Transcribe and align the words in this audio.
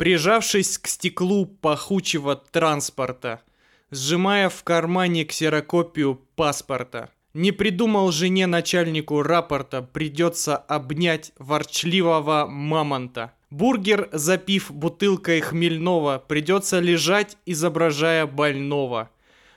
Прижавшись 0.00 0.78
к 0.78 0.86
стеклу 0.86 1.44
пахучего 1.44 2.34
транспорта, 2.34 3.42
сжимая 3.90 4.48
в 4.48 4.64
кармане 4.64 5.26
ксерокопию 5.26 6.22
паспорта, 6.36 7.10
не 7.34 7.52
придумал 7.52 8.10
жене 8.10 8.46
начальнику 8.46 9.20
рапорта, 9.20 9.82
придется 9.82 10.56
обнять 10.56 11.32
ворчливого 11.38 12.46
мамонта. 12.48 13.34
Бургер, 13.50 14.08
запив 14.12 14.70
бутылкой 14.70 15.42
хмельного, 15.42 16.24
придется 16.26 16.80
лежать, 16.80 17.36
изображая 17.44 18.24
больного. 18.24 19.10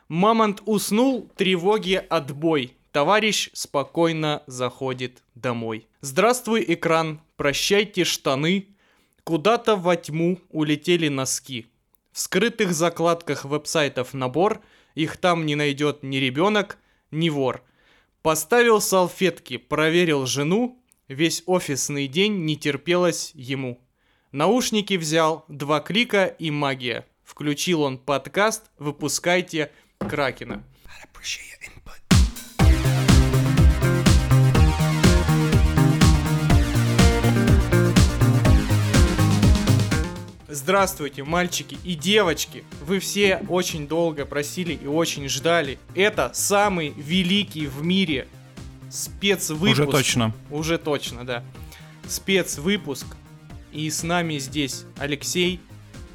Мамонт 0.09 0.61
уснул, 0.65 1.31
тревоги 1.37 2.03
отбой. 2.09 2.75
Товарищ 2.91 3.49
спокойно 3.53 4.43
заходит 4.47 5.23
домой. 5.35 5.87
Здравствуй, 6.01 6.65
экран, 6.67 7.21
прощайте 7.37 8.03
штаны. 8.03 8.72
Куда-то 9.23 9.77
во 9.77 9.95
тьму 9.95 10.39
улетели 10.49 11.07
носки. 11.07 11.67
В 12.11 12.19
скрытых 12.19 12.73
закладках 12.73 13.45
веб-сайтов 13.45 14.13
набор, 14.13 14.61
их 14.95 15.17
там 15.17 15.45
не 15.45 15.55
найдет 15.55 16.03
ни 16.03 16.17
ребенок, 16.17 16.77
ни 17.09 17.29
вор. 17.29 17.63
Поставил 18.21 18.81
салфетки, 18.81 19.57
проверил 19.57 20.25
жену, 20.25 20.77
весь 21.07 21.43
офисный 21.45 22.07
день 22.07 22.45
не 22.45 22.57
терпелось 22.57 23.31
ему. 23.33 23.81
Наушники 24.31 24.95
взял, 24.95 25.45
два 25.47 25.79
клика 25.79 26.25
и 26.25 26.51
магия. 26.51 27.05
Включил 27.23 27.81
он 27.81 27.97
подкаст 27.97 28.71
«Выпускайте 28.77 29.71
Кракена». 29.99 30.63
Здравствуйте, 40.53 41.23
мальчики 41.23 41.79
и 41.83 41.95
девочки! 41.95 42.63
Вы 42.85 42.99
все 42.99 43.41
очень 43.49 43.87
долго 43.87 44.23
просили 44.23 44.75
и 44.75 44.85
очень 44.85 45.27
ждали. 45.27 45.79
Это 45.95 46.29
самый 46.35 46.93
великий 46.95 47.65
в 47.65 47.83
мире 47.83 48.27
спецвыпуск. 48.91 49.71
Уже 49.71 49.87
точно. 49.87 50.33
Уже 50.51 50.77
точно, 50.77 51.25
да. 51.25 51.43
Спецвыпуск. 52.07 53.07
И 53.71 53.89
с 53.89 54.03
нами 54.03 54.37
здесь 54.37 54.85
Алексей. 54.99 55.59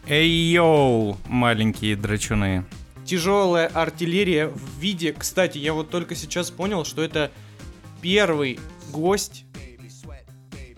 Эй, 0.06 0.30
йоу, 0.30 1.18
маленькие 1.26 1.96
драчуны. 1.96 2.64
Тяжелая 3.04 3.66
артиллерия 3.66 4.46
в 4.46 4.78
виде... 4.78 5.12
Кстати, 5.14 5.58
я 5.58 5.72
вот 5.72 5.90
только 5.90 6.14
сейчас 6.14 6.52
понял, 6.52 6.84
что 6.84 7.02
это 7.02 7.32
первый 8.00 8.60
гость 8.92 9.46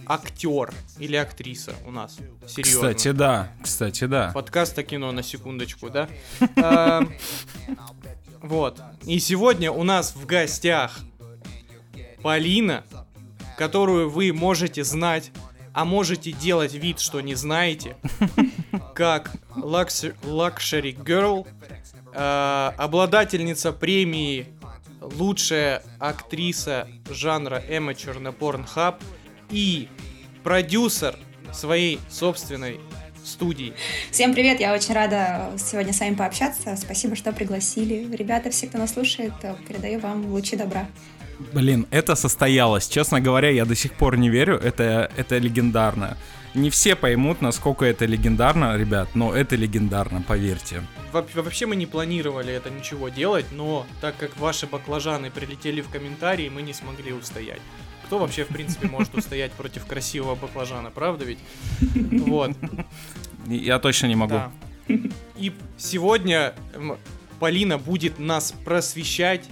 актер 0.06 0.72
или 1.00 1.16
актриса 1.16 1.72
у 1.86 1.90
нас. 1.90 2.18
Серьезно. 2.46 2.88
Кстати, 2.88 3.10
да. 3.12 3.52
Кстати, 3.62 4.04
да. 4.04 4.30
Подкаста 4.32 4.82
кино 4.82 5.10
на 5.12 5.22
секундочку, 5.22 5.90
да? 5.90 6.08
А, 6.56 7.02
вот. 8.42 8.80
И 9.06 9.18
сегодня 9.18 9.72
у 9.72 9.82
нас 9.82 10.14
в 10.14 10.26
гостях 10.26 11.00
Полина, 12.22 12.84
которую 13.56 14.10
вы 14.10 14.32
можете 14.32 14.84
знать, 14.84 15.32
а 15.72 15.84
можете 15.84 16.32
делать 16.32 16.74
вид, 16.74 17.00
что 17.00 17.20
не 17.20 17.34
знаете, 17.34 17.96
как 18.94 19.32
Luxury 19.56 20.94
Girl, 21.02 21.46
а, 22.12 22.74
обладательница 22.76 23.72
премии 23.72 24.48
лучшая 25.00 25.82
актриса 25.98 26.88
жанра 27.08 27.62
Amateur 27.68 28.18
на 28.18 28.28
Pornhub 28.28 28.96
и 29.48 29.88
продюсер 30.42 31.16
своей 31.52 32.00
собственной 32.08 32.80
студии. 33.24 33.74
Всем 34.10 34.32
привет, 34.34 34.60
я 34.60 34.74
очень 34.74 34.94
рада 34.94 35.50
сегодня 35.58 35.92
с 35.92 36.00
вами 36.00 36.14
пообщаться. 36.14 36.76
Спасибо, 36.76 37.16
что 37.16 37.32
пригласили. 37.32 38.08
Ребята, 38.14 38.50
все, 38.50 38.66
кто 38.66 38.78
нас 38.78 38.94
слушает, 38.94 39.32
передаю 39.68 40.00
вам 40.00 40.26
лучи 40.26 40.56
добра. 40.56 40.86
Блин, 41.52 41.86
это 41.90 42.16
состоялось. 42.16 42.88
Честно 42.88 43.20
говоря, 43.20 43.50
я 43.50 43.64
до 43.64 43.74
сих 43.74 43.94
пор 43.94 44.18
не 44.18 44.28
верю. 44.28 44.56
Это, 44.56 45.10
это 45.16 45.38
легендарно. 45.38 46.16
Не 46.54 46.68
все 46.68 46.96
поймут, 46.96 47.40
насколько 47.40 47.84
это 47.84 48.06
легендарно, 48.06 48.76
ребят, 48.76 49.10
но 49.14 49.32
это 49.32 49.54
легендарно, 49.54 50.20
поверьте. 50.20 50.82
Во 51.12 51.24
вообще 51.34 51.66
мы 51.66 51.76
не 51.76 51.86
планировали 51.86 52.52
это 52.52 52.70
ничего 52.70 53.08
делать, 53.08 53.46
но 53.52 53.86
так 54.00 54.16
как 54.16 54.36
ваши 54.36 54.66
баклажаны 54.66 55.30
прилетели 55.30 55.80
в 55.80 55.88
комментарии, 55.88 56.48
мы 56.48 56.62
не 56.62 56.72
смогли 56.72 57.12
устоять. 57.12 57.60
Кто 58.10 58.18
вообще, 58.18 58.42
в 58.42 58.48
принципе, 58.48 58.88
может 58.88 59.14
устоять 59.14 59.52
против 59.52 59.86
красивого 59.86 60.34
баклажана, 60.34 60.90
правда 60.90 61.24
ведь? 61.24 61.38
Вот. 62.26 62.56
Я 63.46 63.78
точно 63.78 64.08
не 64.08 64.16
могу. 64.16 64.34
Да. 64.34 64.52
И 65.36 65.52
сегодня 65.78 66.52
Полина 67.38 67.78
будет 67.78 68.18
нас 68.18 68.50
просвещать, 68.64 69.48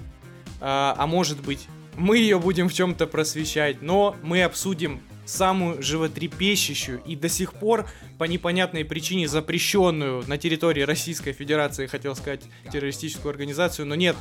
а, 0.61 0.93
а 0.99 1.07
может 1.07 1.41
быть, 1.41 1.69
мы 1.97 2.19
ее 2.19 2.41
будем 2.41 2.69
в 2.69 2.75
чем-то 2.75 3.07
просвещать, 3.07 3.81
но 3.81 4.17
мы 4.25 4.43
обсудим 4.43 5.03
самую 5.25 5.81
животрепещущую 5.81 7.01
и 7.07 7.15
до 7.15 7.29
сих 7.29 7.53
пор 7.53 7.89
по 8.19 8.25
непонятной 8.25 8.85
причине 8.85 9.29
запрещенную 9.29 10.25
на 10.27 10.37
территории 10.37 10.83
Российской 10.83 11.33
Федерации, 11.33 11.87
хотел 11.87 12.17
сказать, 12.17 12.41
террористическую 12.73 13.31
организацию, 13.31 13.87
но 13.87 13.95
нет, 13.95 14.17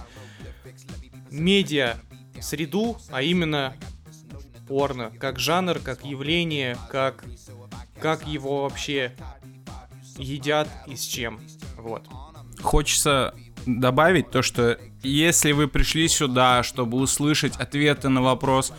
медиа 1.32 1.96
среду, 2.40 3.00
а 3.10 3.24
именно 3.24 3.76
порно, 4.68 5.12
как 5.20 5.40
жанр, 5.40 5.80
как 5.80 6.06
явление, 6.06 6.78
как, 6.90 7.24
как 8.00 8.28
его 8.28 8.64
вообще 8.64 9.14
едят 10.18 10.68
и 10.88 10.96
с 10.96 11.04
чем. 11.04 11.40
Вот. 11.78 12.04
Хочется 12.62 13.34
добавить 13.66 14.32
то, 14.32 14.42
что 14.42 14.80
если 15.04 15.52
вы 15.52 15.68
пришли 15.68 16.08
сюда, 16.08 16.64
чтобы 16.64 16.98
услышать 16.98 17.56
ответы 17.58 18.10
на 18.10 18.22
вопрос, 18.22 18.74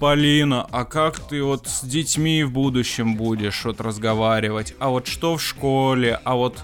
Полина, 0.00 0.66
а 0.72 0.84
как 0.84 1.20
ты 1.20 1.42
вот 1.42 1.68
с 1.68 1.84
детьми 1.84 2.42
в 2.42 2.50
будущем 2.50 3.16
будешь 3.16 3.64
вот 3.64 3.80
разговаривать? 3.80 4.74
А 4.80 4.88
вот 4.88 5.06
что 5.06 5.36
в 5.36 5.42
школе? 5.42 6.20
А 6.24 6.34
вот 6.34 6.58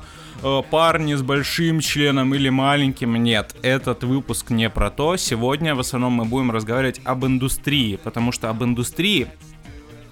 парни 0.70 1.14
с 1.14 1.22
большим 1.22 1.80
членом 1.80 2.34
или 2.34 2.48
маленьким? 2.48 3.16
Нет, 3.16 3.54
этот 3.62 4.04
выпуск 4.04 4.50
не 4.50 4.70
про 4.70 4.90
то. 4.90 5.16
Сегодня 5.16 5.74
в 5.74 5.80
основном 5.80 6.14
мы 6.14 6.24
будем 6.24 6.50
разговаривать 6.50 7.00
об 7.04 7.26
индустрии, 7.26 7.96
потому 7.96 8.32
что 8.32 8.50
об 8.50 8.62
индустрии 8.64 9.28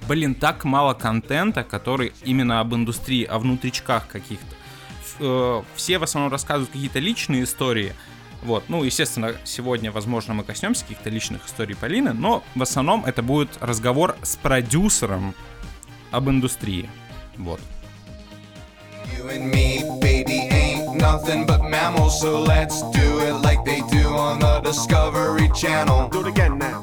блин, 0.09 0.35
так 0.35 0.65
мало 0.65 0.95
контента, 0.95 1.63
который 1.63 2.15
именно 2.25 2.61
об 2.61 2.75
индустрии, 2.75 3.25
о 3.25 3.39
внутричках 3.39 4.09
каких-то. 4.09 4.57
Э, 5.21 5.63
все 5.77 5.99
в 5.99 6.03
основном 6.03 6.33
рассказывают 6.33 6.71
какие-то 6.71 6.99
личные 6.99 7.45
истории, 7.45 7.93
вот, 8.43 8.65
ну, 8.69 8.85
естественно, 8.85 9.35
сегодня, 9.45 9.91
возможно, 9.91 10.33
мы 10.33 10.45
коснемся 10.45 10.83
каких-то 10.83 11.11
личных 11.11 11.47
историй 11.47 11.75
Полины, 11.75 12.13
но 12.13 12.45
в 12.55 12.63
основном 12.63 13.05
это 13.05 13.23
будет 13.23 13.51
разговор 13.61 14.17
с 14.23 14.37
продюсером 14.37 15.35
об 16.13 16.31
индустрии. 16.31 16.89
Вот. 17.37 17.61
Nothing 21.13 21.47
but 21.47 21.63
mammals, 21.63 22.21
so 22.21 22.41
let's 22.41 22.83
do 23.01 23.09
it 23.29 23.37
like 23.47 23.61
they 23.65 23.81
do 23.99 24.05
on 24.27 24.39
the 24.45 24.61
Discovery 24.61 25.49
Channel. 25.55 26.09
Do 26.13 26.21
it 26.21 26.29
again 26.35 26.59
now. 26.59 26.83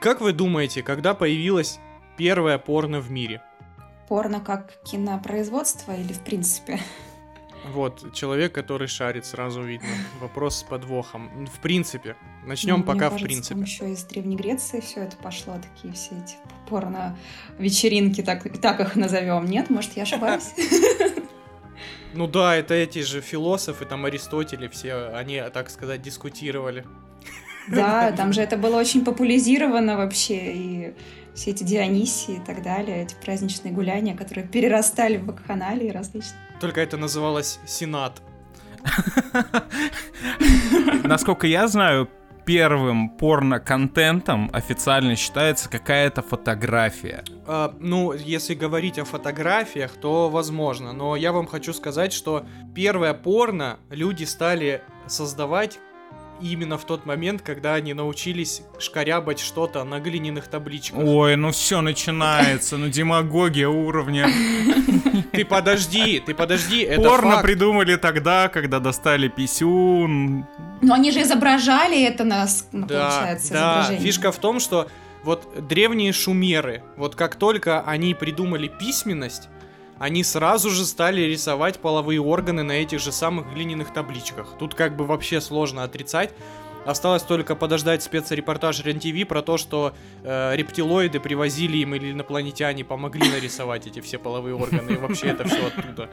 Как 0.00 0.20
вы 0.20 0.32
думаете, 0.32 0.82
когда 0.82 1.12
появилась 1.14 1.80
первое 2.16 2.58
порно 2.58 3.00
в 3.00 3.10
мире. 3.10 3.42
Порно 4.08 4.40
как 4.40 4.72
кинопроизводство 4.84 5.92
или 5.92 6.12
в 6.12 6.20
принципе? 6.20 6.78
Вот, 7.72 8.12
человек, 8.14 8.52
который 8.52 8.88
шарит, 8.88 9.26
сразу 9.26 9.62
видно. 9.62 9.88
Вопрос 10.20 10.58
с 10.58 10.62
подвохом. 10.62 11.46
В 11.46 11.60
принципе. 11.60 12.16
Начнем 12.46 12.78
ну, 12.78 12.84
пока 12.84 13.10
кажется, 13.10 13.18
в 13.18 13.26
принципе. 13.26 13.54
Там 13.54 13.64
еще 13.64 13.92
из 13.92 14.04
Древней 14.04 14.36
Греции 14.36 14.80
все 14.80 15.00
это 15.00 15.16
пошло, 15.16 15.56
такие 15.56 15.92
все 15.92 16.10
эти 16.16 16.36
порно-вечеринки, 16.68 18.22
так, 18.22 18.60
так 18.60 18.80
их 18.80 18.96
назовем. 18.96 19.46
Нет, 19.46 19.70
может, 19.70 19.96
я 19.96 20.02
ошибаюсь? 20.04 20.54
Ну 22.14 22.26
да, 22.26 22.56
это 22.56 22.74
эти 22.74 23.00
же 23.00 23.20
философы, 23.20 23.84
там 23.84 24.06
Аристотель, 24.06 24.68
все, 24.70 25.10
они, 25.14 25.42
так 25.52 25.68
сказать, 25.70 26.00
дискутировали. 26.00 26.84
Да, 27.68 28.12
там 28.16 28.32
же 28.32 28.40
это 28.40 28.56
было 28.56 28.76
очень 28.76 29.04
популяризировано 29.04 29.96
вообще, 29.96 30.52
и 30.54 30.94
все 31.38 31.52
эти 31.52 31.62
Дионисии 31.62 32.36
и 32.36 32.40
так 32.40 32.62
далее, 32.62 33.02
эти 33.04 33.14
праздничные 33.14 33.72
гуляния, 33.72 34.16
которые 34.16 34.46
перерастали 34.46 35.18
в 35.18 35.26
вакханалии 35.26 35.88
различные. 35.88 36.40
Только 36.60 36.80
это 36.80 36.96
называлось 36.96 37.60
Сенат. 37.64 38.20
Насколько 41.04 41.46
я 41.46 41.68
знаю, 41.68 42.08
первым 42.44 43.10
порно-контентом 43.10 44.50
официально 44.52 45.14
считается 45.14 45.68
какая-то 45.68 46.22
фотография. 46.22 47.22
А, 47.46 47.72
ну, 47.78 48.12
если 48.14 48.54
говорить 48.54 48.98
о 48.98 49.04
фотографиях, 49.04 49.92
то 49.92 50.30
возможно. 50.30 50.92
Но 50.92 51.14
я 51.14 51.32
вам 51.32 51.46
хочу 51.46 51.72
сказать, 51.72 52.12
что 52.12 52.46
первое 52.74 53.14
порно 53.14 53.78
люди 53.90 54.24
стали 54.24 54.82
создавать 55.06 55.78
именно 56.40 56.78
в 56.78 56.84
тот 56.84 57.06
момент, 57.06 57.42
когда 57.42 57.74
они 57.74 57.94
научились 57.94 58.62
шкарябать 58.78 59.38
что-то 59.40 59.84
на 59.84 60.00
глиняных 60.00 60.48
табличках. 60.48 61.00
Ой, 61.02 61.36
ну 61.36 61.50
все 61.50 61.80
начинается, 61.80 62.76
ну 62.76 62.88
демагогия 62.88 63.68
уровня. 63.68 64.28
Ты 65.32 65.44
подожди, 65.44 66.20
ты 66.24 66.34
подожди, 66.34 66.80
это 66.82 67.02
Порно 67.02 67.30
факт. 67.32 67.42
придумали 67.42 67.96
тогда, 67.96 68.48
когда 68.48 68.80
достали 68.80 69.28
писюн. 69.28 70.46
Но 70.80 70.94
они 70.94 71.10
же 71.12 71.22
изображали 71.22 72.02
это 72.04 72.24
на, 72.24 72.46
с- 72.46 72.68
ну, 72.72 72.86
Да, 72.86 73.10
получается, 73.10 73.52
да. 73.52 73.84
Фишка 73.98 74.32
в 74.32 74.38
том, 74.38 74.58
что 74.60 74.88
вот 75.24 75.66
древние 75.68 76.12
шумеры, 76.12 76.82
вот 76.96 77.14
как 77.14 77.36
только 77.36 77.80
они 77.82 78.14
придумали 78.14 78.68
письменность, 78.68 79.48
они 79.98 80.22
сразу 80.22 80.70
же 80.70 80.84
стали 80.84 81.22
рисовать 81.22 81.78
половые 81.78 82.20
органы 82.20 82.62
на 82.62 82.72
этих 82.72 83.00
же 83.00 83.12
самых 83.12 83.52
глиняных 83.52 83.92
табличках. 83.92 84.54
Тут 84.58 84.74
как 84.74 84.96
бы 84.96 85.04
вообще 85.06 85.40
сложно 85.40 85.82
отрицать. 85.82 86.32
Осталось 86.84 87.22
только 87.22 87.54
подождать 87.54 88.02
спецрепортаж 88.02 88.82
РЕН-ТВ 88.82 89.28
про 89.28 89.42
то, 89.42 89.58
что 89.58 89.92
э, 90.22 90.56
рептилоиды 90.56 91.20
привозили 91.20 91.76
им 91.78 91.94
или 91.94 92.12
инопланетяне 92.12 92.82
помогли 92.84 93.28
нарисовать 93.28 93.86
эти 93.86 94.00
все 94.00 94.18
половые 94.18 94.54
органы, 94.54 94.92
и 94.92 94.96
вообще 94.96 95.26
это 95.26 95.44
все 95.46 95.66
оттуда. 95.66 96.08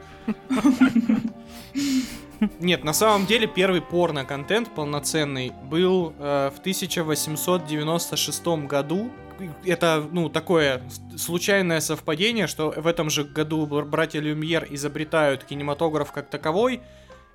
Нет, 2.60 2.84
на 2.84 2.92
самом 2.92 3.24
деле 3.24 3.46
первый 3.46 3.80
порно-контент 3.80 4.68
полноценный 4.74 5.52
был 5.64 6.12
э, 6.18 6.50
в 6.54 6.58
1896 6.58 8.46
году. 8.66 9.10
Это, 9.64 10.06
ну, 10.10 10.28
такое 10.28 10.82
случайное 11.16 11.80
совпадение, 11.80 12.46
что 12.46 12.70
в 12.76 12.86
этом 12.86 13.10
же 13.10 13.24
году 13.24 13.66
бр- 13.66 13.84
братья 13.84 14.20
Люмьер 14.20 14.66
изобретают 14.70 15.44
кинематограф 15.44 16.12
как 16.12 16.30
таковой, 16.30 16.80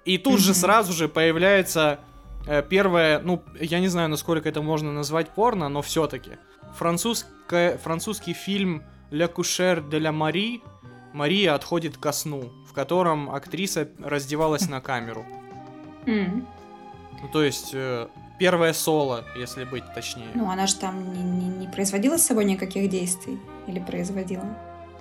и 0.06 0.18
тут 0.18 0.40
же 0.40 0.54
сразу 0.54 0.94
же 0.94 1.08
появляется 1.08 2.00
э, 2.48 2.64
первое, 2.68 3.20
ну, 3.20 3.44
я 3.60 3.80
не 3.80 3.88
знаю, 3.88 4.10
насколько 4.10 4.50
это 4.50 4.62
можно 4.62 4.92
назвать 4.92 5.30
порно, 5.30 5.70
но 5.70 5.82
все-таки. 5.82 6.32
французский 6.78 8.34
фильм 8.34 8.84
«Ля 9.12 9.28
Кушер 9.28 9.82
де 9.82 10.00
ла 10.00 10.12
Мари» 10.12 10.62
Мария 11.14 11.54
отходит 11.54 11.98
ко 11.98 12.12
сну, 12.14 12.52
в 12.66 12.74
котором 12.74 13.30
актриса 13.30 13.90
раздевалась 14.00 14.70
на 14.70 14.80
камеру. 14.82 15.26
Ну, 17.22 17.28
то 17.32 17.44
есть, 17.44 17.72
э, 17.74 18.08
первое 18.42 18.74
соло, 18.74 19.24
если 19.36 19.66
быть 19.66 19.84
точнее. 19.94 20.26
Ну, 20.34 20.50
она 20.50 20.66
же 20.66 20.76
там 20.76 21.14
не, 21.14 21.22
не- 21.22 21.58
не 21.60 21.68
производила 21.68 22.18
с 22.18 22.26
собой 22.26 22.46
никаких 22.46 22.90
действий. 22.90 23.40
Или 23.68 23.80
производила. 23.80 24.46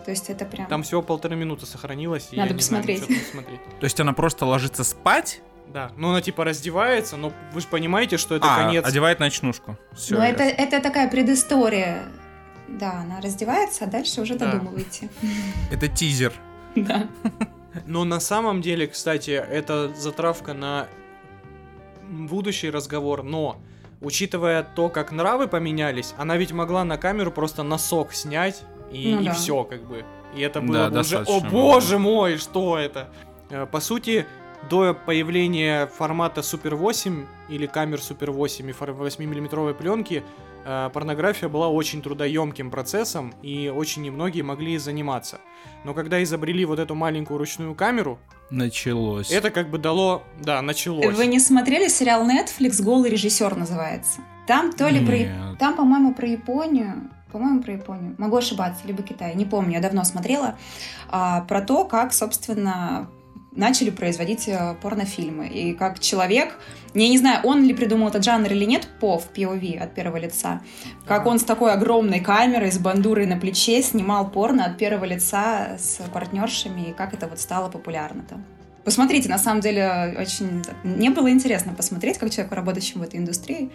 То 0.04 0.10
есть 0.10 0.28
это 0.28 0.44
прям... 0.44 0.66
Там 0.66 0.82
всего 0.82 1.00
полторы 1.00 1.36
минуты 1.36 1.64
сохранилось, 1.64 2.28
и 2.32 2.36
Надо 2.36 2.50
я 2.50 2.56
не 2.56 2.62
знаю, 2.62 2.84
посмотреть. 2.84 3.60
То 3.80 3.84
есть 3.84 3.98
она 3.98 4.12
просто 4.12 4.44
ложится 4.44 4.84
спать, 4.84 5.40
Да, 5.72 5.90
ну 5.96 6.10
она 6.10 6.20
типа 6.20 6.44
раздевается, 6.44 7.16
но 7.16 7.32
вы 7.54 7.60
же 7.62 7.66
понимаете, 7.68 8.18
что 8.18 8.34
это 8.34 8.46
а, 8.54 8.64
конец. 8.64 8.84
одевает 8.84 9.20
ночнушку. 9.20 9.78
Все. 9.92 10.16
Но 10.16 10.24
это, 10.24 10.42
это 10.42 10.82
такая 10.82 11.08
предыстория. 11.10 12.02
Да, 12.68 13.00
она 13.00 13.22
раздевается, 13.22 13.84
а 13.84 13.86
дальше 13.88 14.20
уже 14.20 14.34
Да. 14.34 14.52
додумываете. 14.52 15.08
это 15.72 15.88
тизер. 15.88 16.34
Да. 16.76 17.06
Но 17.86 18.04
на 18.04 18.20
самом 18.20 18.60
деле, 18.60 18.86
кстати, 18.86 19.30
это 19.30 19.94
затравка 19.94 20.52
на 20.52 20.88
будущий 22.10 22.70
разговор, 22.70 23.22
но 23.22 23.56
учитывая 24.00 24.62
то, 24.62 24.88
как 24.88 25.12
нравы 25.12 25.46
поменялись, 25.48 26.14
она 26.18 26.36
ведь 26.36 26.52
могла 26.52 26.84
на 26.84 26.96
камеру 26.98 27.30
просто 27.30 27.62
носок 27.62 28.12
снять 28.12 28.62
и, 28.92 29.14
Ну 29.14 29.24
да. 29.24 29.32
все, 29.32 29.64
как 29.64 29.82
бы. 29.82 30.04
И 30.34 30.40
это 30.40 30.60
Да, 30.60 30.66
было 30.66 30.88
бы 30.90 31.00
уже, 31.00 31.18
о 31.18 31.40
было. 31.40 31.50
боже 31.50 31.98
мой, 31.98 32.36
что 32.36 32.78
это? 32.78 33.08
Э, 33.50 33.66
По 33.66 33.80
сути, 33.80 34.26
до 34.68 34.94
появления 34.94 35.86
формата 35.86 36.40
Super 36.42 36.74
8 36.74 37.26
или 37.48 37.66
камер 37.66 37.98
Super 37.98 38.30
8 38.30 38.68
и 38.68 38.72
8-миллиметровой 38.72 39.74
пленки, 39.74 40.22
порнография 40.64 41.48
была 41.48 41.68
очень 41.68 42.02
трудоемким 42.02 42.70
процессом, 42.70 43.34
и 43.42 43.68
очень 43.68 44.02
немногие 44.02 44.44
могли 44.44 44.78
заниматься. 44.78 45.40
Но 45.84 45.94
когда 45.94 46.22
изобрели 46.22 46.64
вот 46.64 46.78
эту 46.78 46.94
маленькую 46.94 47.38
ручную 47.38 47.74
камеру, 47.74 48.18
Началось. 48.50 49.30
это 49.30 49.50
как 49.50 49.70
бы 49.70 49.78
дало, 49.78 50.22
да, 50.40 50.60
началось. 50.62 51.16
Вы 51.16 51.26
не 51.26 51.40
смотрели 51.40 51.88
сериал 51.88 52.28
Netflix 52.28 52.82
«Голый 52.82 53.10
режиссер» 53.10 53.56
называется? 53.56 54.20
Там 54.46 54.72
то 54.72 54.88
ли 54.88 55.04
про... 55.04 55.18
Нет. 55.18 55.58
Там, 55.58 55.76
по-моему, 55.76 56.14
про 56.14 56.26
Японию. 56.26 57.10
По-моему, 57.30 57.62
про 57.62 57.74
Японию. 57.74 58.16
Могу 58.18 58.36
ошибаться, 58.36 58.86
либо 58.86 59.02
Китай. 59.02 59.34
Не 59.36 59.44
помню, 59.44 59.74
я 59.74 59.80
давно 59.80 60.02
смотрела. 60.04 60.58
А, 61.08 61.42
про 61.42 61.60
то, 61.60 61.84
как, 61.84 62.12
собственно, 62.12 63.08
начали 63.52 63.90
производить 63.90 64.48
э, 64.48 64.74
порнофильмы. 64.80 65.48
И 65.48 65.74
как 65.74 66.00
человек... 66.00 66.56
Я 66.92 67.08
не 67.08 67.18
знаю, 67.18 67.40
он 67.44 67.64
ли 67.64 67.72
придумал 67.72 68.08
этот 68.08 68.24
жанр 68.24 68.50
или 68.50 68.64
нет, 68.64 68.88
по 69.00 69.22
POV 69.34 69.78
от 69.78 69.94
первого 69.94 70.16
лица. 70.16 70.60
Как 71.06 71.26
он 71.26 71.38
с 71.38 71.44
такой 71.44 71.72
огромной 71.72 72.18
камерой, 72.20 72.72
с 72.72 72.78
бандурой 72.78 73.26
на 73.26 73.36
плече 73.36 73.80
снимал 73.82 74.28
порно 74.28 74.64
от 74.64 74.76
первого 74.76 75.04
лица 75.04 75.76
с 75.78 76.00
партнершами, 76.12 76.90
и 76.90 76.92
как 76.92 77.14
это 77.14 77.28
вот 77.28 77.38
стало 77.38 77.68
популярно 77.68 78.24
там. 78.28 78.44
Посмотрите, 78.84 79.28
на 79.28 79.38
самом 79.38 79.60
деле, 79.60 80.16
очень... 80.18 80.64
Мне 80.82 81.10
было 81.10 81.30
интересно 81.30 81.74
посмотреть, 81.74 82.18
как 82.18 82.30
человеку, 82.30 82.56
работающему 82.56 83.04
в 83.04 83.06
этой 83.06 83.20
индустрии. 83.20 83.70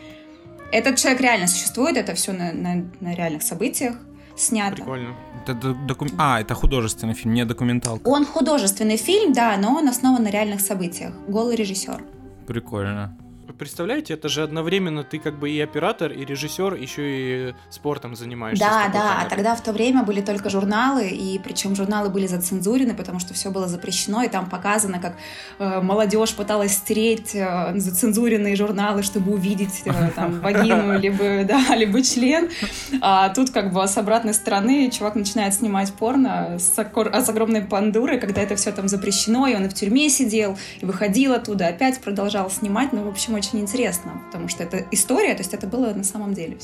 Этот 0.71 0.97
человек 0.97 1.21
реально 1.21 1.47
существует, 1.47 1.95
это 1.95 2.15
все 2.15 2.33
на, 2.33 2.51
на- 2.51 2.85
на 2.99 3.13
реальных 3.13 3.43
событиях 3.43 3.95
снято. 4.37 4.75
Прикольно. 4.75 5.15
Это 5.47 5.73
докум- 5.73 6.11
А, 6.17 6.39
это 6.41 6.53
художественный 6.55 7.13
фильм, 7.13 7.33
не 7.33 7.45
документалка. 7.45 8.07
Он 8.07 8.25
художественный 8.25 8.97
фильм, 8.97 9.33
да, 9.33 9.55
но 9.57 9.75
он 9.75 9.87
основан 9.87 10.23
на 10.23 10.29
реальных 10.29 10.61
событиях. 10.61 11.13
Голый 11.27 11.55
режиссер. 11.55 12.03
Прикольно. 12.47 13.15
Представляете, 13.57 14.13
это 14.15 14.27
же 14.27 14.43
одновременно 14.43 15.03
ты 15.03 15.17
как 15.17 15.39
бы 15.39 15.49
и 15.49 15.61
оператор, 15.61 16.11
и 16.11 16.25
режиссер, 16.25 16.73
еще 16.73 17.49
и 17.49 17.53
спортом 17.69 18.15
занимаешься. 18.15 18.63
Да, 18.63 18.89
да, 18.91 18.99
а 18.99 19.13
камерой. 19.13 19.29
тогда 19.29 19.55
в 19.55 19.63
то 19.63 19.71
время 19.71 20.03
были 20.03 20.21
только 20.21 20.49
журналы, 20.49 21.07
и 21.07 21.39
причем 21.39 21.75
журналы 21.75 22.09
были 22.09 22.27
зацензурены, 22.27 22.93
потому 22.93 23.19
что 23.19 23.33
все 23.33 23.51
было 23.51 23.67
запрещено, 23.67 24.23
и 24.23 24.27
там 24.27 24.49
показано, 24.49 24.99
как 24.99 25.15
э, 25.59 25.81
молодежь 25.81 26.33
пыталась 26.33 26.73
стереть 26.73 27.33
э, 27.33 27.73
зацензуренные 27.77 28.55
журналы, 28.55 29.03
чтобы 29.03 29.33
увидеть 29.33 29.83
э, 29.85 30.11
там 30.15 30.39
вагину, 30.41 30.99
либо, 30.99 31.45
да, 31.45 31.75
либо 31.75 32.01
член. 32.01 32.49
А 33.01 33.29
тут 33.29 33.51
как 33.51 33.71
бы 33.71 33.87
с 33.87 33.97
обратной 33.97 34.33
стороны 34.33 34.91
чувак 34.91 35.15
начинает 35.15 35.53
снимать 35.53 35.93
порно 35.93 36.57
с, 36.59 36.73
а 36.77 37.21
с 37.21 37.29
огромной 37.29 37.61
пандурой, 37.61 38.19
когда 38.19 38.41
это 38.41 38.55
все 38.57 38.73
там 38.73 38.89
запрещено, 38.89 39.47
и 39.47 39.55
он 39.55 39.65
и 39.65 39.69
в 39.69 39.73
тюрьме 39.73 40.09
сидел, 40.09 40.57
и 40.81 40.85
выходил 40.85 41.33
оттуда, 41.33 41.67
опять 41.67 42.01
продолжал 42.01 42.49
снимать, 42.49 42.91
ну, 42.91 43.03
в 43.03 43.07
общем, 43.07 43.35
очень 43.35 43.44
интересно, 43.53 44.21
потому 44.25 44.47
что 44.47 44.63
это 44.63 44.85
история, 44.91 45.33
то 45.35 45.41
есть 45.41 45.53
это 45.53 45.67
было 45.67 45.93
на 45.93 46.03
самом 46.03 46.33
деле. 46.33 46.57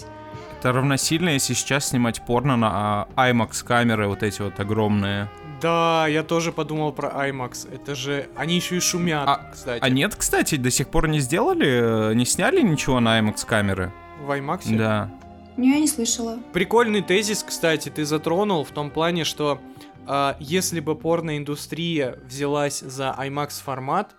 Это 0.59 0.71
равносильно, 0.71 1.29
если 1.29 1.53
сейчас 1.53 1.89
снимать 1.89 2.25
порно 2.25 2.55
на 2.55 3.07
а, 3.15 3.31
IMAX 3.31 3.63
камеры, 3.63 4.07
вот 4.07 4.23
эти 4.23 4.41
вот 4.41 4.59
огромные. 4.59 5.29
Да, 5.61 6.07
я 6.07 6.23
тоже 6.23 6.51
подумал 6.51 6.91
про 6.91 7.09
IMAX. 7.09 7.71
Это 7.73 7.93
же... 7.93 8.29
Они 8.35 8.55
еще 8.55 8.77
и 8.77 8.79
шумят, 8.79 9.27
А- 9.27 9.51
кстати. 9.51 9.79
А 9.83 9.89
нет, 9.89 10.15
кстати, 10.15 10.55
до 10.55 10.71
сих 10.71 10.89
пор 10.89 11.07
не 11.07 11.19
сделали, 11.19 12.11
э, 12.11 12.13
не 12.15 12.25
сняли 12.25 12.61
ничего 12.61 12.99
на 12.99 13.19
IMAX 13.19 13.45
камеры? 13.45 13.91
В 14.23 14.31
IMAX? 14.31 14.75
Да. 14.75 15.11
Не, 15.57 15.71
я 15.71 15.79
не 15.79 15.87
слышала. 15.87 16.39
Прикольный 16.53 17.01
тезис, 17.01 17.43
кстати, 17.43 17.89
ты 17.89 18.05
затронул 18.05 18.63
в 18.63 18.71
том 18.71 18.89
плане, 18.89 19.23
что 19.23 19.59
а, 20.07 20.35
если 20.39 20.79
бы 20.79 20.95
порноиндустрия 20.95 22.17
взялась 22.25 22.79
за 22.79 23.15
IMAX 23.17 23.63
формат, 23.63 24.15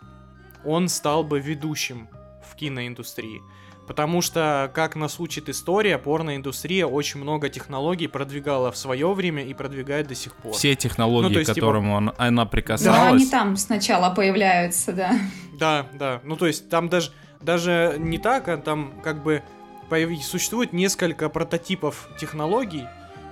он 0.65 0.89
стал 0.89 1.25
бы 1.25 1.41
ведущим 1.41 2.09
в 2.53 2.57
киноиндустрии. 2.57 3.43
Потому 3.87 4.23
что, 4.23 4.71
как 4.75 4.95
нас 4.95 5.19
учит 5.19 5.49
история, 5.49 5.99
порноиндустрия 5.99 6.87
очень 6.87 7.21
много 7.21 7.49
технологий 7.49 8.07
продвигала 8.07 8.71
в 8.71 8.77
свое 8.77 9.13
время 9.13 9.45
и 9.45 9.55
продвигает 9.55 10.07
до 10.07 10.15
сих 10.15 10.37
пор. 10.37 10.53
Все 10.55 10.77
технологии, 10.77 11.29
Ну, 11.29 11.29
то 11.31 11.35
к 11.35 11.39
есть, 11.41 11.55
типа- 11.55 11.67
которым 11.67 11.91
он- 11.91 12.13
она 12.17 12.45
Да, 12.45 12.51
прикасалась. 12.51 13.13
они 13.13 13.27
там 13.27 13.57
сначала 13.57 14.15
появляются, 14.15 14.93
да. 14.93 15.13
Да, 15.59 15.87
да. 15.95 16.21
Ну, 16.23 16.37
то 16.37 16.47
есть 16.47 16.69
там 16.71 16.89
даже, 16.89 17.11
даже 17.41 17.97
не 17.99 18.19
так, 18.19 18.47
а 18.49 18.57
там 18.57 18.93
как 19.03 19.23
бы 19.25 19.43
появ- 19.91 20.23
существует 20.23 20.73
несколько 20.73 21.29
прототипов 21.29 22.09
технологий, 22.19 22.87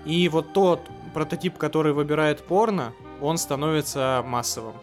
и 0.04 0.28
вот 0.28 0.52
тот 0.52 0.80
прототип, 1.14 1.58
который 1.58 1.92
выбирает 1.92 2.44
порно, 2.44 2.92
он 3.20 3.38
становится 3.38 4.22
массовым. 4.26 4.74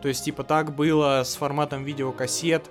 То 0.00 0.08
есть, 0.08 0.24
типа, 0.24 0.44
так 0.44 0.74
было 0.74 1.22
с 1.24 1.36
форматом 1.36 1.84
видеокассет, 1.84 2.70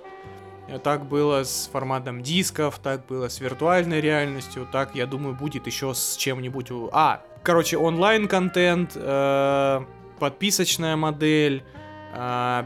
так 0.78 1.04
было 1.06 1.42
с 1.44 1.68
форматом 1.72 2.22
дисков, 2.22 2.78
так 2.78 3.06
было 3.06 3.28
с 3.28 3.40
виртуальной 3.40 4.00
реальностью, 4.00 4.68
так, 4.70 4.94
я 4.94 5.06
думаю, 5.06 5.34
будет 5.34 5.66
еще 5.66 5.92
с 5.94 6.16
чем-нибудь... 6.16 6.70
у- 6.70 6.88
А, 6.92 7.22
короче, 7.42 7.76
онлайн-контент, 7.76 8.92
э, 8.94 9.80
подписочная 10.18 10.96
модель, 10.96 11.64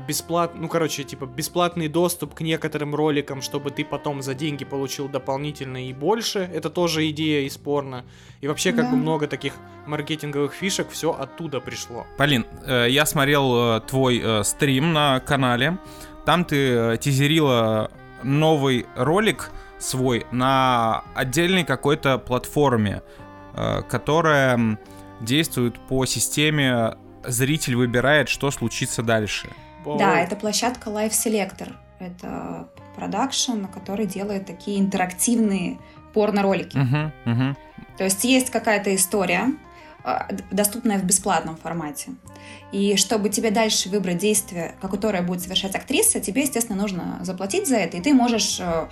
бесплатный, 0.08 0.60
ну, 0.62 0.68
короче, 0.68 1.04
типа, 1.04 1.26
бесплатный 1.26 1.88
доступ 1.88 2.34
к 2.34 2.40
некоторым 2.40 2.94
роликам, 2.94 3.42
чтобы 3.42 3.70
ты 3.70 3.84
потом 3.84 4.22
за 4.22 4.34
деньги 4.34 4.64
получил 4.64 5.06
дополнительно 5.08 5.86
и 5.86 5.92
больше. 5.92 6.50
Это 6.54 6.70
тоже 6.70 7.08
идея 7.10 7.42
из 7.46 7.56
порно. 7.58 8.04
И 8.40 8.48
вообще, 8.48 8.72
как 8.72 8.86
Да. 8.86 8.90
бы 8.90 8.96
много 8.96 9.26
таких 9.26 9.52
маркетинговых 9.86 10.54
фишек, 10.54 10.88
все 10.90 11.12
оттуда 11.12 11.60
пришло. 11.60 12.06
Полин, 12.16 12.46
э, 12.66 12.86
я 12.88 13.04
смотрел 13.06 13.76
э, 13.76 13.80
твой 13.82 14.18
э, 14.24 14.44
стрим 14.44 14.92
на 14.94 15.20
канале. 15.20 15.76
Там 16.24 16.44
ты 16.44 16.56
э, 16.56 16.96
тизерила 16.98 17.90
новый 18.22 18.86
ролик 18.96 19.50
свой 19.78 20.26
на 20.30 21.04
отдельной 21.14 21.64
какой-то 21.64 22.18
платформе, 22.18 23.02
э, 23.54 23.82
которая 23.82 24.78
действует 25.20 25.78
по 25.88 26.06
системе 26.06 26.96
зритель 27.24 27.76
выбирает, 27.76 28.28
что 28.28 28.50
случится 28.50 29.02
дальше. 29.02 29.48
Да, 29.84 30.20
это 30.20 30.36
площадка 30.36 30.90
Live 30.90 31.10
Selector. 31.10 31.74
Это 31.98 32.68
продакшн, 32.96 33.64
который 33.66 34.06
делает 34.06 34.46
такие 34.46 34.80
интерактивные 34.80 35.78
порно-ролики. 36.12 36.76
Угу, 36.76 37.32
угу. 37.32 37.56
То 37.98 38.04
есть 38.04 38.24
есть 38.24 38.50
какая-то 38.50 38.94
история, 38.94 39.52
доступная 40.50 40.98
в 40.98 41.04
бесплатном 41.04 41.56
формате. 41.56 42.10
И 42.72 42.96
чтобы 42.96 43.28
тебе 43.30 43.50
дальше 43.50 43.88
выбрать 43.88 44.18
действие, 44.18 44.74
которое 44.80 45.22
будет 45.22 45.40
совершать 45.40 45.74
актриса, 45.74 46.20
тебе, 46.20 46.42
естественно, 46.42 46.80
нужно 46.80 47.18
заплатить 47.22 47.66
за 47.68 47.76
это, 47.76 47.96
и 47.96 48.00
ты 48.00 48.12
можешь 48.12 48.58
э, 48.60 48.88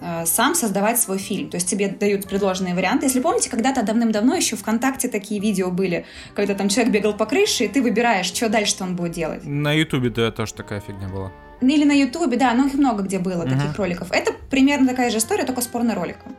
э, 0.00 0.26
сам 0.26 0.54
создавать 0.54 0.98
свой 0.98 1.18
фильм. 1.18 1.50
То 1.50 1.56
есть 1.56 1.68
тебе 1.68 1.88
дают 1.88 2.26
предложенные 2.28 2.74
варианты. 2.74 3.06
Если 3.06 3.20
помните, 3.20 3.48
когда-то 3.48 3.82
давным-давно 3.82 4.34
еще 4.34 4.56
ВКонтакте 4.56 5.08
такие 5.08 5.40
видео 5.40 5.70
были, 5.70 6.04
когда 6.34 6.54
там 6.54 6.68
человек 6.68 6.92
бегал 6.92 7.14
по 7.14 7.26
крыше, 7.26 7.64
и 7.64 7.68
ты 7.68 7.80
выбираешь, 7.80 8.26
что 8.26 8.48
дальше 8.48 8.76
он 8.80 8.96
будет 8.96 9.12
делать. 9.12 9.44
На 9.44 9.72
Ютубе 9.72 10.10
да, 10.10 10.32
тоже 10.32 10.54
такая 10.54 10.80
фигня 10.80 11.08
была. 11.08 11.30
Или 11.60 11.84
на 11.84 11.92
Ютубе, 11.92 12.36
да, 12.36 12.52
но 12.54 12.66
их 12.66 12.74
много 12.74 13.02
где 13.02 13.18
было, 13.18 13.42
uh-huh. 13.42 13.56
таких 13.56 13.76
роликов. 13.76 14.10
Это 14.10 14.32
примерно 14.50 14.88
такая 14.88 15.10
же 15.10 15.18
история, 15.18 15.44
только 15.44 15.62
с 15.62 15.66
порно-роликом. 15.66 16.36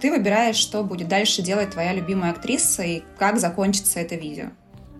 Ты 0.00 0.10
выбираешь, 0.10 0.56
что 0.56 0.82
будет 0.82 1.08
дальше 1.08 1.42
делать 1.42 1.70
твоя 1.70 1.92
любимая 1.92 2.32
актриса 2.32 2.82
и 2.82 3.02
как 3.18 3.38
закончится 3.38 4.00
это 4.00 4.16
видео. 4.16 4.46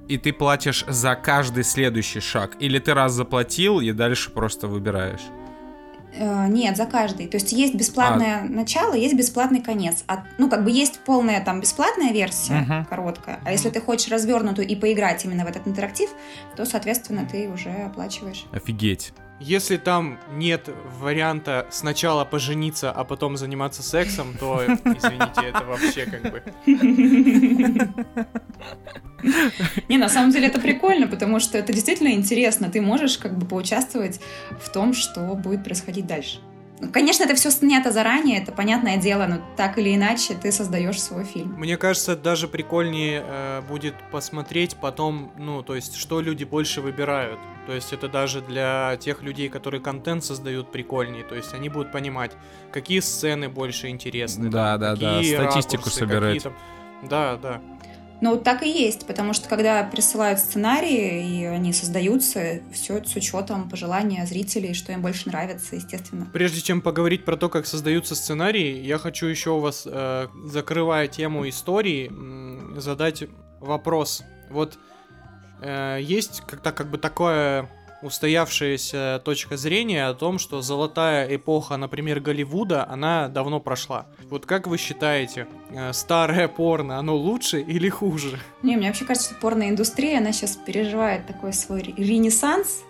И 0.09 0.19
ты 0.19 0.33
платишь 0.33 0.85
за 0.87 1.15
каждый 1.15 1.65
следующий 1.65 2.21
шаг? 2.21 2.57
Или 2.61 2.79
ты 2.79 2.95
раз 2.95 3.13
заплатил 3.13 3.81
и 3.81 3.93
дальше 3.93 4.31
просто 4.31 4.69
выбираешь? 4.69 5.23
Э, 6.15 6.47
нет, 6.49 6.77
за 6.77 6.87
каждый. 6.87 7.27
То 7.27 7.37
есть 7.37 7.53
есть 7.53 7.75
бесплатное 7.75 8.43
а... 8.43 8.45
начало, 8.45 8.95
есть 8.95 9.15
бесплатный 9.15 9.63
конец. 9.63 10.05
А, 10.09 10.25
ну, 10.39 10.51
как 10.51 10.65
бы 10.65 10.71
есть 10.71 11.01
полная 11.01 11.43
там 11.43 11.61
бесплатная 11.61 12.13
версия, 12.13 12.67
uh-huh. 12.69 12.89
короткая. 12.89 13.41
А 13.45 13.53
если 13.53 13.71
ты 13.71 13.81
хочешь 13.81 14.11
развернутую 14.11 14.67
и 14.67 14.77
поиграть 14.77 15.25
именно 15.25 15.45
в 15.45 15.49
этот 15.49 15.67
интерактив, 15.67 16.11
то, 16.57 16.65
соответственно, 16.65 17.27
ты 17.31 17.49
уже 17.49 17.71
оплачиваешь. 17.71 18.45
Офигеть. 18.53 19.13
Если 19.45 19.77
там 19.77 20.21
нет 20.35 20.69
варианта 21.01 21.67
сначала 21.71 22.25
пожениться, 22.25 22.93
а 22.93 23.03
потом 23.03 23.37
заниматься 23.37 23.83
сексом, 23.83 24.37
то, 24.39 24.63
извините, 24.65 25.49
это 25.49 25.65
вообще 25.65 26.07
как 26.07 26.23
бы... 26.31 26.43
Не, 29.89 29.99
на 29.99 30.09
самом 30.09 30.31
деле 30.31 30.47
это 30.47 30.61
прикольно, 30.61 31.09
потому 31.09 31.41
что 31.41 31.59
это 31.59 31.73
действительно 31.73 32.13
интересно. 32.13 32.71
Ты 32.71 32.81
можешь 32.81 33.19
как 33.19 33.37
бы 33.37 33.45
поучаствовать 33.45 34.21
в 34.61 34.71
том, 34.71 34.95
что 34.95 35.35
будет 35.35 35.65
происходить 35.65 36.07
дальше. 36.07 36.39
Ну, 36.83 36.91
конечно, 36.91 37.23
это 37.23 37.37
все 37.37 37.51
снято 37.53 37.93
заранее, 37.93 38.43
это 38.43 38.51
понятное 38.51 38.97
дело, 38.97 39.27
но 39.29 39.37
так 39.57 39.79
или 39.79 39.95
иначе 39.95 40.35
ты 40.35 40.51
создаешь 40.51 41.01
свой 41.01 41.23
фильм. 41.23 41.55
Мне 41.57 41.77
кажется, 41.77 42.17
даже 42.17 42.49
прикольнее 42.49 43.23
э, 43.25 43.63
будет 43.69 43.95
посмотреть 44.11 44.75
потом, 44.75 45.31
ну, 45.39 45.63
то 45.63 45.77
есть, 45.77 45.95
что 45.95 46.21
люди 46.21 46.43
больше 46.43 46.81
выбирают. 46.81 47.39
То 47.67 47.73
есть, 47.73 47.93
это 47.93 48.09
даже 48.09 48.41
для 48.41 48.97
тех 48.97 49.23
людей, 49.23 49.49
которые 49.49 49.81
контент 49.81 50.25
создают 50.25 50.73
прикольнее. 50.73 51.23
То 51.23 51.37
есть, 51.37 51.55
они 51.55 51.69
будут 51.69 51.93
понимать, 51.93 52.33
какие 52.73 52.99
сцены 52.99 53.49
больше 53.49 53.87
интересны. 53.87 54.51
Да, 54.51 54.77
да, 54.77 54.97
да, 54.97 55.23
статистику 55.23 55.85
ракурсы, 55.85 56.01
собирать. 56.01 56.47
Да, 57.09 57.37
да. 57.37 57.61
Ну, 58.23 58.39
так 58.39 58.63
и 58.63 58.71
есть, 58.71 59.05
потому 59.09 59.33
что 59.33 59.49
когда 59.49 59.83
присылают 59.83 60.39
сценарии, 60.39 61.41
и 61.41 61.45
они 61.45 61.73
создаются, 61.73 62.61
все 62.73 63.03
с 63.03 63.17
учетом 63.17 63.69
пожелания 63.69 64.25
зрителей, 64.27 64.75
что 64.75 64.93
им 64.93 65.03
больше 65.03 65.29
нравится, 65.29 65.75
естественно. 65.75 66.29
Прежде 66.33 66.61
чем 66.61 66.83
поговорить 66.83 67.25
про 67.25 67.37
то, 67.37 67.49
как 67.49 67.67
создаются 67.67 68.15
сценарии, 68.15 68.79
я 68.79 68.99
хочу 68.99 69.27
еще 69.27 69.51
у 69.51 69.59
вас, 69.59 69.89
э, 69.91 70.29
закрывая 70.45 71.09
тему 71.09 71.49
истории, 71.49 72.13
задать 72.79 73.25
вопрос. 73.59 74.23
Вот 74.51 74.79
э, 75.61 75.99
есть 76.01 76.43
как-то 76.47 76.71
как 76.71 76.93
бы 76.93 76.99
такое 76.99 77.69
устоявшаяся 78.03 79.21
точка 79.25 79.57
зрения 79.57 80.07
о 80.07 80.15
том, 80.15 80.39
что 80.39 80.63
золотая 80.63 81.35
эпоха, 81.35 81.77
например, 81.77 82.21
Голливуда, 82.21 82.89
она 82.89 83.29
давно 83.29 83.61
прошла. 83.61 84.07
Вот 84.29 84.47
как 84.47 84.67
вы 84.67 84.79
считаете, 84.79 85.47
э, 85.71 85.93
старое 85.93 86.49
порно, 86.49 86.99
оно 86.99 87.17
лучше 87.17 87.61
или 87.61 87.89
хуже? 87.89 88.39
Не, 88.63 88.77
мне 88.77 88.89
вообще 88.89 89.05
кажется, 89.05 89.31
что 89.31 89.41
порноиндустрия, 89.41 90.19
она 90.19 90.33
сейчас 90.33 90.57
переживает 90.57 91.27
такой 91.27 91.53
свой 91.53 91.83
ренессанс, 91.83 92.83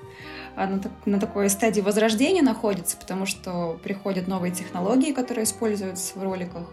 на, 0.56 0.80
на 1.06 1.20
такой 1.20 1.48
стадии 1.48 1.80
возрождения 1.80 2.42
находится, 2.42 2.96
потому 2.96 3.26
что 3.26 3.78
приходят 3.82 4.28
новые 4.28 4.52
технологии, 4.52 5.12
которые 5.12 5.44
используются 5.44 6.18
в 6.18 6.22
роликах 6.22 6.68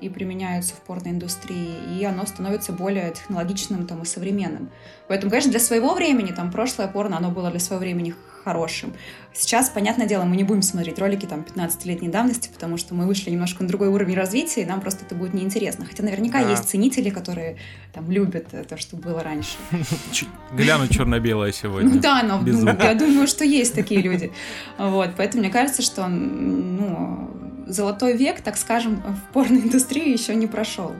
и 0.00 0.08
применяются 0.08 0.74
в 0.74 0.80
порноиндустрии, 0.80 1.98
и 1.98 2.04
оно 2.04 2.26
становится 2.26 2.72
более 2.72 3.12
технологичным 3.12 3.86
там, 3.86 4.02
и 4.02 4.04
современным. 4.04 4.70
Поэтому, 5.08 5.30
конечно, 5.30 5.50
для 5.50 5.60
своего 5.60 5.94
времени, 5.94 6.32
там, 6.32 6.50
прошлое 6.50 6.86
порно, 6.86 7.16
оно 7.16 7.30
было 7.30 7.50
для 7.50 7.60
своего 7.60 7.80
времени 7.80 8.14
хорошим. 8.44 8.92
Сейчас, 9.32 9.70
понятное 9.70 10.06
дело, 10.06 10.24
мы 10.24 10.36
не 10.36 10.44
будем 10.44 10.62
смотреть 10.62 10.98
ролики 10.98 11.26
там 11.26 11.40
15-летней 11.40 12.08
давности, 12.08 12.48
потому 12.52 12.76
что 12.76 12.94
мы 12.94 13.06
вышли 13.06 13.30
немножко 13.30 13.62
на 13.62 13.68
другой 13.68 13.88
уровень 13.88 14.14
развития, 14.14 14.62
и 14.62 14.64
нам 14.66 14.80
просто 14.80 15.04
это 15.04 15.14
будет 15.14 15.34
неинтересно. 15.34 15.84
Хотя 15.84 16.04
наверняка 16.04 16.42
да. 16.42 16.50
есть 16.50 16.68
ценители, 16.68 17.10
которые 17.10 17.56
там 17.92 18.08
любят 18.10 18.46
то, 18.68 18.76
что 18.76 18.96
было 18.96 19.22
раньше. 19.22 19.56
Гляну 20.52 20.86
черно-белое 20.88 21.52
сегодня. 21.52 21.94
Ну 21.94 22.00
да, 22.00 22.22
но 22.22 22.38
ну, 22.38 22.66
я 22.66 22.94
думаю, 22.94 23.26
что 23.26 23.44
есть 23.44 23.74
такие 23.74 24.00
люди. 24.00 24.30
Вот, 24.78 25.10
поэтому 25.16 25.42
мне 25.42 25.50
кажется, 25.50 25.82
что 25.82 26.06
ну, 26.06 27.30
золотой 27.66 28.16
век, 28.16 28.40
так 28.40 28.56
скажем, 28.56 29.02
в 29.02 29.32
порноиндустрии 29.32 30.12
еще 30.12 30.34
не 30.34 30.46
прошел. 30.46 30.94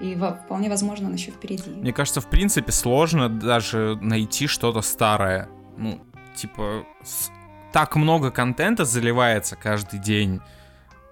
И 0.00 0.18
вполне 0.44 0.68
возможно, 0.68 1.08
он 1.08 1.14
еще 1.14 1.30
впереди. 1.30 1.70
Мне 1.70 1.92
кажется, 1.92 2.20
в 2.20 2.28
принципе, 2.28 2.72
сложно 2.72 3.28
даже 3.28 3.96
найти 4.00 4.46
что-то 4.46 4.82
старое. 4.82 5.48
Ну, 5.76 6.00
типа, 6.34 6.84
так 7.72 7.96
много 7.96 8.30
контента 8.30 8.84
заливается 8.84 9.56
каждый 9.56 10.00
день. 10.00 10.40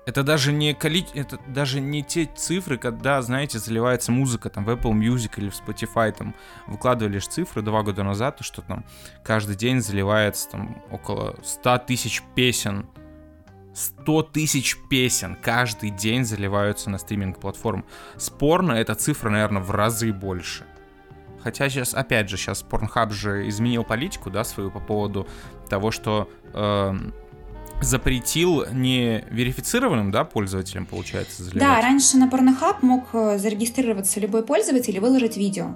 Это 0.04 0.24
даже 0.24 0.52
не 0.52 0.74
коли... 0.74 1.06
это 1.14 1.38
даже 1.46 1.80
не 1.80 2.02
те 2.02 2.28
цифры, 2.34 2.76
когда, 2.76 3.22
знаете, 3.22 3.60
заливается 3.60 4.10
музыка 4.10 4.50
там 4.50 4.64
в 4.64 4.70
Apple 4.70 4.92
Music 4.92 5.34
или 5.36 5.48
в 5.48 5.54
Spotify, 5.54 6.10
там 6.10 6.34
выкладывали 6.66 7.14
лишь 7.14 7.28
цифры 7.28 7.62
два 7.62 7.82
года 7.82 8.02
назад, 8.02 8.38
что 8.40 8.62
там 8.62 8.84
каждый 9.22 9.54
день 9.54 9.80
заливается 9.80 10.50
там 10.50 10.82
около 10.90 11.36
100 11.44 11.78
тысяч 11.86 12.22
песен 12.34 12.88
100 13.74 14.22
тысяч 14.24 14.76
песен 14.90 15.36
каждый 15.40 15.90
день 15.90 16.24
заливаются 16.24 16.90
на 16.90 16.98
стриминг-платформ. 16.98 17.84
Спорно, 18.16 18.72
эта 18.72 18.94
цифра, 18.94 19.30
наверное, 19.30 19.62
в 19.62 19.70
разы 19.70 20.12
больше. 20.12 20.64
Хотя 21.42 21.68
сейчас, 21.68 21.94
опять 21.94 22.28
же, 22.28 22.36
сейчас 22.36 22.64
Pornhub 22.68 23.10
же 23.10 23.48
изменил 23.48 23.84
политику, 23.84 24.30
да, 24.30 24.44
свою 24.44 24.70
по 24.70 24.78
поводу 24.78 25.26
того, 25.68 25.90
что 25.90 26.30
э, 26.54 26.94
запретил 27.80 28.64
не 28.70 29.24
верифицированным, 29.30 30.12
да, 30.12 30.24
пользователям, 30.24 30.86
получается, 30.86 31.42
заливать. 31.42 31.60
Да, 31.60 31.80
раньше 31.80 32.16
на 32.16 32.28
Pornhub 32.28 32.76
мог 32.82 33.06
э, 33.12 33.38
зарегистрироваться 33.38 34.20
любой 34.20 34.44
пользователь 34.44 34.96
и 34.96 35.00
выложить 35.00 35.36
видео. 35.36 35.74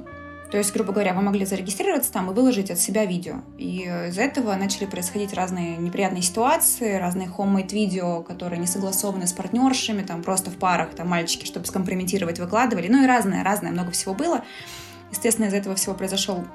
То 0.56 0.60
есть, 0.60 0.72
грубо 0.72 0.94
говоря, 0.94 1.12
вы 1.12 1.20
могли 1.20 1.44
зарегистрироваться 1.44 2.10
там 2.10 2.30
и 2.30 2.32
выложить 2.32 2.70
от 2.70 2.78
себя 2.78 3.04
видео. 3.04 3.42
И 3.58 3.82
из-за 4.08 4.22
этого 4.22 4.54
начали 4.54 4.86
происходить 4.86 5.34
разные 5.34 5.76
неприятные 5.76 6.22
ситуации, 6.22 6.94
разные 6.94 7.28
homemade 7.28 7.74
видео, 7.74 8.22
которые 8.22 8.58
не 8.58 8.66
согласованы 8.66 9.26
с 9.26 9.34
партнершами, 9.34 10.00
там 10.00 10.22
просто 10.22 10.50
в 10.50 10.56
парах, 10.56 10.94
там 10.94 11.08
мальчики, 11.08 11.44
чтобы 11.44 11.66
скомпрометировать, 11.66 12.38
выкладывали. 12.38 12.88
Ну 12.88 13.04
и 13.04 13.06
разное, 13.06 13.44
разное, 13.44 13.70
много 13.70 13.90
всего 13.90 14.14
было. 14.14 14.44
Естественно, 15.10 15.44
из-за 15.44 15.58
этого 15.58 15.76
всего 15.76 15.94
произошел 15.94 16.46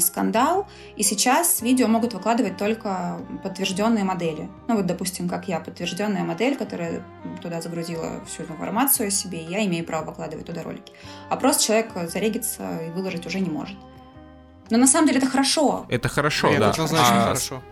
скандал, 0.00 0.68
и 0.96 1.02
сейчас 1.02 1.60
видео 1.60 1.88
могут 1.88 2.14
выкладывать 2.14 2.56
только 2.56 3.18
подтвержденные 3.42 4.04
модели. 4.04 4.48
Ну 4.68 4.76
вот, 4.76 4.86
допустим, 4.86 5.28
как 5.28 5.48
я, 5.48 5.60
подтвержденная 5.60 6.22
модель, 6.22 6.56
которая 6.56 7.02
туда 7.42 7.60
загрузила 7.60 8.24
всю 8.26 8.44
информацию 8.44 9.08
о 9.08 9.10
себе, 9.10 9.42
и 9.42 9.50
я 9.50 9.64
имею 9.66 9.84
право 9.84 10.06
выкладывать 10.06 10.46
туда 10.46 10.62
ролики. 10.62 10.92
А 11.30 11.36
просто 11.36 11.64
человек 11.64 11.90
зарегится 12.08 12.78
и 12.86 12.90
выложить 12.90 13.26
уже 13.26 13.40
не 13.40 13.50
может. 13.50 13.76
Но 14.70 14.78
на 14.78 14.86
самом 14.86 15.08
деле 15.08 15.18
это 15.18 15.28
хорошо. 15.28 15.86
Это 15.88 16.08
хорошо, 16.08 16.48
это 16.48 16.60
да. 16.60 16.70
Это 16.70 16.86
значит 16.86 17.12
а, 17.12 17.22
хорошо. 17.24 17.62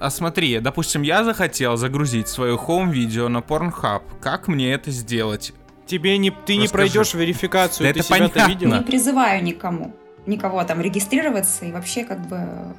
А 0.00 0.10
смотри, 0.10 0.60
допустим, 0.60 1.02
я 1.02 1.24
захотел 1.24 1.76
загрузить 1.76 2.28
свое 2.28 2.56
home-видео 2.56 3.28
на 3.28 3.38
Pornhub. 3.38 4.02
Как 4.20 4.48
мне 4.48 4.72
это 4.72 4.90
сделать? 4.90 5.52
Тебе 5.86 6.16
не, 6.16 6.30
ты 6.30 6.36
Расскажи. 6.36 6.58
не 6.58 6.68
пройдешь 6.68 7.14
верификацию, 7.14 7.86
да 7.86 7.92
ты 7.92 8.00
это 8.00 8.08
себя-то 8.08 8.46
видел? 8.46 8.72
Не 8.72 8.82
призываю 8.82 9.42
никому 9.42 9.94
никого 10.26 10.62
там 10.64 10.80
регистрироваться 10.80 11.64
и 11.64 11.72
вообще 11.72 12.04
как 12.04 12.26
бы 12.28 12.74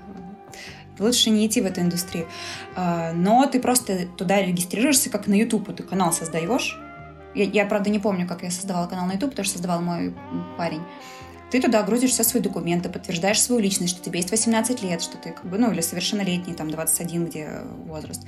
лучше 1.00 1.30
не 1.30 1.48
идти 1.48 1.62
в 1.62 1.66
эту 1.66 1.82
индустрию. 1.82 2.28
А, 2.76 3.12
но 3.14 3.46
ты 3.46 3.60
просто 3.60 4.06
туда 4.18 4.42
регистрируешься, 4.42 5.10
как 5.10 5.28
на 5.28 5.34
YouTube, 5.34 5.76
ты 5.76 5.84
канал 5.84 6.14
создаешь. 6.14 6.80
Я, 7.36 7.46
я, 7.46 7.66
правда, 7.66 7.90
не 7.90 8.00
помню, 8.00 8.28
как 8.28 8.44
я 8.44 8.52
создавала 8.52 8.88
канал 8.88 9.08
на 9.08 9.14
YouTube, 9.14 9.32
потому 9.32 9.46
что 9.46 9.54
создавал 9.54 9.82
мой 9.82 10.14
парень. 10.58 10.82
ты 11.50 11.62
туда 11.62 11.82
грузишь 11.84 12.12
все 12.12 12.24
свои 12.24 12.42
документы, 12.42 12.90
подтверждаешь 12.90 13.42
свою 13.42 13.62
личность, 13.62 13.96
что 13.96 14.04
тебе 14.04 14.20
есть 14.20 14.32
18 14.32 14.84
лет, 14.84 15.02
что 15.02 15.18
ты 15.18 15.32
как 15.32 15.46
бы, 15.46 15.58
ну, 15.58 15.72
или 15.72 15.82
совершеннолетний, 15.82 16.54
там, 16.54 16.70
21, 16.70 17.26
где 17.26 17.62
возраст 17.86 18.22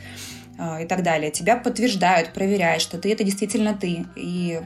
и 0.57 0.85
так 0.85 1.03
далее. 1.03 1.31
Тебя 1.31 1.57
подтверждают, 1.57 2.33
проверяют, 2.33 2.81
что 2.81 2.97
ты 2.97 3.11
это 3.11 3.23
действительно 3.23 3.73
ты. 3.73 4.05
И 4.15 4.61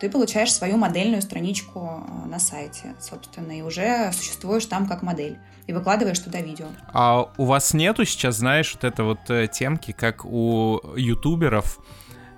ты 0.00 0.08
получаешь 0.08 0.52
свою 0.52 0.76
модельную 0.76 1.22
страничку 1.22 1.80
а, 1.80 2.26
на 2.26 2.38
сайте, 2.38 2.94
собственно, 3.00 3.52
и 3.52 3.62
уже 3.62 4.12
существуешь 4.12 4.66
там 4.66 4.86
как 4.86 5.02
модель. 5.02 5.38
И 5.66 5.72
выкладываешь 5.72 6.18
туда 6.18 6.40
видео. 6.40 6.66
А 6.92 7.32
у 7.36 7.44
вас 7.44 7.72
нету 7.72 8.04
сейчас, 8.04 8.36
знаешь, 8.36 8.74
вот 8.74 8.84
это 8.84 9.04
вот 9.04 9.30
э, 9.30 9.46
темки, 9.46 9.92
как 9.92 10.24
у 10.24 10.80
ютуберов, 10.96 11.78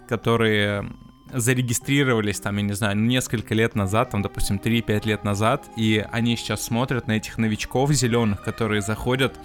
которые 0.07 0.91
зарегистрировались 1.33 2.41
там, 2.41 2.57
я 2.59 2.63
не 2.63 2.73
знаю, 2.75 2.97
несколько 2.97 3.55
лет 3.55 3.75
назад, 3.75 4.11
там, 4.11 4.23
допустим, 4.23 4.61
3-5 4.63 5.07
лет 5.07 5.25
назад, 5.25 5.65
и 5.77 6.05
они 6.13 6.37
сейчас 6.37 6.63
смотрят 6.63 7.07
на 7.07 7.13
этих 7.13 7.39
новичков 7.39 7.91
зеленых, 7.93 8.43
которые 8.43 8.83
заходят 8.83 9.39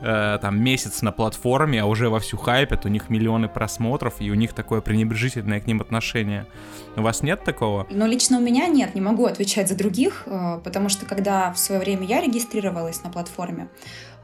э, 0.00 0.38
там 0.40 0.62
месяц 0.62 1.02
на 1.02 1.12
платформе, 1.12 1.82
а 1.82 1.86
уже 1.86 2.08
вовсю 2.08 2.36
хайпят, 2.36 2.84
у 2.86 2.88
них 2.88 3.08
миллионы 3.10 3.48
просмотров, 3.48 4.14
и 4.20 4.30
у 4.30 4.34
них 4.34 4.52
такое 4.52 4.80
пренебрежительное 4.80 5.60
к 5.60 5.66
ним 5.66 5.80
отношение. 5.80 6.46
У 6.96 7.02
вас 7.02 7.22
нет 7.22 7.44
такого? 7.44 7.86
Ну, 7.90 8.06
лично 8.06 8.38
у 8.38 8.40
меня 8.40 8.66
нет, 8.66 8.94
не 8.94 9.00
могу 9.00 9.26
отвечать 9.26 9.68
за 9.68 9.76
других, 9.76 10.24
э, 10.26 10.60
потому 10.62 10.88
что 10.88 11.06
когда 11.06 11.52
в 11.52 11.58
свое 11.58 11.80
время 11.80 12.06
я 12.06 12.20
регистрировалась 12.20 13.02
на 13.02 13.10
платформе, 13.10 13.68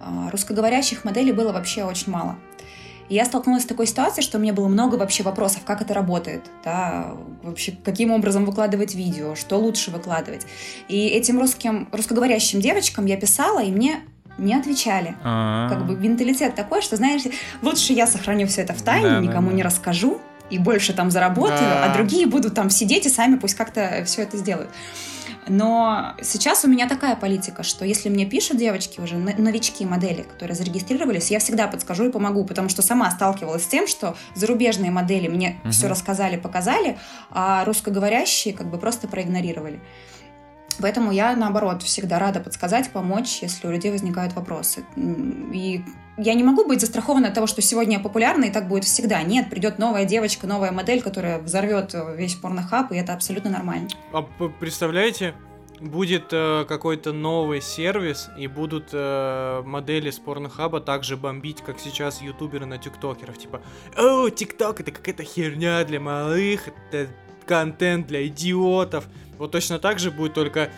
э, 0.00 0.04
русскоговорящих 0.30 1.04
моделей 1.04 1.32
было 1.32 1.52
вообще 1.52 1.84
очень 1.84 2.12
мало. 2.12 2.36
И 3.08 3.14
я 3.14 3.24
столкнулась 3.24 3.62
с 3.62 3.66
такой 3.66 3.86
ситуацией, 3.86 4.24
что 4.24 4.38
у 4.38 4.40
меня 4.40 4.52
было 4.52 4.68
много 4.68 4.96
вообще 4.96 5.22
вопросов, 5.22 5.62
как 5.64 5.80
это 5.80 5.94
работает, 5.94 6.42
да, 6.64 7.14
вообще 7.42 7.76
каким 7.84 8.10
образом 8.10 8.44
выкладывать 8.44 8.94
видео, 8.94 9.34
что 9.34 9.56
лучше 9.56 9.90
выкладывать. 9.90 10.46
И 10.88 11.06
этим 11.08 11.38
русским, 11.38 11.88
русскоговорящим 11.92 12.60
девочкам 12.60 13.06
я 13.06 13.16
писала, 13.16 13.62
и 13.62 13.70
мне 13.70 14.00
не 14.38 14.54
отвечали. 14.54 15.16
А-а-а. 15.22 15.68
Как 15.68 15.86
бы 15.86 15.96
менталитет 15.96 16.54
такой, 16.54 16.82
что, 16.82 16.96
знаешь, 16.96 17.22
лучше 17.62 17.92
я 17.92 18.06
сохраню 18.06 18.46
все 18.46 18.62
это 18.62 18.74
в 18.74 18.82
тайне, 18.82 19.08
да, 19.08 19.20
никому 19.20 19.46
да, 19.46 19.50
да. 19.50 19.56
не 19.56 19.62
расскажу, 19.62 20.20
и 20.50 20.58
больше 20.58 20.92
там 20.92 21.10
заработаю, 21.10 21.58
да. 21.60 21.84
а 21.84 21.94
другие 21.94 22.26
будут 22.26 22.54
там 22.54 22.70
сидеть 22.70 23.06
и 23.06 23.08
сами 23.08 23.36
пусть 23.36 23.54
как-то 23.54 24.02
все 24.04 24.22
это 24.22 24.36
сделают. 24.36 24.70
Но 25.48 26.14
сейчас 26.22 26.64
у 26.64 26.68
меня 26.68 26.88
такая 26.88 27.14
политика, 27.14 27.62
что 27.62 27.84
если 27.84 28.08
мне 28.08 28.26
пишут 28.26 28.58
девочки 28.58 29.00
уже, 29.00 29.16
новички 29.16 29.84
модели, 29.84 30.22
которые 30.22 30.56
зарегистрировались, 30.56 31.30
я 31.30 31.38
всегда 31.38 31.68
подскажу 31.68 32.08
и 32.08 32.12
помогу, 32.12 32.44
потому 32.44 32.68
что 32.68 32.82
сама 32.82 33.10
сталкивалась 33.12 33.62
с 33.62 33.66
тем, 33.66 33.86
что 33.86 34.16
зарубежные 34.34 34.90
модели 34.90 35.28
мне 35.28 35.60
угу. 35.62 35.72
все 35.72 35.88
рассказали, 35.88 36.36
показали, 36.36 36.98
а 37.30 37.64
русскоговорящие 37.64 38.54
как 38.54 38.68
бы 38.68 38.78
просто 38.78 39.06
проигнорировали. 39.06 39.80
Поэтому 40.80 41.12
я, 41.12 41.34
наоборот, 41.36 41.82
всегда 41.82 42.18
рада 42.18 42.40
подсказать, 42.40 42.90
помочь, 42.90 43.38
если 43.42 43.66
у 43.66 43.70
людей 43.70 43.90
возникают 43.90 44.34
вопросы. 44.34 44.84
И 44.96 45.82
я 46.18 46.34
не 46.34 46.42
могу 46.42 46.64
быть 46.66 46.80
застрахована 46.80 47.28
от 47.28 47.34
того, 47.34 47.46
что 47.46 47.60
сегодня 47.62 47.96
я 47.96 48.02
популярна, 48.02 48.44
и 48.44 48.50
так 48.50 48.68
будет 48.68 48.84
всегда. 48.84 49.22
Нет, 49.22 49.50
придет 49.50 49.78
новая 49.78 50.04
девочка, 50.04 50.46
новая 50.46 50.72
модель, 50.72 51.02
которая 51.02 51.38
взорвет 51.38 51.94
весь 52.16 52.34
порнохаб, 52.34 52.92
и 52.92 52.96
это 52.96 53.12
абсолютно 53.12 53.50
нормально. 53.50 53.88
А 54.12 54.22
представляете, 54.22 55.34
будет 55.80 56.28
э, 56.32 56.64
какой-то 56.66 57.12
новый 57.12 57.60
сервис, 57.60 58.30
и 58.38 58.46
будут 58.46 58.90
э, 58.92 59.62
модели 59.64 60.10
с 60.10 60.18
порнохаба 60.18 60.80
также 60.80 61.16
бомбить, 61.16 61.62
как 61.62 61.78
сейчас 61.78 62.22
ютуберы 62.22 62.66
на 62.66 62.78
тиктокеров. 62.78 63.38
Типа, 63.38 63.60
о, 63.96 64.30
TikTok 64.30 64.80
это 64.80 64.90
какая-то 64.90 65.24
херня 65.24 65.84
для 65.84 66.00
малых, 66.00 66.68
это 66.90 67.10
контент 67.46 68.06
для 68.06 68.26
идиотов. 68.26 69.06
Вот 69.38 69.50
точно 69.52 69.78
так 69.78 69.98
же 69.98 70.10
будет, 70.10 70.34
только 70.34 70.70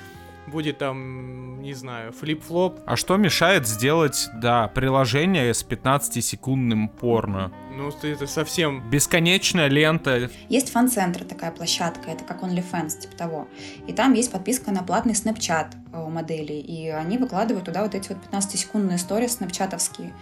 будет 0.49 0.79
там, 0.79 1.61
не 1.63 1.75
знаю, 1.75 2.13
flip-flop. 2.13 2.81
А 2.87 2.97
что 2.97 3.17
мешает 3.17 3.67
сделать, 3.67 4.29
да, 4.35 4.69
приложение 4.69 5.53
с 5.53 5.65
15-секундным 5.65 6.89
порно? 6.89 7.53
Ну, 7.77 7.91
это 8.03 8.27
совсем... 8.27 8.89
Бесконечная 8.91 9.69
лента. 9.69 10.31
Есть 10.49 10.71
FanCentro, 10.71 11.25
такая 11.25 11.53
площадка, 11.53 12.11
это 12.11 12.25
как 12.25 12.43
OnlyFans, 12.43 13.01
типа 13.01 13.17
того. 13.17 13.49
И 13.87 13.93
там 13.93 14.15
есть 14.15 14.33
подписка 14.33 14.73
на 14.73 14.83
платный 14.83 15.13
Snapchat 15.13 15.75
у 15.93 16.11
моделей, 16.11 16.61
и 16.61 16.89
они 16.89 17.19
выкладывают 17.19 17.67
туда 17.67 17.83
вот 17.83 17.95
эти 17.95 18.09
вот 18.09 18.19
15-секундные 18.31 18.97
истории 18.97 19.27
снапчатовские 19.27 20.13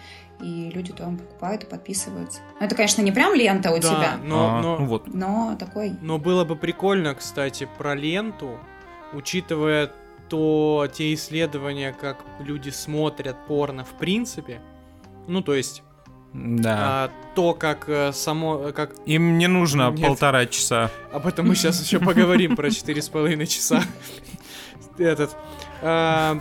и 0.40 0.70
люди 0.70 0.92
там 0.92 1.16
покупают 1.16 1.64
и 1.64 1.66
подписываются. 1.66 2.40
Ну, 2.61 2.66
это, 2.66 2.74
конечно, 2.74 3.03
не 3.03 3.12
прям 3.12 3.35
лента 3.35 3.70
у 3.70 3.81
да, 3.81 3.81
тебя. 3.81 4.16
Но, 4.22 4.59
а, 4.59 4.62
но, 4.62 4.79
ну 4.79 4.87
вот. 4.87 5.12
но 5.12 5.57
такой. 5.59 5.94
Но 6.00 6.18
было 6.18 6.44
бы 6.44 6.57
прикольно, 6.57 7.14
кстати, 7.14 7.68
про 7.79 7.94
ленту, 7.94 8.59
учитывая 9.12 9.90
то 10.28 10.88
те 10.92 11.14
исследования, 11.14 11.92
как 11.98 12.24
люди 12.40 12.70
смотрят 12.70 13.36
порно 13.46 13.84
в 13.84 13.96
принципе. 13.98 14.60
Ну, 15.26 15.42
то 15.42 15.54
есть. 15.54 15.82
Да. 16.32 16.76
А, 16.78 17.10
то, 17.34 17.54
как 17.54 17.88
э, 17.88 18.12
само. 18.12 18.72
Как... 18.72 18.94
Им 19.06 19.38
не 19.38 19.46
нужно 19.46 19.90
Нет. 19.90 20.06
полтора 20.06 20.46
часа. 20.46 20.90
Об 21.12 21.26
этом 21.26 21.48
мы 21.48 21.54
сейчас 21.54 21.82
еще 21.82 21.98
поговорим 21.98 22.56
про 22.56 22.70
четыре 22.70 23.00
с 23.00 23.08
половиной 23.08 23.46
часа. 23.46 23.82
Этот. 24.98 25.36
А, 25.82 26.38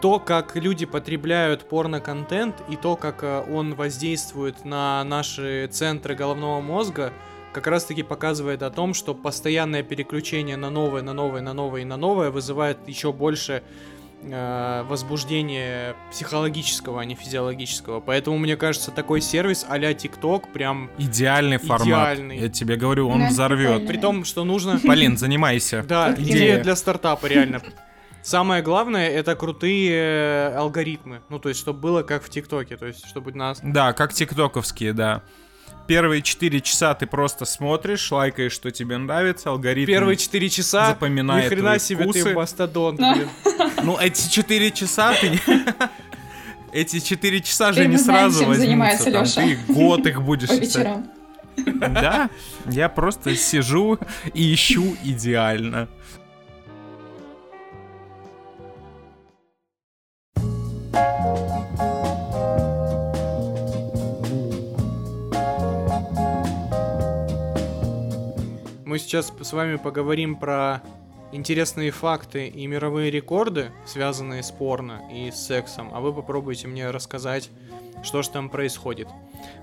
то, 0.00 0.18
как 0.18 0.56
люди 0.56 0.84
потребляют 0.84 1.68
порно-контент 1.68 2.56
и 2.68 2.76
то, 2.76 2.96
как 2.96 3.22
э, 3.22 3.44
он 3.50 3.74
воздействует 3.74 4.64
на 4.64 5.02
наши 5.04 5.68
центры 5.70 6.14
головного 6.14 6.60
мозга, 6.60 7.12
как 7.54 7.68
раз-таки 7.68 8.02
показывает 8.02 8.62
о 8.62 8.70
том, 8.70 8.94
что 8.94 9.14
постоянное 9.14 9.84
переключение 9.84 10.56
на 10.56 10.70
новое, 10.70 11.02
на 11.02 11.12
новое, 11.12 11.40
на 11.40 11.54
новое 11.54 11.82
и 11.82 11.84
на 11.84 11.96
новое 11.96 12.30
вызывает 12.30 12.78
еще 12.88 13.12
больше 13.12 13.62
э, 14.22 14.82
возбуждения 14.88 15.94
психологического, 16.10 17.00
а 17.00 17.04
не 17.04 17.14
физиологического. 17.14 18.00
Поэтому, 18.00 18.38
мне 18.38 18.56
кажется, 18.56 18.90
такой 18.90 19.20
сервис 19.20 19.64
а-ля 19.68 19.92
TikTok 19.92 20.52
прям... 20.52 20.90
Идеальный 20.98 21.58
формат. 21.58 21.86
Идеальный. 21.86 22.38
Я 22.38 22.48
тебе 22.48 22.74
говорю, 22.74 23.08
он 23.08 23.28
взорвет. 23.28 23.86
При 23.86 23.98
том, 23.98 24.24
что 24.24 24.44
нужно... 24.44 24.80
Полин, 24.84 25.16
занимайся. 25.16 25.84
Да, 25.88 26.12
идея 26.18 26.60
для 26.60 26.74
стартапа, 26.74 27.26
реально. 27.26 27.62
Самое 28.22 28.62
главное 28.62 29.10
это 29.10 29.36
крутые 29.36 30.48
алгоритмы. 30.56 31.20
Ну, 31.28 31.38
то 31.38 31.50
есть, 31.50 31.60
чтобы 31.60 31.78
было 31.78 32.02
как 32.02 32.24
в 32.24 32.30
ТикТоке, 32.30 32.76
то 32.76 32.86
есть, 32.86 33.06
чтобы 33.06 33.32
нас. 33.32 33.60
Да, 33.62 33.92
как 33.92 34.12
тиктоковские, 34.12 34.92
да. 34.94 35.22
Первые 35.86 36.22
4 36.22 36.60
часа 36.60 36.94
ты 36.94 37.06
просто 37.06 37.44
смотришь, 37.44 38.10
лайкаешь, 38.10 38.52
что 38.52 38.70
тебе 38.70 38.96
нравится, 38.96 39.50
алгоритм 39.50 39.90
Первые 39.90 40.16
4 40.16 40.48
часа 40.48 40.88
запоминает 40.88 41.44
Ни 41.44 41.54
хрена 41.54 41.78
себе 41.78 42.04
вкусы. 42.04 42.24
ты 42.24 42.34
мастодонт, 42.34 42.98
блин. 42.98 43.28
Ну, 43.82 43.98
эти 43.98 44.28
4 44.28 44.70
часа 44.70 45.14
ты... 45.14 45.38
Эти 46.72 46.98
4 46.98 47.40
часа 47.42 47.72
же 47.72 47.86
не 47.86 47.96
сразу 47.98 48.46
возьмутся. 48.46 49.24
Ты 49.40 49.56
год 49.68 50.06
их 50.06 50.22
будешь. 50.22 50.48
Да, 51.56 52.30
я 52.66 52.88
просто 52.88 53.36
сижу 53.36 53.98
и 54.32 54.52
ищу 54.52 54.96
идеально. 55.04 55.88
Мы 68.94 69.00
сейчас 69.00 69.32
с 69.40 69.52
вами 69.52 69.74
поговорим 69.74 70.36
про 70.36 70.80
интересные 71.32 71.90
факты 71.90 72.46
и 72.46 72.64
мировые 72.68 73.10
рекорды, 73.10 73.72
связанные 73.84 74.44
с 74.44 74.52
порно 74.52 75.02
и 75.12 75.32
с 75.32 75.46
сексом, 75.46 75.90
а 75.92 75.98
вы 75.98 76.12
попробуйте 76.12 76.68
мне 76.68 76.88
рассказать, 76.90 77.50
что 78.04 78.22
же 78.22 78.30
там 78.30 78.48
происходит. 78.48 79.08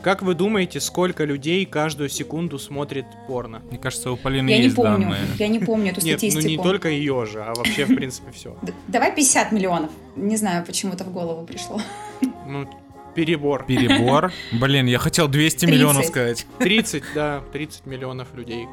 Как 0.02 0.22
вы 0.22 0.34
думаете, 0.34 0.82
сколько 0.82 1.24
людей 1.24 1.66
каждую 1.66 2.10
секунду 2.10 2.60
смотрит 2.60 3.06
порно? 3.26 3.62
Мне 3.70 3.80
кажется, 3.80 4.12
у 4.12 4.18
Полины 4.18 4.50
я 4.50 4.58
есть 4.58 4.76
не 4.76 4.84
помню, 4.84 5.06
данные. 5.06 5.22
Я 5.40 5.48
не 5.48 5.60
помню 5.60 5.92
эту 5.92 6.02
статистику. 6.02 6.36
Нет, 6.36 6.44
ну 6.44 6.50
не 6.50 6.70
только 6.70 6.90
ее 6.90 7.26
же, 7.26 7.42
а 7.42 7.54
вообще, 7.56 7.86
в 7.86 7.96
принципе, 7.96 8.34
все. 8.34 8.58
Давай 8.90 9.16
50 9.16 9.54
миллионов. 9.54 9.92
Не 10.18 10.36
знаю, 10.36 10.66
почему-то 10.66 11.06
в 11.06 11.14
голову 11.14 11.46
пришло. 11.46 11.80
Ну, 12.46 12.68
перебор. 13.16 13.64
Перебор? 13.66 14.34
Блин, 14.52 14.88
я 14.88 14.98
хотел 15.00 15.30
200 15.30 15.68
миллионов 15.68 16.06
сказать. 16.06 16.46
30, 16.60 17.04
да, 17.16 17.42
30 17.54 17.86
миллионов 17.86 18.36
людей. 18.36 18.68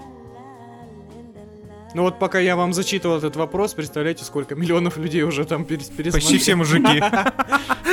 Ну 1.94 2.02
вот 2.02 2.18
пока 2.18 2.38
я 2.38 2.56
вам 2.56 2.72
зачитывал 2.72 3.18
этот 3.18 3.36
вопрос, 3.36 3.74
представляете, 3.74 4.24
сколько 4.24 4.54
миллионов 4.54 4.96
людей 4.96 5.22
уже 5.22 5.44
там 5.44 5.64
пересмотрели. 5.64 6.10
Почти 6.10 6.38
все 6.38 6.54
мужики. 6.54 7.02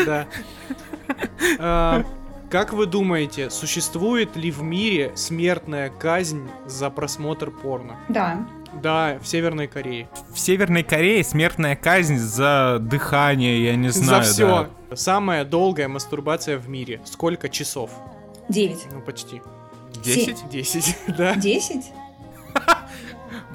Да. 0.05 0.27
А, 1.59 2.03
как 2.49 2.73
вы 2.73 2.85
думаете, 2.85 3.49
существует 3.49 4.35
ли 4.35 4.51
в 4.51 4.61
мире 4.61 5.13
смертная 5.15 5.89
казнь 5.89 6.47
за 6.65 6.89
просмотр 6.89 7.49
порно? 7.49 7.95
Да. 8.09 8.45
Да, 8.83 9.17
в 9.21 9.27
Северной 9.27 9.67
Корее. 9.67 10.09
В 10.33 10.37
Северной 10.37 10.83
Корее 10.83 11.23
смертная 11.23 11.75
казнь 11.75 12.17
за 12.17 12.77
дыхание, 12.81 13.63
я 13.63 13.75
не 13.75 13.89
знаю. 13.89 14.23
За 14.23 14.31
все. 14.33 14.69
Да. 14.89 14.95
Самая 14.95 15.45
долгая 15.45 15.87
мастурбация 15.87 16.57
в 16.57 16.67
мире. 16.67 16.99
Сколько 17.05 17.47
часов? 17.47 17.91
Девять. 18.49 18.85
Ну, 18.91 19.01
почти. 19.01 19.41
Десять? 20.03 20.47
Десять, 20.49 20.97
да. 21.07 21.35
Десять? 21.35 21.85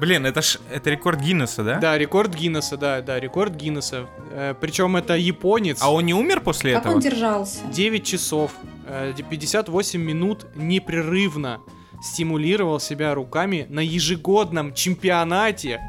Блин, 0.01 0.25
это 0.25 0.41
ж 0.41 0.57
это 0.71 0.89
рекорд 0.89 1.19
Гиннесса, 1.21 1.63
да? 1.63 1.75
Да, 1.77 1.95
рекорд 1.95 2.33
Гиннесса, 2.33 2.75
да, 2.75 3.03
да, 3.03 3.19
рекорд 3.19 3.53
Гиннесса. 3.53 4.07
Э, 4.31 4.55
причем 4.59 4.95
это 4.97 5.15
японец. 5.15 5.77
А 5.79 5.93
он 5.93 6.07
не 6.07 6.15
умер 6.15 6.41
после 6.41 6.73
Как 6.73 6.81
этого? 6.81 6.95
он 6.95 7.01
держался? 7.01 7.59
9 7.71 8.03
часов, 8.03 8.51
э, 8.87 9.13
58 9.29 10.01
минут 10.01 10.47
непрерывно 10.55 11.59
стимулировал 12.01 12.79
себя 12.79 13.13
руками 13.13 13.67
на 13.69 13.81
ежегодном 13.81 14.73
чемпионате, 14.73 15.79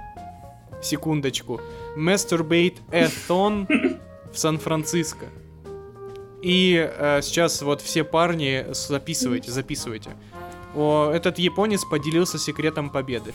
секундочку, 0.83 1.63
Masturbate 1.97 2.81
Athon 2.91 3.99
в 4.31 4.39
Сан-Франциско. 4.39 5.25
И 6.43 6.77
э, 6.77 7.23
сейчас 7.23 7.63
вот 7.63 7.81
все 7.81 8.05
парни 8.05 8.67
записывайте, 8.75 9.51
записывайте. 9.51 10.11
О, 10.75 11.11
этот 11.11 11.39
японец 11.39 11.85
поделился 11.85 12.39
секретом 12.39 12.91
победы. 12.91 13.33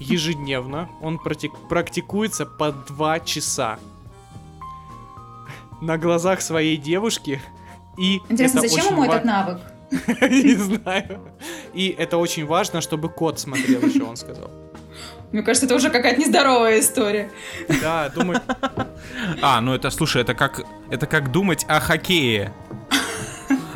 Ежедневно 0.00 0.88
он 1.00 1.18
практик- 1.18 1.56
практикуется 1.68 2.46
по 2.46 2.72
2 2.72 3.20
часа 3.20 3.78
на 5.80 5.96
глазах 5.98 6.40
своей 6.40 6.76
девушки. 6.76 7.40
И 7.98 8.20
Интересно, 8.28 8.58
это 8.60 8.68
зачем 8.68 8.84
очень 8.86 8.92
ему 8.96 9.02
ва- 9.06 9.14
этот 9.14 9.24
навык? 9.24 9.60
Не 10.30 10.54
знаю. 10.54 11.20
И 11.74 11.94
это 11.98 12.16
очень 12.16 12.46
важно, 12.46 12.80
чтобы 12.80 13.08
кот 13.08 13.38
смотрел, 13.40 13.80
еще 13.82 14.02
он 14.04 14.16
сказал. 14.16 14.50
Мне 15.32 15.42
кажется, 15.42 15.66
это 15.66 15.76
уже 15.76 15.90
какая-то 15.90 16.20
нездоровая 16.20 16.80
история. 16.80 17.30
Да, 17.80 18.08
думаю, 18.08 18.40
А, 19.42 19.60
ну 19.60 19.74
это, 19.74 19.90
слушай, 19.90 20.22
это 20.22 20.34
как, 20.34 20.62
это 20.90 21.06
как 21.06 21.30
думать 21.30 21.64
о 21.68 21.78
хоккее. 21.80 22.52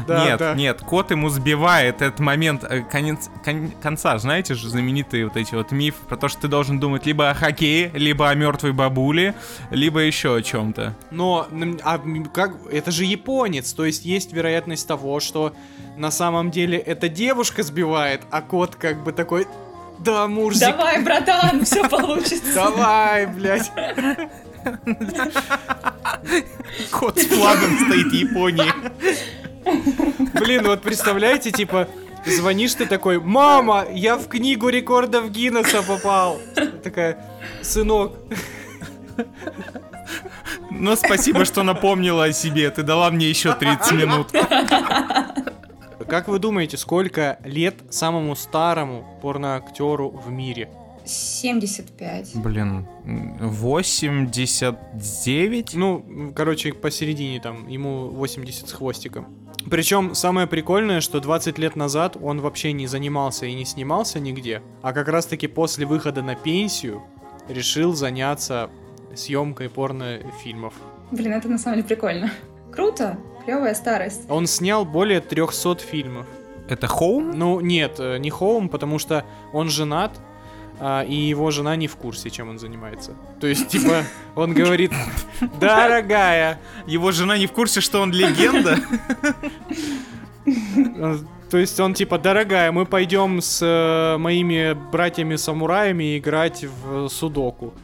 Да, 0.07 0.25
нет, 0.25 0.39
да. 0.39 0.55
нет, 0.55 0.81
кот 0.81 1.11
ему 1.11 1.29
сбивает 1.29 2.03
этот 2.03 2.21
момент 2.21 2.65
э, 2.65 2.81
конец, 2.83 3.31
кон- 3.45 3.73
конца. 3.83 4.19
Знаете 4.19 4.55
же 4.55 4.69
знаменитые 4.69 5.25
вот 5.27 5.37
эти 5.37 5.55
вот 5.55 5.71
мифы 5.73 5.99
про 6.09 6.17
то, 6.17 6.29
что 6.29 6.43
ты 6.43 6.49
должен 6.49 6.81
думать 6.81 7.07
либо 7.07 7.31
о 7.31 7.35
хоккее, 7.35 7.91
либо 7.95 8.29
о 8.29 8.35
мертвой 8.35 8.73
бабуле, 8.73 9.35
либо 9.71 10.01
еще 10.01 10.37
о 10.37 10.43
чем-то. 10.43 10.95
Но 11.11 11.47
а, 11.83 12.01
как 12.33 12.53
это 12.71 12.91
же 12.91 13.05
японец, 13.05 13.73
то 13.73 13.85
есть 13.85 14.05
есть 14.05 14.33
вероятность 14.33 14.87
того, 14.87 15.21
что 15.21 15.55
на 15.97 16.11
самом 16.11 16.51
деле 16.51 16.79
эта 16.79 17.09
девушка 17.09 17.63
сбивает, 17.63 18.23
а 18.31 18.43
кот 18.43 18.75
как 18.77 19.03
бы 19.03 19.13
такой, 19.13 19.47
да, 19.99 20.27
Мурзик, 20.27 20.69
Давай, 20.77 21.03
братан, 21.03 21.65
все 21.65 21.89
получится. 21.89 22.55
давай, 22.55 23.27
блядь. 23.27 23.71
Кот 26.91 27.19
с 27.19 27.27
флагом 27.27 27.79
стоит 27.87 28.13
Японии. 28.13 28.73
Блин, 30.35 30.65
вот 30.65 30.83
представляете, 30.83 31.51
типа, 31.51 31.89
звонишь 32.27 32.75
ты 32.75 32.87
такой, 32.87 33.21
мама, 33.21 33.87
я 33.93 34.17
в 34.17 34.29
книгу 34.29 34.69
рекордов 34.69 35.31
Гиннесса 35.31 35.83
попал. 35.83 36.39
Такая, 36.83 37.25
сынок, 37.63 38.13
Но 40.71 40.97
спасибо, 40.97 41.45
что 41.45 41.63
напомнила 41.63 42.25
о 42.25 42.33
себе. 42.33 42.71
Ты 42.71 42.83
дала 42.83 43.11
мне 43.11 43.29
еще 43.29 43.55
30 43.55 43.93
минут. 43.93 44.33
Как 46.09 46.29
вы 46.29 46.39
думаете, 46.39 46.77
сколько 46.77 47.39
лет 47.45 47.77
самому 47.91 48.37
старому 48.37 49.19
порноактеру 49.23 50.11
в 50.11 50.31
мире? 50.31 50.69
75. 51.05 52.37
Блин, 52.37 52.87
89? 53.05 55.75
Ну, 55.75 56.33
короче, 56.35 56.73
посередине 56.73 57.41
там, 57.41 57.69
ему 57.69 58.09
80 58.09 58.69
с 58.69 58.73
хвостиком. 58.73 59.27
Причем 59.71 60.15
самое 60.15 60.47
прикольное, 60.47 61.01
что 61.01 61.21
20 61.21 61.59
лет 61.59 61.77
назад 61.77 62.17
он 62.21 62.41
вообще 62.41 62.73
не 62.73 62.87
занимался 62.87 63.47
и 63.47 63.55
не 63.55 63.65
снимался 63.65 64.21
нигде, 64.21 64.63
а 64.83 64.93
как 64.93 65.09
раз 65.09 65.27
таки 65.27 65.47
после 65.47 65.87
выхода 65.87 66.23
на 66.23 66.35
пенсию 66.35 67.03
решил 67.49 67.95
заняться 67.95 68.71
съемкой 69.15 69.71
порнофильмов. 69.71 70.75
Блин, 71.11 71.33
это 71.33 71.49
на 71.49 71.59
самом 71.59 71.77
деле 71.77 71.89
прикольно. 71.89 72.31
Круто, 72.73 73.19
клевая 73.45 73.75
старость. 73.75 74.23
Он 74.29 74.47
снял 74.47 74.85
более 74.85 75.21
300 75.21 75.77
фильмов. 75.77 76.27
Это 76.69 76.87
Хоум? 76.87 77.31
Ну, 77.31 77.61
нет, 77.61 77.97
э, 77.99 78.19
не 78.19 78.31
Хоум, 78.31 78.69
потому 78.69 78.99
что 78.99 79.25
он 79.53 79.69
женат, 79.69 80.19
а, 80.81 81.03
и 81.03 81.15
его 81.15 81.51
жена 81.51 81.77
не 81.77 81.87
в 81.89 81.97
курсе, 81.97 82.31
чем 82.31 82.49
он 82.51 82.59
занимается. 82.59 83.13
То 83.41 83.47
есть, 83.47 83.69
типа, 83.69 84.03
он 84.35 84.53
говорит, 84.55 84.93
дорогая, 85.61 86.59
Его 86.87 87.13
жена 87.13 87.39
не 87.39 87.47
в 87.47 87.53
курсе, 87.53 87.81
что 87.81 88.01
он 88.01 88.13
легенда? 88.13 88.79
Э, 90.47 91.17
То 91.51 91.59
есть 91.59 91.79
он 91.81 91.95
типа, 91.95 92.19
дорогая, 92.19 92.73
мы 92.73 92.85
пойдем 92.87 93.41
с 93.41 93.61
э, 93.63 94.19
моими 94.19 94.73
братьями-самураями 94.91 96.19
играть 96.19 96.65
в 96.65 97.09
судоку. 97.09 97.75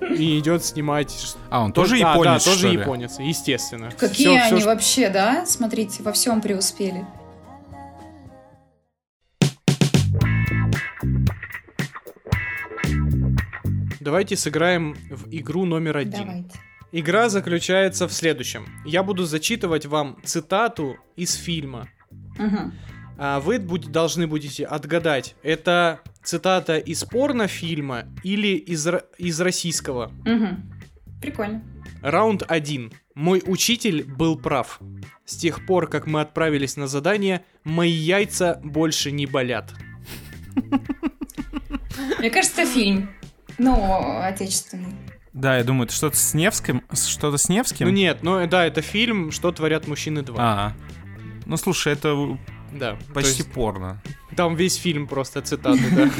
И 0.00 0.38
идет 0.38 0.64
снимать... 0.64 1.34
А, 1.50 1.62
он 1.64 1.72
тоже 1.72 1.98
Да, 1.98 2.12
японец, 2.12 2.44
Да, 2.44 2.50
тоже 2.50 2.58
что 2.58 2.68
ли? 2.68 2.78
японец, 2.78 3.18
естественно. 3.18 3.90
Какие 3.98 4.38
всё, 4.38 4.46
они 4.50 4.60
ш- 4.60 4.66
вообще, 4.66 5.08
да? 5.08 5.46
Смотрите, 5.46 6.02
во 6.02 6.12
всем 6.12 6.40
преуспели. 6.42 7.06
Давайте 14.04 14.36
сыграем 14.36 14.94
в 15.10 15.28
игру 15.30 15.64
номер 15.64 15.96
один. 15.96 16.20
Давайте. 16.26 16.58
Игра 16.92 17.30
заключается 17.30 18.06
в 18.06 18.12
следующем. 18.12 18.66
Я 18.84 19.02
буду 19.02 19.24
зачитывать 19.24 19.86
вам 19.86 20.18
цитату 20.22 20.98
из 21.16 21.32
фильма. 21.34 21.88
Мгм. 22.38 22.74
А 23.16 23.40
вы 23.40 23.58
будь- 23.58 23.90
должны 23.90 24.26
будете 24.26 24.66
отгадать, 24.66 25.36
это 25.42 26.00
цитата 26.22 26.76
из 26.76 27.02
порнофильма 27.04 28.04
или 28.22 28.48
из, 28.48 28.86
из 29.16 29.40
российского. 29.40 30.12
Мгм. 30.26 30.70
Прикольно. 31.22 31.62
Раунд 32.02 32.42
1. 32.46 32.92
Мой 33.14 33.42
учитель 33.46 34.04
был 34.04 34.36
прав. 34.36 34.80
С 35.24 35.36
тех 35.36 35.64
пор, 35.64 35.88
как 35.88 36.06
мы 36.06 36.20
отправились 36.20 36.76
на 36.76 36.88
задание, 36.88 37.42
мои 37.64 37.90
яйца 37.90 38.60
больше 38.62 39.12
не 39.12 39.24
болят. 39.24 39.72
Мне 42.18 42.28
кажется, 42.30 42.66
фильм. 42.66 43.08
Ну, 43.58 44.20
отечественный. 44.20 44.94
Да, 45.32 45.56
я 45.58 45.64
думаю, 45.64 45.86
это 45.86 45.94
что-то 45.94 46.16
с 46.16 46.32
Невским? 46.34 46.82
Что-то 46.92 47.38
с 47.38 47.48
Невским? 47.48 47.86
Ну 47.86 47.92
нет, 47.92 48.18
ну 48.22 48.46
да, 48.46 48.66
это 48.66 48.82
фильм 48.82 49.32
«Что 49.32 49.50
творят 49.50 49.88
мужчины 49.88 50.20
2». 50.20 50.34
А, 50.38 50.72
ну 51.46 51.56
слушай, 51.56 51.92
это 51.92 52.38
Да, 52.72 52.96
почти 53.12 53.38
есть 53.42 53.52
порно. 53.52 54.00
там 54.36 54.54
весь 54.54 54.76
фильм 54.76 55.08
просто 55.08 55.42
цитаты, 55.42 55.82
да. 55.90 56.10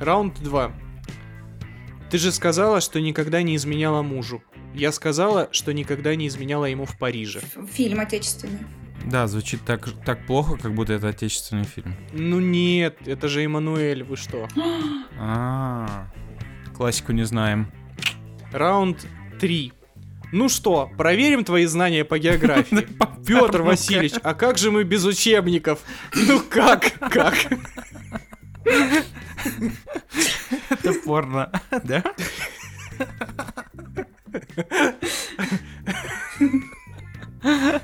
Раунд 0.04 0.40
2. 0.42 0.72
Ты 2.10 2.18
же 2.18 2.30
сказала, 2.30 2.80
что 2.80 3.00
никогда 3.00 3.42
не 3.42 3.56
изменяла 3.56 4.02
мужу. 4.02 4.42
Я 4.74 4.92
сказала, 4.92 5.48
что 5.50 5.72
никогда 5.72 6.14
не 6.14 6.28
изменяла 6.28 6.66
ему 6.66 6.84
в 6.84 6.96
Париже. 6.96 7.40
Фильм 7.72 7.98
отечественный. 8.00 8.60
Да, 9.06 9.26
звучит 9.26 9.60
так, 9.64 9.88
так 10.04 10.24
плохо, 10.26 10.56
как 10.56 10.72
будто 10.74 10.92
это 10.94 11.08
отечественный 11.08 11.64
фильм. 11.64 11.94
Ну 12.12 12.38
нет, 12.40 12.96
это 13.06 13.28
же 13.28 13.42
Эммануэль, 13.44 14.02
вы 14.04 14.16
что? 14.16 14.48
А, 15.18 16.06
классику 16.74 17.12
не 17.12 17.24
знаем. 17.24 17.70
Раунд 18.52 19.06
3. 19.40 19.72
Ну 20.32 20.48
что, 20.48 20.90
проверим 20.98 21.44
твои 21.44 21.64
знания 21.66 22.04
по 22.04 22.18
географии. 22.18 22.86
Петр 23.26 23.62
Васильевич, 23.62 24.14
а 24.22 24.34
как 24.34 24.58
же 24.58 24.70
мы 24.70 24.84
без 24.84 25.04
учебников? 25.04 25.80
Ну 26.14 26.40
как, 26.40 26.92
как? 27.10 27.34
Это 30.70 30.92
порно, 31.04 31.50
да? 31.84 32.02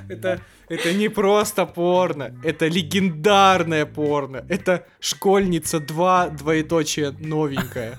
Это, 0.09 0.41
это 0.71 0.93
не 0.93 1.09
просто 1.09 1.65
порно, 1.65 2.35
это 2.43 2.67
легендарное 2.67 3.85
порно. 3.85 4.45
Это 4.49 4.85
школьница 4.99 5.79
2, 5.79 6.29
двоеточие 6.29 7.11
новенькая. 7.19 7.97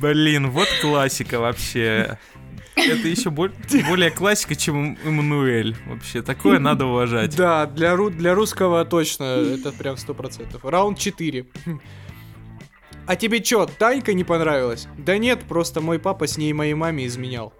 Блин, 0.00 0.50
вот 0.50 0.68
классика 0.80 1.38
вообще. 1.40 2.18
Это 2.76 3.06
еще 3.08 3.30
более 3.30 4.10
классика, 4.10 4.56
чем 4.56 4.98
Эммануэль. 5.04 5.76
Вообще, 5.86 6.22
такое 6.22 6.58
надо 6.58 6.86
уважать. 6.86 7.36
Да, 7.36 7.66
для, 7.66 7.94
ру- 7.94 8.10
для 8.10 8.34
русского 8.34 8.84
точно 8.84 9.24
это 9.24 9.72
прям 9.72 9.94
100%. 9.94 10.58
Раунд 10.68 10.98
4. 10.98 11.46
А 13.06 13.16
тебе 13.16 13.40
чё, 13.40 13.66
Танька 13.66 14.12
не 14.14 14.24
понравилась? 14.24 14.88
Да 14.98 15.18
нет, 15.18 15.44
просто 15.44 15.80
мой 15.80 15.98
папа 15.98 16.26
с 16.26 16.36
ней 16.38 16.52
моей 16.52 16.74
маме 16.74 17.06
изменял. 17.06 17.52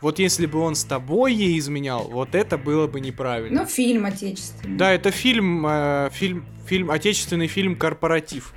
Вот 0.00 0.18
если 0.18 0.46
бы 0.46 0.58
он 0.58 0.74
с 0.74 0.84
тобой 0.84 1.34
ей 1.34 1.58
изменял, 1.58 2.04
вот 2.04 2.34
это 2.34 2.58
было 2.58 2.86
бы 2.86 3.00
неправильно. 3.00 3.62
Ну, 3.62 3.66
фильм 3.66 4.04
отечественный. 4.04 4.76
Да, 4.76 4.92
это 4.92 5.10
фильм, 5.10 5.66
э, 5.66 6.10
фильм, 6.12 6.46
фильм, 6.66 6.90
отечественный 6.90 7.46
фильм 7.46 7.76
«Корпоратив». 7.76 8.54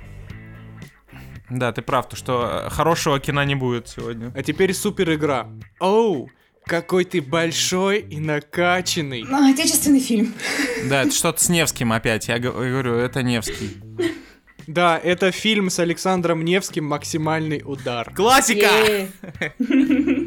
Да, 1.48 1.72
ты 1.72 1.82
прав, 1.82 2.08
то 2.08 2.16
что 2.16 2.64
э, 2.66 2.70
хорошего 2.70 3.20
кино 3.20 3.44
не 3.44 3.54
будет 3.54 3.88
сегодня. 3.88 4.32
А 4.34 4.42
теперь 4.42 4.74
супер 4.74 5.12
игра. 5.14 5.48
Оу, 5.78 6.28
какой 6.64 7.04
ты 7.04 7.22
большой 7.22 8.00
и 8.00 8.18
накачанный. 8.18 9.22
Ну, 9.22 9.52
отечественный 9.52 10.00
фильм. 10.00 10.34
Да, 10.88 11.02
это 11.02 11.12
что-то 11.12 11.42
с 11.42 11.48
Невским 11.48 11.92
опять. 11.92 12.28
Я 12.28 12.38
говорю, 12.38 12.94
это 12.94 13.22
Невский. 13.22 13.76
Да, 14.66 14.98
это 14.98 15.30
фильм 15.30 15.70
с 15.70 15.78
Александром 15.78 16.44
Невским 16.44 16.84
«Максимальный 16.84 17.62
удар». 17.64 18.12
Классика! 18.14 18.66
Е. 18.66 19.08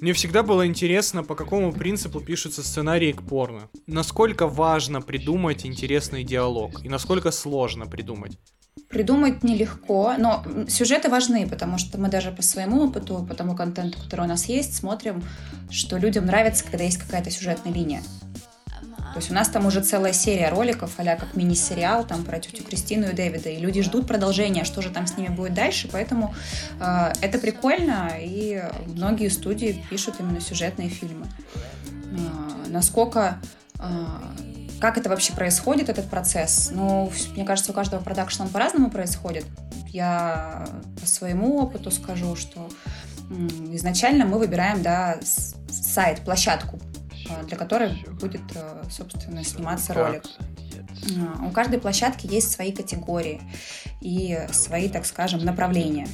Мне 0.00 0.12
всегда 0.12 0.42
было 0.42 0.66
интересно, 0.66 1.22
по 1.24 1.34
какому 1.34 1.72
принципу 1.72 2.20
пишутся 2.20 2.62
сценарии 2.62 3.12
к 3.12 3.22
порно. 3.22 3.70
Насколько 3.86 4.46
важно 4.46 5.00
придумать 5.00 5.64
интересный 5.64 6.24
диалог, 6.24 6.84
и 6.84 6.88
насколько 6.88 7.30
сложно 7.30 7.86
придумать. 7.86 8.38
Придумать 8.90 9.42
нелегко, 9.42 10.14
но 10.18 10.44
сюжеты 10.68 11.08
важны, 11.08 11.48
потому 11.48 11.78
что 11.78 11.98
мы 11.98 12.08
даже 12.08 12.32
по 12.32 12.42
своему 12.42 12.84
опыту, 12.84 13.24
по 13.26 13.34
тому 13.34 13.56
контенту, 13.56 13.98
который 13.98 14.26
у 14.26 14.28
нас 14.28 14.44
есть, 14.46 14.76
смотрим, 14.76 15.22
что 15.70 15.96
людям 15.96 16.26
нравится, 16.26 16.64
когда 16.64 16.84
есть 16.84 16.98
какая-то 16.98 17.30
сюжетная 17.30 17.72
линия. 17.72 18.02
То 19.14 19.20
есть 19.20 19.30
у 19.30 19.34
нас 19.34 19.48
там 19.48 19.64
уже 19.64 19.80
целая 19.80 20.12
серия 20.12 20.48
роликов, 20.48 20.90
а 20.98 21.04
как 21.04 21.36
мини-сериал 21.36 22.04
там 22.04 22.24
про 22.24 22.40
тетю 22.40 22.64
Кристину 22.64 23.08
и 23.08 23.12
Дэвида, 23.12 23.48
и 23.48 23.58
люди 23.58 23.80
ждут 23.80 24.08
продолжения, 24.08 24.64
что 24.64 24.82
же 24.82 24.90
там 24.90 25.06
с 25.06 25.16
ними 25.16 25.28
будет 25.28 25.54
дальше, 25.54 25.88
поэтому 25.90 26.34
э, 26.80 27.12
это 27.22 27.38
прикольно, 27.38 28.10
и 28.18 28.60
многие 28.86 29.28
студии 29.28 29.84
пишут 29.88 30.16
именно 30.18 30.40
сюжетные 30.40 30.88
фильмы. 30.88 31.26
Э, 31.86 32.70
насколько 32.70 33.38
э, 33.78 33.84
как 34.80 34.98
это 34.98 35.08
вообще 35.08 35.32
происходит, 35.32 35.88
этот 35.88 36.10
процесс? 36.10 36.70
Ну, 36.72 37.12
мне 37.36 37.44
кажется, 37.44 37.70
у 37.70 37.74
каждого 37.74 38.02
продакшена 38.02 38.46
он 38.46 38.50
по-разному 38.50 38.90
происходит. 38.90 39.44
Я 39.90 40.66
по 41.00 41.06
своему 41.06 41.60
опыту 41.60 41.92
скажу, 41.92 42.34
что 42.34 42.68
изначально 43.70 44.24
мы 44.24 44.40
выбираем, 44.40 44.82
да, 44.82 45.18
сайт, 45.70 46.22
площадку, 46.22 46.80
для 47.46 47.56
которой 47.56 48.04
будет, 48.20 48.42
э, 48.54 48.84
собственно, 48.90 49.44
сниматься 49.44 49.94
ролик. 49.94 50.22
А, 51.38 51.44
У 51.46 51.50
каждой 51.50 51.78
площадки 51.80 52.26
есть 52.26 52.52
свои 52.52 52.72
категории 52.72 53.40
и 54.00 54.38
свои, 54.52 54.88
так 54.88 55.06
скажем, 55.06 55.44
направления. 55.44 56.06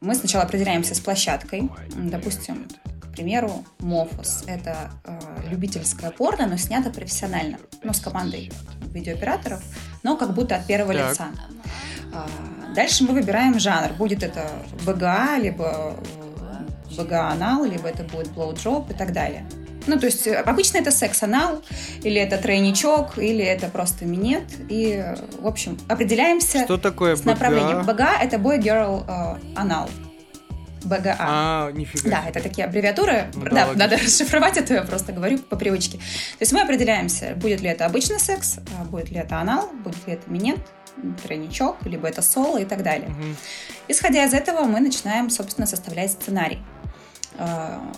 Мы 0.00 0.14
сначала 0.14 0.44
определяемся 0.44 0.94
с 0.94 1.00
площадкой. 1.00 1.70
Допустим, 1.96 2.68
к 3.00 3.12
примеру, 3.12 3.64
Мофос. 3.78 4.44
Это 4.46 4.90
э, 5.04 5.18
любительское 5.50 6.10
порно, 6.10 6.46
но 6.46 6.56
снято 6.56 6.90
профессионально. 6.90 7.58
Ну, 7.82 7.92
с 7.92 8.00
командой 8.00 8.52
видеооператоров, 8.92 9.62
но 10.02 10.16
как 10.16 10.34
будто 10.34 10.56
от 10.56 10.66
первого 10.66 10.92
Так. 10.94 11.10
лица. 11.10 11.28
Дальше 12.74 13.04
мы 13.04 13.14
выбираем 13.14 13.58
жанр. 13.58 13.92
Будет 13.94 14.22
это 14.22 14.50
БГА, 14.84 15.38
либо 15.38 15.96
БГА-анал, 16.96 17.64
либо 17.64 17.88
это 17.88 18.02
будет 18.04 18.30
блоудроп 18.32 18.90
и 18.90 18.94
так 18.94 19.12
далее. 19.12 19.44
Ну, 19.86 19.98
то 19.98 20.06
есть 20.06 20.26
э, 20.26 20.34
обычно 20.34 20.78
это 20.78 20.90
секс-анал, 20.90 21.62
или 22.02 22.20
это 22.20 22.38
тройничок, 22.38 23.18
или 23.18 23.44
это 23.44 23.68
просто 23.68 24.04
минет. 24.04 24.44
И, 24.68 25.04
в 25.40 25.46
общем, 25.46 25.78
определяемся 25.88 26.64
Что 26.64 26.78
такое 26.78 27.16
с 27.16 27.24
направлением. 27.24 27.84
БГА? 27.84 28.18
Это 28.22 28.36
boy 28.36 28.58
girl 28.58 29.04
э, 29.06 29.38
анал. 29.54 29.90
БГА. 30.84 31.16
А, 31.18 31.70
нифига. 31.72 32.10
Да, 32.10 32.28
это 32.28 32.40
такие 32.40 32.66
аббревиатуры. 32.66 33.30
Ну 33.34 33.44
да, 33.44 33.50
да, 33.50 33.66
логично. 33.66 33.78
надо 33.78 33.96
расшифровать 34.04 34.56
это, 34.56 34.74
я 34.74 34.82
просто 34.82 35.12
говорю 35.12 35.38
по 35.38 35.56
привычке. 35.56 35.98
То 35.98 36.40
есть 36.40 36.52
мы 36.52 36.60
определяемся, 36.60 37.34
будет 37.36 37.60
ли 37.60 37.68
это 37.68 37.86
обычный 37.86 38.20
секс, 38.20 38.58
а 38.78 38.84
будет 38.84 39.10
ли 39.10 39.18
это 39.18 39.38
анал, 39.38 39.70
будет 39.82 40.06
ли 40.06 40.14
это 40.14 40.30
минет, 40.30 40.58
тройничок, 41.22 41.76
либо 41.84 42.06
это 42.08 42.22
соло 42.22 42.58
и 42.58 42.64
так 42.64 42.82
далее. 42.82 43.08
Мгм. 43.08 43.36
Исходя 43.88 44.24
из 44.24 44.34
этого, 44.34 44.64
мы 44.64 44.80
начинаем, 44.80 45.30
собственно, 45.30 45.66
составлять 45.66 46.12
сценарий. 46.12 46.58
А, 47.38 47.92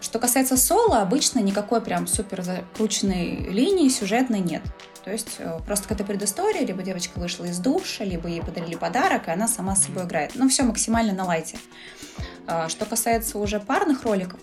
Что 0.00 0.18
касается 0.18 0.56
соло, 0.56 1.00
обычно 1.00 1.40
никакой 1.40 1.80
прям 1.80 2.06
супер 2.06 2.42
закрученной 2.42 3.48
линии 3.48 3.88
сюжетной 3.88 4.40
нет. 4.40 4.62
То 5.04 5.12
есть 5.12 5.36
э, 5.38 5.58
просто 5.64 5.84
какая-то 5.88 6.04
предыстория, 6.04 6.66
либо 6.66 6.82
девочка 6.82 7.18
вышла 7.18 7.44
из 7.44 7.58
душа, 7.60 8.04
либо 8.04 8.28
ей 8.28 8.42
подарили 8.42 8.74
подарок, 8.74 9.28
и 9.28 9.30
она 9.30 9.46
сама 9.46 9.76
с 9.76 9.84
собой 9.84 10.04
играет. 10.04 10.32
Ну, 10.34 10.48
все 10.48 10.64
максимально 10.64 11.12
на 11.12 11.24
лайте. 11.24 11.58
А, 12.46 12.68
Что 12.68 12.86
касается 12.86 13.38
уже 13.38 13.60
парных 13.60 14.02
роликов, 14.02 14.40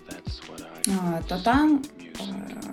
то 1.27 1.43
там 1.43 1.83
э, 2.01 2.63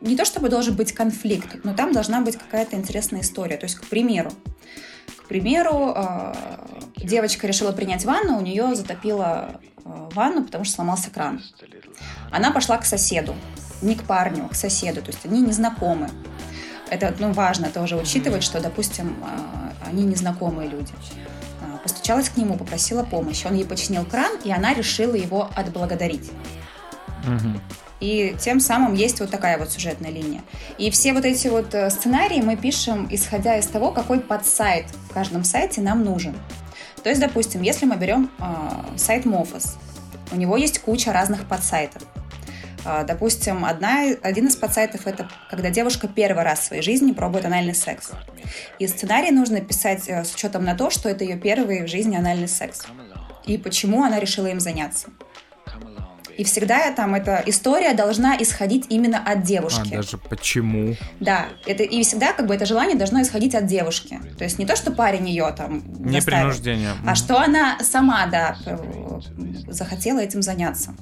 не 0.00 0.16
то 0.16 0.24
чтобы 0.24 0.48
должен 0.48 0.74
быть 0.74 0.92
конфликт, 0.92 1.64
но 1.64 1.74
там 1.74 1.92
должна 1.92 2.20
быть 2.20 2.36
какая-то 2.36 2.76
интересная 2.76 3.20
история. 3.20 3.56
То 3.56 3.64
есть, 3.64 3.76
к 3.76 3.86
примеру, 3.86 4.30
к 5.28 5.34
примеру, 5.38 5.92
э, 5.94 6.32
девочка 6.96 7.46
решила 7.46 7.72
принять 7.72 8.06
ванну, 8.06 8.38
у 8.38 8.40
нее 8.40 8.74
затопило 8.74 9.60
э, 9.84 10.08
ванну, 10.14 10.42
потому 10.42 10.64
что 10.64 10.76
сломался 10.76 11.10
кран. 11.10 11.42
Она 12.30 12.50
пошла 12.50 12.78
к 12.78 12.86
соседу, 12.86 13.36
не 13.82 13.94
к 13.94 14.04
парню, 14.04 14.46
а 14.46 14.48
к 14.48 14.54
соседу, 14.54 15.02
то 15.02 15.08
есть 15.08 15.26
они 15.26 15.42
не 15.42 15.52
знакомы. 15.52 16.08
Это 16.88 17.14
ну, 17.18 17.32
важно 17.32 17.68
тоже 17.68 17.96
учитывать, 17.96 18.42
что, 18.42 18.58
допустим, 18.58 19.18
э, 19.22 19.86
они 19.86 20.04
незнакомые 20.04 20.70
люди. 20.70 20.92
Постучалась 21.82 22.30
к 22.30 22.38
нему, 22.38 22.56
попросила 22.56 23.02
помощи. 23.02 23.46
Он 23.46 23.54
ей 23.54 23.66
починил 23.66 24.06
кран, 24.06 24.32
и 24.44 24.50
она 24.50 24.72
решила 24.72 25.14
его 25.14 25.50
отблагодарить. 25.54 26.32
И 28.00 28.36
тем 28.40 28.60
самым 28.60 28.94
есть 28.94 29.20
вот 29.20 29.30
такая 29.30 29.58
вот 29.58 29.72
сюжетная 29.72 30.10
линия. 30.10 30.42
И 30.78 30.90
все 30.90 31.12
вот 31.12 31.24
эти 31.24 31.48
вот 31.48 31.74
э, 31.74 31.90
сценарии 31.90 32.40
мы 32.40 32.56
пишем, 32.56 33.08
исходя 33.10 33.56
из 33.56 33.66
того, 33.66 33.90
какой 33.90 34.20
подсайт 34.20 34.86
в 35.08 35.12
каждом 35.12 35.44
сайте 35.44 35.80
нам 35.80 36.04
нужен. 36.04 36.36
То 37.02 37.10
есть, 37.10 37.20
допустим, 37.20 37.62
если 37.62 37.86
мы 37.86 37.96
берем 37.96 38.30
э, 38.38 38.96
сайт 38.96 39.24
Mofos, 39.24 39.76
у 40.30 40.36
него 40.36 40.56
есть 40.56 40.78
куча 40.80 41.12
разных 41.12 41.46
подсайтов. 41.46 42.02
Э, 42.84 43.04
допустим, 43.06 43.64
одна, 43.64 44.04
один 44.22 44.46
из 44.46 44.56
подсайтов 44.56 45.06
это 45.06 45.28
когда 45.50 45.70
девушка 45.70 46.08
первый 46.08 46.44
раз 46.44 46.60
в 46.60 46.64
своей 46.64 46.82
жизни 46.82 47.12
пробует 47.12 47.44
анальный 47.44 47.74
секс. 47.74 48.10
И 48.78 48.86
сценарий 48.86 49.30
нужно 49.30 49.60
писать 49.60 50.08
э, 50.08 50.24
с 50.24 50.34
учетом 50.34 50.64
на 50.64 50.74
то, 50.74 50.90
что 50.90 51.08
это 51.08 51.24
ее 51.24 51.36
первый 51.36 51.84
в 51.84 51.88
жизни 51.88 52.16
анальный 52.16 52.48
секс. 52.48 52.86
И 53.46 53.58
почему 53.58 54.04
она 54.04 54.20
решила 54.20 54.46
им 54.46 54.60
заняться. 54.60 55.08
И 56.38 56.44
всегда 56.44 56.90
там 56.92 57.14
эта 57.16 57.42
история 57.46 57.94
должна 57.94 58.36
исходить 58.40 58.86
именно 58.88 59.18
от 59.18 59.26
А, 59.38 59.42
девушки. 59.42 59.90
даже 59.90 60.16
почему? 60.18 60.94
Да, 61.20 61.46
это 61.66 61.82
и 61.82 62.02
всегда 62.04 62.32
как 62.32 62.46
бы 62.46 62.54
это 62.54 62.64
желание 62.64 62.96
должно 62.96 63.20
исходить 63.20 63.54
от 63.56 63.66
девушки. 63.66 64.20
То 64.38 64.44
есть 64.44 64.58
не 64.58 64.64
то, 64.64 64.76
что 64.76 64.92
парень 64.92 65.28
ее 65.28 65.52
там 65.56 65.82
Не 65.98 66.22
принуждение. 66.22 66.92
а 67.04 67.14
что 67.16 67.38
она 67.40 67.78
сама, 67.82 68.26
да, 68.26 68.56
э, 68.64 68.78
захотела 69.68 70.20
этим 70.20 70.40
заняться. 70.42 70.94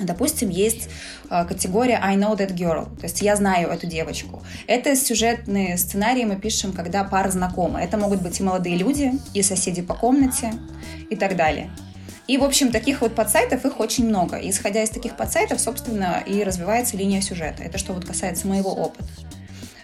Допустим, 0.00 0.48
есть 0.48 0.88
э, 1.28 1.44
категория 1.44 1.98
I 2.00 2.14
know 2.16 2.36
that 2.36 2.54
girl, 2.54 2.84
то 2.98 3.02
есть 3.06 3.20
я 3.20 3.34
знаю 3.34 3.68
эту 3.70 3.88
девочку. 3.88 4.44
Это 4.68 4.94
сюжетные 4.94 5.76
сценарии 5.76 6.24
мы 6.24 6.36
пишем, 6.36 6.72
когда 6.72 7.02
пара 7.02 7.30
знакомы. 7.30 7.80
Это 7.80 7.96
могут 7.96 8.22
быть 8.22 8.38
и 8.38 8.44
молодые 8.44 8.76
люди, 8.76 9.12
и 9.34 9.42
соседи 9.42 9.82
по 9.82 9.94
комнате, 9.94 10.52
и 11.10 11.16
так 11.16 11.34
далее. 11.34 11.70
И, 12.28 12.36
в 12.36 12.44
общем, 12.44 12.70
таких 12.70 13.00
вот 13.00 13.14
подсайтов 13.14 13.64
их 13.64 13.80
очень 13.80 14.06
много. 14.06 14.36
И, 14.36 14.50
исходя 14.50 14.82
из 14.82 14.90
таких 14.90 15.16
подсайтов, 15.16 15.60
собственно, 15.60 16.22
и 16.24 16.44
развивается 16.44 16.96
линия 16.96 17.22
сюжета. 17.22 17.62
Это 17.62 17.78
что 17.78 17.94
вот 17.94 18.04
касается 18.04 18.46
моего 18.46 18.70
опыта. 18.70 19.08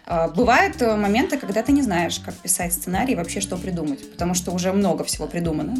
А, 0.06 0.28
Бывают 0.28 0.80
э, 0.82 0.94
моменты, 0.94 1.38
когда 1.38 1.62
ты 1.62 1.72
не 1.72 1.80
знаешь, 1.80 2.20
как 2.20 2.34
писать 2.34 2.74
сценарий 2.74 3.14
и 3.14 3.16
вообще 3.16 3.40
что 3.40 3.56
придумать, 3.56 4.12
потому 4.12 4.34
что 4.34 4.52
уже 4.52 4.72
много 4.72 5.04
всего 5.04 5.26
придумано. 5.26 5.74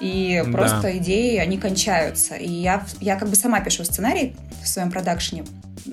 И 0.00 0.42
Да. 0.44 0.50
просто 0.50 0.98
идеи, 0.98 1.36
они 1.36 1.56
кончаются. 1.56 2.34
И 2.34 2.50
я, 2.50 2.84
я 3.00 3.14
как 3.16 3.28
бы 3.28 3.36
сама 3.36 3.60
пишу 3.60 3.84
сценарий 3.84 4.34
в 4.62 4.68
своем 4.68 4.90
продакшне, 4.90 5.44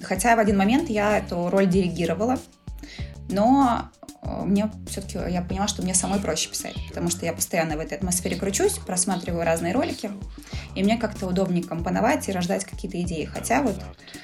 хотя 0.02 0.36
в 0.36 0.40
один 0.40 0.58
момент 0.58 0.90
я 0.90 1.20
эту 1.20 1.50
роль 1.52 1.68
диригировала, 1.68 2.40
но 3.30 3.90
мне 4.26 4.72
все-таки, 4.88 5.18
я 5.30 5.42
поняла, 5.42 5.68
что 5.68 5.82
мне 5.82 5.94
самой 5.94 6.20
проще 6.20 6.50
писать, 6.50 6.76
потому 6.88 7.10
что 7.10 7.26
я 7.26 7.34
постоянно 7.34 7.78
в 7.78 7.80
этой 7.80 7.98
атмосфере 7.98 8.36
кручусь, 8.36 8.78
просматриваю 8.78 9.44
разные 9.44 9.74
ролики, 9.74 10.12
и 10.76 10.84
мне 10.84 10.98
как-то 10.98 11.28
удобнее 11.28 11.64
компоновать 11.64 12.30
и 12.30 12.32
рождать 12.32 12.66
какие-то 12.66 13.02
идеи. 13.02 13.26
Хотя 13.26 13.62
вот 13.62 13.76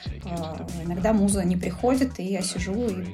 э, 0.06 0.84
иногда 0.86 1.14
муза 1.14 1.44
не 1.44 1.56
приходит, 1.56 2.20
и 2.20 2.24
я 2.24 2.42
сижу 2.42 2.88
и 2.88 3.06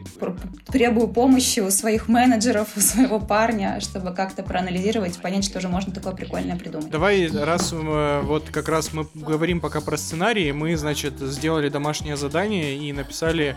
требую 0.71 1.08
помощи 1.08 1.60
у 1.60 1.71
своих 1.71 2.08
менеджеров, 2.08 2.69
у 2.76 2.80
своего 2.80 3.19
парня, 3.19 3.80
чтобы 3.80 4.13
как-то 4.13 4.43
проанализировать, 4.43 5.17
понять, 5.19 5.45
что 5.45 5.60
же 5.60 5.67
можно 5.67 5.93
такое 5.93 6.13
прикольное 6.13 6.56
придумать. 6.56 6.89
Давай, 6.89 7.28
раз 7.28 7.74
э, 7.74 8.21
вот 8.24 8.50
как 8.50 8.69
раз 8.69 8.93
мы 8.93 9.08
говорим 9.13 9.60
пока 9.60 9.82
про 9.82 9.98
сценарии, 9.98 10.52
мы, 10.52 10.76
значит, 10.78 11.19
сделали 11.19 11.69
домашнее 11.69 12.17
задание 12.17 12.78
и 12.78 12.93
написали 12.93 13.56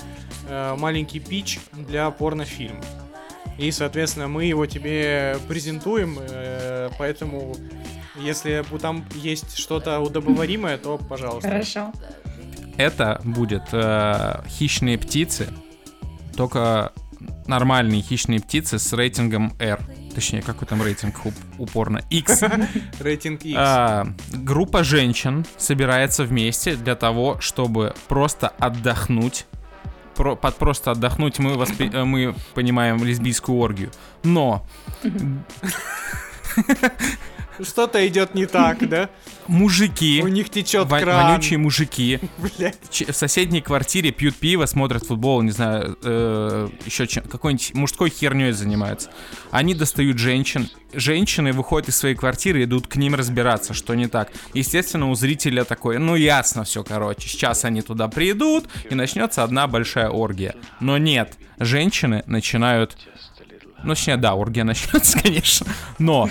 э, 0.48 0.76
маленький 0.78 1.20
пич 1.20 1.60
для 1.72 2.10
порнофильма. 2.10 2.82
И, 3.58 3.70
соответственно, 3.72 4.28
мы 4.28 4.44
его 4.44 4.66
тебе 4.66 5.36
презентуем, 5.48 6.18
э, 6.20 6.88
поэтому 6.98 7.56
если 8.16 8.64
там 8.80 9.04
есть 9.14 9.58
что-то 9.58 10.00
удобоваримое, 10.00 10.78
то 10.78 10.96
пожалуйста. 10.98 11.48
Хорошо. 11.48 11.92
Это 12.76 13.20
будет 13.24 13.64
э, 13.72 14.42
хищные 14.48 14.96
птицы, 14.98 15.48
только 16.36 16.92
нормальные 17.48 18.02
хищные 18.02 18.40
птицы 18.40 18.78
с 18.78 18.92
рейтингом 18.92 19.52
R. 19.58 19.80
точнее, 20.14 20.42
какой 20.42 20.68
там 20.68 20.82
рейтинг 20.82 21.16
уп- 21.24 21.34
упорно, 21.58 22.00
X, 22.10 22.42
Рейтинг 23.00 23.44
X. 23.44 23.56
а, 23.58 24.06
группа 24.32 24.84
женщин 24.84 25.44
собирается 25.56 26.22
вместе 26.24 26.76
для 26.76 26.94
того, 26.94 27.40
чтобы 27.40 27.94
просто 28.06 28.48
отдохнуть. 28.58 29.46
Про- 30.18 30.34
под 30.36 30.56
просто 30.56 30.90
отдохнуть 30.90 31.38
мы, 31.38 31.52
воспри- 31.54 31.94
э, 31.94 32.04
мы 32.04 32.34
понимаем 32.54 33.02
лесбийскую 33.04 33.56
оргию. 33.56 33.90
Но 34.24 34.66
Что-то 37.62 38.06
идет 38.06 38.34
не 38.34 38.46
так, 38.46 38.88
да? 38.88 39.10
мужики, 39.46 40.20
У 40.22 40.28
них 40.28 40.50
течет 40.50 40.86
во- 40.88 41.00
кран. 41.00 41.30
вонючие 41.32 41.58
мужики, 41.58 42.20
Блядь. 42.38 42.76
ч- 42.90 43.10
в 43.10 43.16
соседней 43.16 43.62
квартире 43.62 44.10
пьют 44.12 44.36
пиво, 44.36 44.66
смотрят 44.66 45.06
футбол, 45.06 45.40
не 45.42 45.50
знаю, 45.50 45.96
еще 46.84 47.06
какой-нибудь 47.06 47.72
мужской 47.74 48.10
херней 48.10 48.52
занимаются. 48.52 49.10
Они 49.50 49.74
достают 49.74 50.18
женщин. 50.18 50.68
Женщины 50.92 51.52
выходят 51.52 51.88
из 51.88 51.96
своей 51.96 52.14
квартиры 52.14 52.60
и 52.60 52.64
идут 52.64 52.86
к 52.86 52.96
ним 52.96 53.14
разбираться, 53.14 53.72
что 53.74 53.94
не 53.94 54.06
так. 54.06 54.30
Естественно, 54.54 55.08
у 55.10 55.14
зрителя 55.14 55.64
такое, 55.64 55.98
ну 55.98 56.14
ясно 56.14 56.64
все, 56.64 56.84
короче. 56.84 57.28
Сейчас 57.28 57.64
они 57.64 57.82
туда 57.82 58.08
придут, 58.08 58.66
и 58.90 58.94
начнется 58.94 59.42
одна 59.44 59.66
большая 59.66 60.10
оргия. 60.10 60.54
Но 60.80 60.98
нет, 60.98 61.34
женщины 61.58 62.22
начинают 62.26 62.96
ну, 63.82 63.94
точнее, 63.94 64.16
да, 64.16 64.34
оргия 64.34 64.64
начнется, 64.64 65.18
конечно. 65.22 65.66
Но 65.98 66.28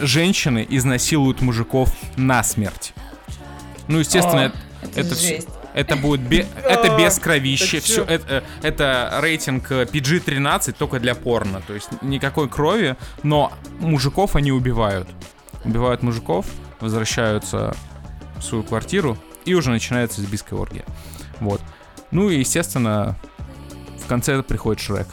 женщины 0.00 0.66
изнасилуют 0.68 1.40
мужиков 1.40 1.92
насмерть. 2.16 2.92
Ну, 3.88 3.98
естественно, 3.98 4.52
О, 4.82 4.84
это, 4.86 5.00
это 5.00 5.14
жесть. 5.14 5.48
это 5.74 5.96
будет 5.96 6.20
бе- 6.20 6.46
это 6.62 6.96
без 6.96 7.18
кровищи. 7.18 7.78
так 7.78 7.84
Все, 7.84 8.04
это, 8.04 8.26
э, 8.28 8.42
это 8.62 9.18
рейтинг 9.20 9.70
э, 9.72 9.84
PG-13 9.84 10.72
только 10.72 11.00
для 11.00 11.14
порно. 11.14 11.60
То 11.66 11.74
есть 11.74 11.88
никакой 12.02 12.48
крови, 12.48 12.96
но 13.22 13.52
мужиков 13.80 14.36
они 14.36 14.52
убивают. 14.52 15.08
Убивают 15.64 16.02
мужиков, 16.02 16.46
возвращаются 16.80 17.74
в 18.36 18.42
свою 18.42 18.62
квартиру, 18.62 19.18
и 19.44 19.54
уже 19.54 19.70
начинается 19.70 20.20
лесбийская 20.20 20.58
оргия. 20.58 20.84
Вот. 21.40 21.60
Ну 22.10 22.30
и, 22.30 22.38
естественно, 22.38 23.16
в 24.02 24.06
конце 24.06 24.42
приходит 24.42 24.80
Шрек. 24.82 25.08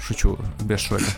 Шучу, 0.00 0.38
без 0.60 0.80
Шрека. 0.80 1.10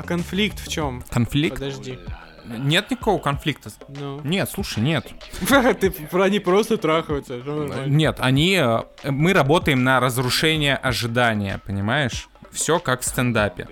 А 0.00 0.06
конфликт 0.06 0.58
в 0.60 0.68
чем? 0.68 1.02
Конфликт? 1.10 1.54
Подожди. 1.54 1.98
Нет 2.46 2.90
никакого 2.90 3.18
конфликта. 3.20 3.70
Ну. 3.88 4.20
Нет, 4.24 4.50
слушай, 4.52 4.80
нет. 4.82 5.06
Ты 5.80 5.92
они 6.12 6.40
просто 6.40 6.78
трахаются. 6.78 7.40
Нет, 7.86 8.16
они... 8.18 8.58
э, 8.60 9.10
Мы 9.10 9.32
работаем 9.32 9.84
на 9.84 10.00
разрушение 10.00 10.74
ожидания, 10.76 11.60
понимаешь? 11.64 12.28
Все 12.50 12.78
как 12.80 13.02
в 13.02 13.04
стендапе. 13.04 13.68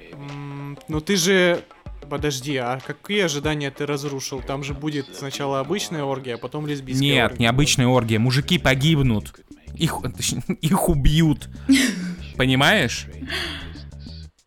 Ну 0.88 1.00
ты 1.00 1.16
же... 1.16 1.62
Подожди, 2.08 2.56
а 2.56 2.78
какие 2.86 3.22
ожидания 3.22 3.70
ты 3.70 3.84
разрушил? 3.84 4.40
Там 4.40 4.62
же 4.64 4.72
будет 4.72 5.14
сначала 5.14 5.60
обычная 5.60 6.04
оргия, 6.04 6.36
а 6.36 6.38
потом 6.38 6.66
лесбийская 6.66 7.06
Нет, 7.06 7.24
оргия. 7.32 7.40
необычная 7.42 7.86
оргия. 7.86 8.18
Мужики 8.18 8.58
погибнут. 8.58 9.38
Их, 9.74 9.94
их 10.62 10.88
убьют. 10.88 11.48
Понимаешь? 12.36 13.06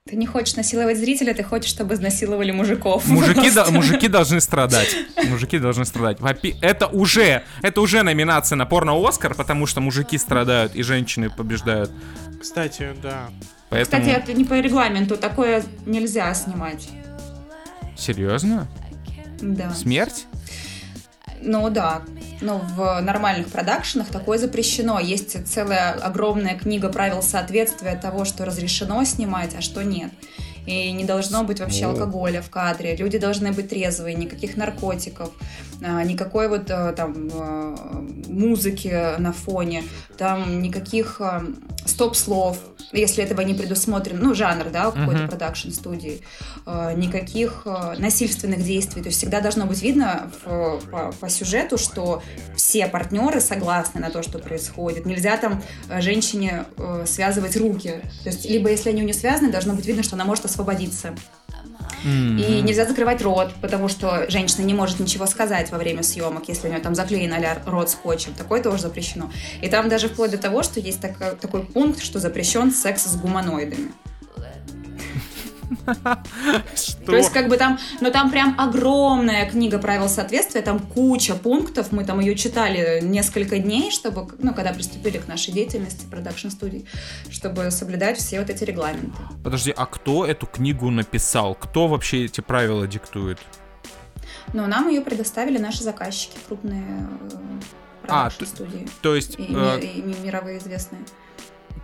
Ты 0.10 0.16
не 0.16 0.26
хочешь 0.26 0.56
насиловать 0.56 0.98
зрителя, 0.98 1.32
ты 1.36 1.44
хочешь, 1.44 1.70
чтобы 1.70 1.94
изнасиловали 1.94 2.50
мужиков. 2.52 3.08
Мужики, 3.08 3.52
до- 3.52 3.62
Просто. 3.64 3.72
мужики 3.74 4.08
должны 4.08 4.42
страдать. 4.42 4.96
Мужики 5.30 5.60
должны 5.60 5.86
страдать. 5.86 6.18
Это 6.62 6.88
уже, 6.88 7.44
это 7.62 7.82
уже 7.82 8.02
номинация 8.02 8.56
на 8.56 8.66
порно-Оскар, 8.66 9.36
потому 9.36 9.68
что 9.68 9.80
мужики 9.80 10.18
страдают 10.18 10.74
и 10.76 10.82
женщины 10.82 11.30
побеждают. 11.30 11.92
Кстати, 12.42 12.96
да. 13.04 13.30
Поэтому... 13.70 14.02
Кстати, 14.04 14.18
это 14.18 14.34
не 14.34 14.44
по 14.44 14.60
регламенту, 14.60 15.18
такое 15.18 15.64
нельзя 15.86 16.34
снимать. 16.34 16.90
Серьезно? 17.96 18.68
Да. 19.40 19.72
Смерть? 19.76 20.26
Ну 21.42 21.70
да. 21.70 22.04
Ну, 22.42 22.60
в 22.76 23.02
нормальных 23.02 23.48
продакшенах 23.48 24.08
такое 24.08 24.38
запрещено. 24.38 25.00
Есть 25.00 25.48
целая 25.48 25.94
огромная 25.94 26.58
книга 26.58 26.90
правил 26.90 27.22
соответствия 27.22 27.96
того, 27.96 28.26
что 28.26 28.46
разрешено 28.46 29.04
снимать, 29.04 29.56
а 29.58 29.62
что 29.62 29.84
нет. 29.84 30.12
И 30.66 30.92
не 30.92 31.06
должно 31.06 31.44
быть 31.44 31.60
вообще 31.60 31.86
алкоголя 31.86 32.42
в 32.42 32.50
кадре. 32.50 32.96
Люди 32.96 33.18
должны 33.18 33.52
быть 33.52 33.70
трезвые, 33.70 34.16
никаких 34.16 34.58
наркотиков, 34.58 35.32
а, 35.84 36.04
никакой 36.04 36.48
вот 36.48 36.70
а, 36.70 36.94
там 36.94 37.30
а, 37.34 37.76
музыки 38.28 39.18
на 39.20 39.34
фоне, 39.34 39.84
там 40.18 40.62
никаких 40.62 41.20
а, 41.20 41.44
стоп-слов, 41.86 42.60
если 42.92 43.24
этого 43.24 43.42
не 43.42 43.54
предусмотрено, 43.54 44.20
ну, 44.22 44.36
жанр, 44.36 44.70
да, 44.72 44.92
какой-то 44.92 45.22
продакшн-студии, 45.28 46.22
а, 46.66 46.94
никаких 46.94 47.64
а, 47.66 47.96
насильственных 47.98 48.64
действий. 48.64 49.02
То 49.02 49.10
есть 49.10 49.18
всегда 49.20 49.42
должно 49.42 49.66
быть 49.66 49.82
видно 49.82 50.32
в- 50.46 50.80
по, 50.92 51.12
по 51.12 51.30
сюжету, 51.30 51.78
что 51.78 52.22
все 52.56 52.88
партнеры 52.88 53.42
согласны 53.42 54.00
на 54.02 54.10
то, 54.10 54.24
что 54.24 54.40
происходит. 54.40 55.06
Нельзя 55.06 55.38
там 55.38 55.62
э, 55.90 56.02
женщине 56.02 56.66
э, 56.78 57.06
связывать 57.08 57.56
руки. 57.58 58.02
То 58.24 58.30
есть 58.30 58.46
либо 58.50 58.70
если 58.70 58.90
они 58.90 59.02
у 59.02 59.06
нее 59.06 59.14
связаны, 59.14 59.52
должно 59.52 59.74
быть 59.74 59.86
видно, 59.86 60.04
что 60.04 60.16
она 60.16 60.26
может 60.26 60.46
освободиться. 60.46 61.16
И 62.04 62.62
нельзя 62.62 62.86
закрывать 62.86 63.22
рот, 63.22 63.52
потому 63.62 63.88
что 63.88 64.30
женщина 64.30 64.66
не 64.66 64.74
может 64.74 65.00
ничего 65.00 65.26
сказать 65.26 65.72
во 65.72 65.78
время 65.78 66.04
съемок, 66.04 66.48
если 66.48 66.68
у 66.68 66.72
нее 66.72 66.82
там 66.82 66.96
заклеен 66.96 67.34
а 67.34 67.62
рот 67.66 67.90
скотчем. 67.90 68.34
Такое 68.34 68.62
тоже 68.62 68.82
запрещено. 68.84 69.32
И 69.62 69.70
там 69.70 69.90
даже 69.90 70.10
вплоть 70.10 70.32
до 70.32 70.38
того, 70.38 70.64
что 70.64 70.80
есть 70.80 71.00
так- 71.02 71.40
такой 71.40 71.64
пункт, 71.64 72.02
что 72.02 72.20
запрещен 72.20 72.72
секс 72.72 73.06
с 73.06 73.16
гуманоидами. 73.16 73.92
То 77.06 77.16
есть 77.16 77.32
как 77.32 77.48
бы 77.48 77.58
там, 77.58 77.80
но 78.02 78.10
там 78.10 78.32
прям 78.32 78.56
огромная 78.60 79.50
книга 79.50 79.80
правил 79.80 80.10
соответствия, 80.10 80.62
там 80.62 80.80
куча 80.80 81.36
пунктов, 81.36 81.92
мы 81.92 82.04
там 82.06 82.20
ее 82.20 82.36
читали 82.36 83.00
несколько 83.02 83.60
дней, 83.60 83.92
чтобы, 83.92 84.28
ну, 84.40 84.54
когда 84.54 84.74
приступили 84.74 85.18
к 85.18 85.28
нашей 85.28 85.54
деятельности 85.54 86.06
продакшн-студий, 86.06 86.86
чтобы 87.30 87.72
соблюдать 87.72 88.18
все 88.18 88.40
вот 88.40 88.50
эти 88.50 88.64
регламенты. 88.64 89.18
Подожди, 89.44 89.74
а 89.76 89.86
кто 89.86 90.26
эту 90.26 90.46
книгу 90.46 90.90
написал? 90.90 91.56
Кто 91.56 91.88
вообще 91.88 92.26
эти 92.26 92.42
правила 92.42 92.88
диктует? 92.88 93.40
Но 94.54 94.68
нам 94.68 94.90
ее 94.90 95.02
предоставили 95.02 95.58
наши 95.58 95.84
заказчики, 95.84 96.38
крупные 96.48 96.84
э, 97.32 97.38
А, 98.08 98.30
продакшн-студии. 98.30 98.88
То 99.02 99.16
есть, 99.16 99.40
И, 99.40 99.48
э, 99.50 99.80
и 99.80 100.02
ми- 100.02 100.16
мировые 100.24 100.58
известные. 100.58 101.02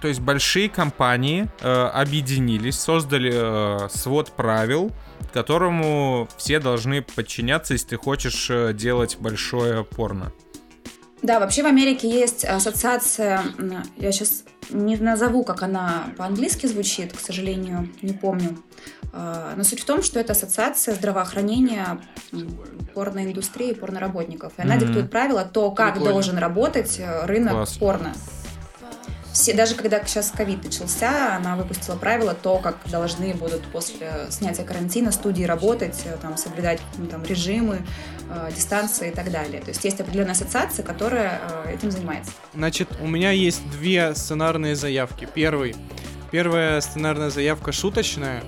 То 0.02 0.08
есть 0.08 0.20
большие 0.20 0.70
компании 0.70 1.48
э, 1.62 1.70
объединились, 1.94 2.80
создали 2.80 3.32
э, 3.34 3.90
свод 3.90 4.32
правил, 4.32 4.92
которому 5.34 6.28
все 6.38 6.60
должны 6.60 7.02
подчиняться, 7.02 7.74
если 7.74 7.88
ты 7.90 7.98
хочешь 7.98 8.48
э, 8.50 8.74
делать 8.74 9.18
большое 9.20 9.84
порно. 9.84 10.32
Да, 11.24 11.40
вообще 11.40 11.64
в 11.64 11.66
Америке 11.66 12.08
есть 12.10 12.46
ассоциация, 12.46 13.42
я 13.98 14.12
сейчас 14.12 14.44
не 14.70 14.98
назову, 14.98 15.44
как 15.44 15.64
она 15.64 16.06
по-английски 16.16 16.68
звучит, 16.68 17.16
к 17.16 17.20
сожалению, 17.20 17.90
не 18.04 18.14
помню. 18.14 18.56
А, 19.14 19.54
Но 19.58 19.64
суть 19.64 19.80
в 19.80 19.86
том, 19.86 20.04
что 20.04 20.20
это 20.20 20.34
ассоциация 20.34 20.94
здравоохранения 20.94 22.00
порноиндустрии 22.94 23.72
и 23.72 23.74
порноработников. 23.74 24.54
И 24.58 24.62
она 24.62 24.76
Мгм. 24.76 24.86
диктует 24.86 25.10
правила 25.10 25.44
то, 25.44 25.72
как 25.72 25.94
Прикольно. 25.94 26.14
должен 26.14 26.38
работать 26.38 26.98
э, 27.00 27.26
рынок 27.26 27.54
Класс. 27.54 27.78
порно. 27.78 28.14
Все, 29.38 29.54
даже 29.54 29.76
когда 29.76 30.04
сейчас 30.04 30.32
ковид 30.32 30.64
начался, 30.64 31.36
она 31.36 31.56
выпустила 31.56 31.96
правила 31.96 32.34
то, 32.34 32.58
как 32.58 32.78
должны 32.90 33.36
будут 33.36 33.62
после 33.68 34.26
снятия 34.32 34.66
карантина 34.66 35.12
студии 35.12 35.44
работать, 35.44 36.02
э, 36.06 36.18
там, 36.20 36.38
соблюдать 36.38 36.82
ну, 36.98 37.06
там, 37.06 37.24
режимы, 37.24 37.86
э, 38.32 38.50
дистанции 38.56 39.10
и 39.10 39.12
так 39.12 39.32
далее. 39.32 39.62
То 39.62 39.70
есть 39.70 39.86
есть 39.86 40.02
определенная 40.02 40.32
ассоциация, 40.32 40.84
которая 40.84 41.40
э, 41.66 41.76
этим 41.76 41.92
занимается. 41.92 42.32
Значит, 42.56 42.90
у 43.00 43.06
меня 43.06 43.30
есть 43.30 43.62
две 43.70 44.16
сценарные 44.16 44.76
заявки. 44.76 45.30
Первый. 45.32 45.76
Первая 46.32 46.82
сценарная 46.82 47.30
заявка 47.30 47.72
шуточная. 47.72 48.42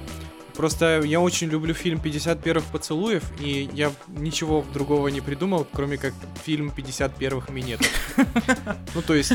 Просто 0.55 1.01
я 1.05 1.21
очень 1.21 1.49
люблю 1.49 1.75
фильм 1.75 2.01
«50 2.03 2.41
первых 2.41 2.65
поцелуев», 2.65 3.23
и 3.39 3.69
я 3.73 3.91
ничего 4.07 4.65
другого 4.73 5.07
не 5.09 5.21
придумал, 5.21 5.67
кроме 5.71 5.97
как 5.97 6.13
фильм 6.43 6.73
«50 6.75 7.11
первых 7.19 7.49
минетов». 7.49 7.87
Ну, 8.95 9.01
то 9.03 9.13
есть, 9.13 9.33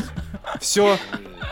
все, 0.59 0.99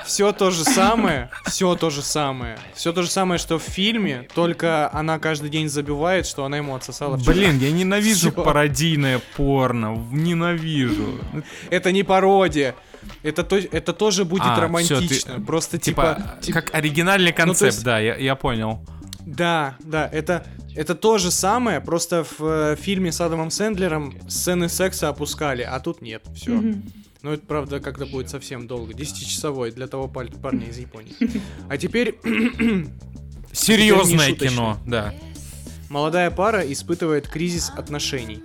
все 0.05 0.31
то 0.31 0.51
же 0.51 0.63
самое, 0.63 1.29
все 1.45 1.75
то 1.75 1.89
же 1.89 2.01
самое. 2.01 2.57
Все 2.75 2.91
то 2.93 3.01
же 3.03 3.09
самое, 3.09 3.37
что 3.39 3.57
в 3.59 3.63
фильме, 3.63 4.27
только 4.35 4.89
она 4.93 5.19
каждый 5.19 5.49
день 5.49 5.69
забивает, 5.69 6.25
что 6.25 6.45
она 6.45 6.57
ему 6.57 6.75
отсосала 6.75 7.17
вчера. 7.17 7.33
Блин, 7.33 7.59
я 7.59 7.71
ненавижу 7.71 8.31
Всё. 8.31 8.43
пародийное 8.43 9.21
порно. 9.35 9.95
Ненавижу. 10.11 11.19
Это 11.69 11.91
не 11.91 12.03
пародия. 12.03 12.75
Это, 13.21 13.43
то, 13.43 13.57
это 13.57 13.91
тоже 13.93 14.23
будет 14.23 14.43
А, 14.45 14.53
всё, 14.53 14.61
романтично. 14.61 15.33
ты- 15.35 15.41
Просто 15.41 15.77
типа... 15.77 16.15
Типа, 16.17 16.37
ти- 16.41 16.51
как 16.53 16.73
оригинальный 16.73 17.31
то 17.31 17.37
концепт, 17.37 17.73
есть- 17.73 17.83
да, 17.83 17.99
я, 17.99 18.15
я 18.15 18.35
понял. 18.35 18.79
Да, 19.25 19.75
да, 19.79 20.09
это, 20.11 20.45
это 20.75 20.95
то 20.95 21.17
же 21.17 21.31
самое, 21.31 21.79
просто 21.81 22.23
в 22.23 22.43
э, 22.45 22.75
фильме 22.77 23.11
с 23.11 23.19
Адамом 23.21 23.51
Сэндлером 23.51 24.13
сцены 24.29 24.69
секса 24.69 25.09
опускали, 25.09 25.61
а 25.63 25.79
тут 25.79 26.01
нет, 26.01 26.23
все. 26.35 26.51
Мгм. 26.51 26.83
Ну, 27.23 27.31
это, 27.31 27.45
правда, 27.45 27.79
когда 27.79 28.05
будет 28.05 28.29
совсем 28.29 28.67
долго. 28.67 28.93
10-часовой 28.93 29.71
для 29.71 29.87
того 29.87 30.09
пар- 30.09 30.29
парня 30.29 30.67
из 30.67 30.77
Японии. 30.77 31.15
А 31.69 31.77
теперь... 31.77 32.19
Серьезное 33.53 34.33
кино, 34.33 34.77
да. 34.85 35.13
Молодая 35.89 36.31
пара 36.31 36.61
испытывает 36.61 37.27
кризис 37.27 37.71
отношений. 37.75 38.43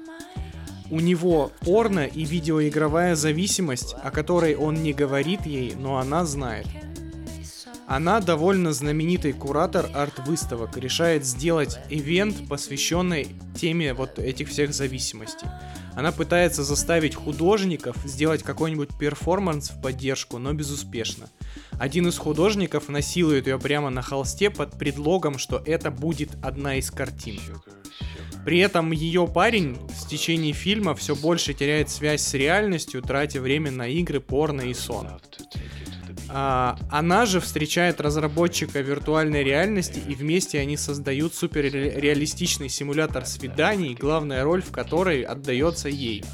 У 0.90 1.00
него 1.00 1.50
порно 1.60 2.06
и 2.06 2.24
видеоигровая 2.24 3.16
зависимость, 3.16 3.94
о 4.02 4.10
которой 4.10 4.54
он 4.54 4.74
не 4.74 4.92
говорит 4.92 5.44
ей, 5.44 5.74
но 5.74 5.98
она 5.98 6.24
знает. 6.24 6.66
Она 7.88 8.20
довольно 8.20 8.72
знаменитый 8.72 9.32
куратор 9.32 9.90
арт-выставок, 9.94 10.76
решает 10.76 11.24
сделать 11.24 11.78
ивент, 11.88 12.46
посвященный 12.46 13.28
теме 13.58 13.94
вот 13.94 14.18
этих 14.18 14.50
всех 14.50 14.72
зависимостей. 14.74 15.46
Она 15.98 16.12
пытается 16.12 16.62
заставить 16.62 17.16
художников 17.16 17.96
сделать 18.04 18.44
какой-нибудь 18.44 18.96
перформанс 18.96 19.70
в 19.70 19.80
поддержку, 19.82 20.38
но 20.38 20.52
безуспешно. 20.52 21.28
Один 21.72 22.06
из 22.06 22.16
художников 22.16 22.88
насилует 22.88 23.48
ее 23.48 23.58
прямо 23.58 23.90
на 23.90 24.00
холсте 24.00 24.48
под 24.48 24.78
предлогом, 24.78 25.38
что 25.38 25.60
это 25.66 25.90
будет 25.90 26.30
одна 26.40 26.76
из 26.76 26.92
картин. 26.92 27.40
При 28.44 28.60
этом 28.60 28.92
ее 28.92 29.26
парень 29.26 29.76
в 29.88 30.06
течение 30.06 30.52
фильма 30.52 30.94
все 30.94 31.16
больше 31.16 31.52
теряет 31.52 31.90
связь 31.90 32.22
с 32.22 32.32
реальностью, 32.32 33.02
тратя 33.02 33.40
время 33.40 33.72
на 33.72 33.88
игры, 33.88 34.20
порно 34.20 34.60
и 34.60 34.74
сон. 34.74 35.08
А, 36.30 36.76
она 36.90 37.26
же 37.26 37.40
встречает 37.40 38.00
разработчика 38.00 38.80
виртуальной 38.80 39.42
реальности, 39.42 40.00
и 40.06 40.14
вместе 40.14 40.58
они 40.60 40.76
создают 40.76 41.34
суперреалистичный 41.34 42.68
симулятор 42.68 43.24
свиданий, 43.26 43.94
главная 43.94 44.44
роль 44.44 44.62
в 44.62 44.70
которой 44.70 45.22
отдается 45.22 45.88
ей. 45.88 46.24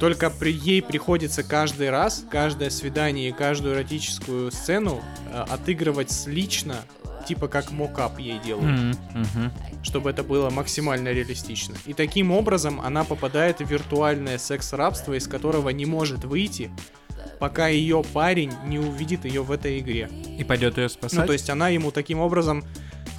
Только 0.00 0.28
при 0.28 0.52
ей 0.52 0.82
приходится 0.82 1.42
каждый 1.42 1.88
раз, 1.90 2.24
каждое 2.30 2.68
свидание 2.70 3.30
и 3.30 3.32
каждую 3.32 3.76
эротическую 3.76 4.50
сцену 4.50 5.02
э, 5.32 5.44
отыгрывать 5.48 6.26
лично, 6.26 6.76
типа 7.26 7.48
как 7.48 7.70
мокап 7.70 8.18
ей 8.18 8.38
делают, 8.44 8.70
Мгм, 8.70 8.96
мгм. 9.14 9.52
чтобы 9.82 10.10
это 10.10 10.22
было 10.22 10.50
максимально 10.50 11.08
реалистично. 11.08 11.76
И 11.86 11.94
таким 11.94 12.32
образом 12.32 12.80
она 12.80 13.04
попадает 13.04 13.60
в 13.60 13.70
виртуальное 13.70 14.36
секс-рабство, 14.36 15.14
из 15.14 15.26
которого 15.26 15.70
не 15.70 15.86
может 15.86 16.24
выйти, 16.24 16.70
пока 17.38 17.68
ее 17.68 18.02
парень 18.12 18.52
не 18.66 18.78
увидит 18.78 19.24
ее 19.24 19.42
в 19.42 19.50
этой 19.50 19.78
игре. 19.78 20.10
И 20.38 20.44
пойдет 20.44 20.78
ее 20.78 20.88
спасать. 20.88 21.20
Ну, 21.20 21.26
то 21.26 21.32
есть 21.32 21.50
она 21.50 21.68
ему 21.68 21.90
таким 21.90 22.20
образом 22.20 22.64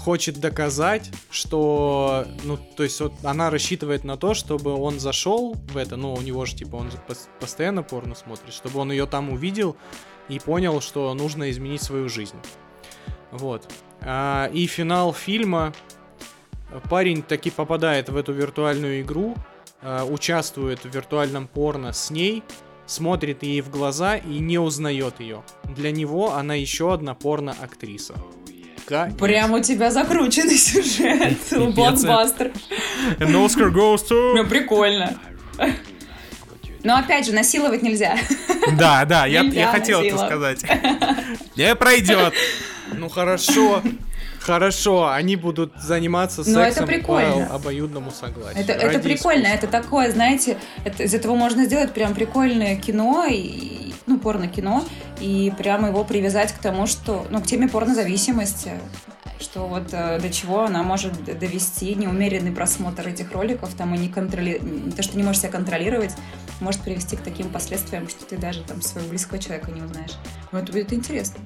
хочет 0.05 0.39
доказать, 0.39 1.11
что, 1.31 2.27
ну, 2.43 2.57
то 2.57 2.83
есть 2.83 3.01
вот 3.01 3.13
она 3.23 3.49
рассчитывает 3.49 4.03
на 4.03 4.17
то, 4.17 4.35
чтобы 4.35 4.75
он 4.75 4.99
зашел 4.99 5.55
в 5.69 5.77
это, 5.77 5.95
ну, 5.95 6.13
у 6.13 6.21
него 6.21 6.45
же, 6.45 6.55
типа, 6.55 6.75
он 6.75 6.91
постоянно 7.39 7.81
порно 7.81 8.13
смотрит, 8.13 8.53
чтобы 8.53 8.79
он 8.79 8.91
ее 8.91 9.07
там 9.07 9.31
увидел 9.31 9.75
и 10.29 10.37
понял, 10.37 10.79
что 10.79 11.11
нужно 11.15 11.49
изменить 11.49 11.81
свою 11.81 12.07
жизнь. 12.07 12.37
Вот. 13.31 13.67
А, 14.01 14.49
и 14.53 14.67
финал 14.67 15.11
фильма. 15.11 15.73
Парень 16.89 17.23
таки 17.23 17.49
попадает 17.49 18.09
в 18.09 18.17
эту 18.17 18.31
виртуальную 18.33 19.01
игру, 19.01 19.35
а, 19.81 20.03
участвует 20.05 20.83
в 20.83 20.93
виртуальном 20.93 21.47
порно 21.47 21.93
с 21.93 22.11
ней, 22.11 22.43
смотрит 22.85 23.43
ей 23.43 23.61
в 23.61 23.69
глаза 23.69 24.17
и 24.17 24.39
не 24.39 24.57
узнает 24.57 25.19
ее. 25.19 25.43
Для 25.75 25.91
него 25.91 26.33
она 26.33 26.55
еще 26.55 26.93
одна 26.93 27.13
порно-актриса. 27.13 28.15
Конец. 28.85 29.17
Прям 29.17 29.53
у 29.53 29.59
тебя 29.61 29.89
закрученный 29.89 30.57
сюжет. 30.57 31.37
Блокбастер. 31.75 32.51
And 33.19 33.33
Oscar 33.33 33.71
goes 33.71 34.07
to... 34.07 34.35
Ну, 34.35 34.45
прикольно. 34.45 35.19
Но 36.83 36.97
опять 36.97 37.25
же, 37.25 37.33
насиловать 37.33 37.81
нельзя. 37.81 38.15
Да, 38.77 39.05
да, 39.05 39.25
я, 39.25 39.41
я 39.41 39.71
хотел 39.71 40.01
это 40.01 40.17
сказать. 40.17 40.63
Не 41.55 41.75
пройдет. 41.75 42.33
Ну 42.93 43.09
хорошо. 43.09 43.81
Хорошо, 44.45 45.09
они 45.09 45.35
будут 45.35 45.73
заниматься 45.81 46.43
Ну, 46.45 46.59
это 46.59 46.65
сексом 46.65 46.85
прикольно. 46.85 47.47
по 47.47 47.55
обоюдному 47.55 48.11
согласию. 48.11 48.61
Это, 48.63 48.73
это 48.73 48.99
прикольно, 48.99 49.47
искусства. 49.47 49.65
это 49.65 49.67
такое, 49.67 50.11
знаете, 50.11 50.57
это- 50.83 51.03
из 51.03 51.13
этого 51.15 51.35
можно 51.35 51.65
сделать 51.65 51.91
прям 51.93 52.13
прикольное 52.13 52.75
кино, 52.75 53.25
и, 53.27 53.93
ну, 54.05 54.19
порно-кино, 54.19 54.85
и 55.19 55.51
прямо 55.57 55.87
его 55.87 56.03
привязать 56.03 56.53
к 56.53 56.59
тому, 56.59 56.85
что, 56.85 57.25
ну, 57.31 57.41
к 57.41 57.47
теме 57.47 57.67
порнозависимости, 57.67 58.73
что 59.39 59.65
вот 59.67 59.89
э, 59.91 60.19
до 60.19 60.29
чего 60.29 60.63
она 60.63 60.83
может 60.83 61.11
довести 61.23 61.95
неумеренный 61.95 62.51
просмотр 62.51 63.07
этих 63.07 63.31
роликов, 63.31 63.73
там, 63.73 63.95
и 63.95 63.97
не 63.97 64.09
контроли... 64.09 64.61
то, 64.95 65.01
что 65.01 65.17
не 65.17 65.23
можешь 65.23 65.41
себя 65.41 65.51
контролировать, 65.51 66.11
может 66.61 66.81
привести 66.81 67.15
к 67.17 67.21
таким 67.21 67.49
последствиям, 67.49 68.07
что 68.07 68.25
ты 68.25 68.37
даже 68.37 68.61
там 68.61 68.81
своего 68.81 69.09
близкого 69.09 69.39
человека 69.39 69.71
не 69.71 69.81
узнаешь. 69.81 70.13
Ну, 70.51 70.59
это 70.59 70.71
будет 70.71 70.93
интересно. 70.93 71.39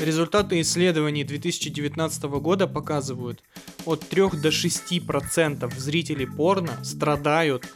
Результаты 0.00 0.62
исследований 0.62 1.24
2019 1.24 2.22
года 2.22 2.66
показывают, 2.66 3.42
от 3.84 4.00
3 4.08 4.40
до 4.40 4.48
6% 4.48 5.78
зрителей 5.78 6.26
порно 6.26 6.82
страдают 6.82 7.68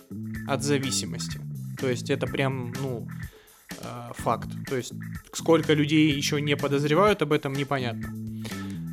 от 0.49 0.63
зависимости. 0.63 1.39
То 1.79 1.91
есть 1.91 2.09
это 2.09 2.27
прям, 2.27 2.73
ну, 2.81 3.07
э, 3.79 4.13
факт. 4.17 4.49
То 4.67 4.77
есть 4.77 4.95
сколько 5.35 5.75
людей 5.75 6.13
еще 6.13 6.41
не 6.41 6.57
подозревают 6.57 7.21
об 7.21 7.33
этом, 7.33 7.53
непонятно. 7.53 8.15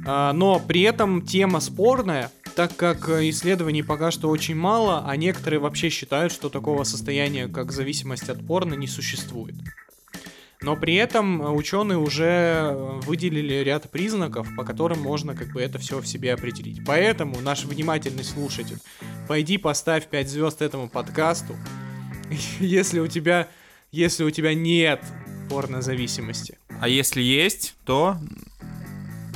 А, 0.05 0.33
Но 0.33 0.59
при 0.59 0.81
этом 0.81 1.21
тема 1.21 1.61
спорная, 1.61 2.31
так 2.55 2.75
как 2.75 3.07
э, 3.07 3.29
исследований 3.29 3.83
пока 3.83 4.11
что 4.11 4.29
очень 4.29 4.55
мало, 4.55 5.05
а 5.07 5.15
некоторые 5.15 5.61
вообще 5.61 5.89
считают, 5.89 6.33
что 6.33 6.49
такого 6.49 6.83
состояния, 6.83 7.47
как 7.47 7.71
зависимость 7.71 8.27
от 8.27 8.45
порно, 8.45 8.73
не 8.73 8.87
существует. 8.87 9.55
Но 10.63 10.75
при 10.75 10.93
этом 10.93 11.41
э, 11.41 11.49
ученые 11.49 11.97
уже 11.97 12.25
э, 12.25 12.99
выделили 13.05 13.55
ряд 13.63 13.89
признаков, 13.89 14.47
по 14.55 14.63
которым 14.63 14.99
можно 15.01 15.35
как 15.35 15.53
бы 15.53 15.61
это 15.61 15.79
все 15.79 15.99
в 15.99 16.07
себе 16.07 16.33
определить. 16.33 16.85
Поэтому 16.85 17.41
наш 17.41 17.65
внимательный 17.65 18.23
слушатель, 18.23 18.77
пойди 19.27 19.57
поставь 19.57 20.07
5 20.07 20.29
звезд 20.29 20.61
этому 20.61 20.87
подкасту. 20.87 21.55
Если 22.59 22.99
у 22.99 23.07
тебя, 23.07 23.47
если 23.91 24.23
у 24.23 24.29
тебя 24.29 24.53
нет 24.53 25.01
порнозависимости. 25.49 26.57
А 26.79 26.87
если 26.87 27.21
есть, 27.21 27.75
то 27.83 28.17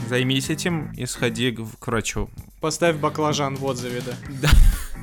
займись 0.08 0.50
этим 0.50 0.94
и 0.94 1.06
сходи 1.06 1.52
к 1.52 1.88
врачу. 1.88 2.30
Поставь 2.62 2.96
баклажан 2.96 3.56
в 3.56 3.66
отзыве, 3.66 4.02
да. 4.42 4.50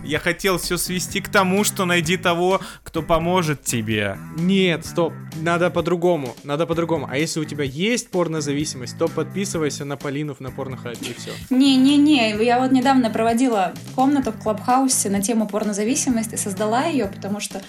Я 0.04 0.18
хотел 0.18 0.58
все 0.58 0.76
свести 0.76 1.20
к 1.20 1.28
тому, 1.28 1.64
что 1.64 1.84
найди 1.84 2.16
того, 2.16 2.60
кто 2.82 3.02
поможет 3.02 3.62
тебе. 3.62 4.18
Нет, 4.36 4.84
стоп, 4.84 5.12
надо 5.40 5.70
по-другому, 5.70 6.34
надо 6.44 6.66
по-другому. 6.66 7.08
А 7.10 7.16
если 7.16 7.40
у 7.40 7.44
тебя 7.44 7.64
есть 7.64 8.10
порнозависимость, 8.10 8.98
то 8.98 9.08
подписывайся 9.08 9.84
на 9.84 9.96
Полинов 9.96 10.40
на 10.40 10.50
порнохабе 10.50 10.96
и 11.00 11.14
все. 11.14 11.30
Не-не-не, 11.50 12.42
я 12.44 12.58
вот 12.58 12.72
недавно 12.72 13.10
проводила 13.10 13.72
комнату 13.94 14.32
в 14.32 14.42
Клабхаусе 14.42 15.08
на 15.08 15.22
тему 15.22 15.46
порнозависимости, 15.46 16.34
создала 16.34 16.84
ее, 16.84 17.06
потому 17.06 17.40
что, 17.40 17.62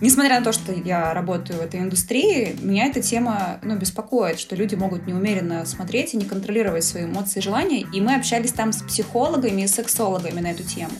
несмотря 0.00 0.38
на 0.38 0.44
то, 0.44 0.52
что 0.52 0.72
я 0.72 1.14
работаю 1.14 1.58
в 1.60 1.62
этой 1.62 1.80
индустрии, 1.80 2.56
меня 2.60 2.86
эта 2.86 3.00
тема, 3.00 3.58
ну, 3.62 3.76
беспокоит, 3.76 4.38
что 4.38 4.56
люди 4.56 4.74
могут 4.74 5.06
неумеренно 5.06 5.64
смотреть 5.64 6.14
и 6.14 6.16
не 6.16 6.24
контролировать 6.24 6.84
свои 6.84 7.04
эмоции 7.04 7.40
и 7.40 7.42
желания, 7.42 7.80
и 7.80 8.00
мы 8.00 8.14
общались 8.14 8.52
там 8.52 8.72
с 8.72 8.82
психологами 8.82 9.62
и 9.62 9.66
сексологами 9.66 10.40
на 10.40 10.50
эту 10.50 10.62
тему. 10.62 10.92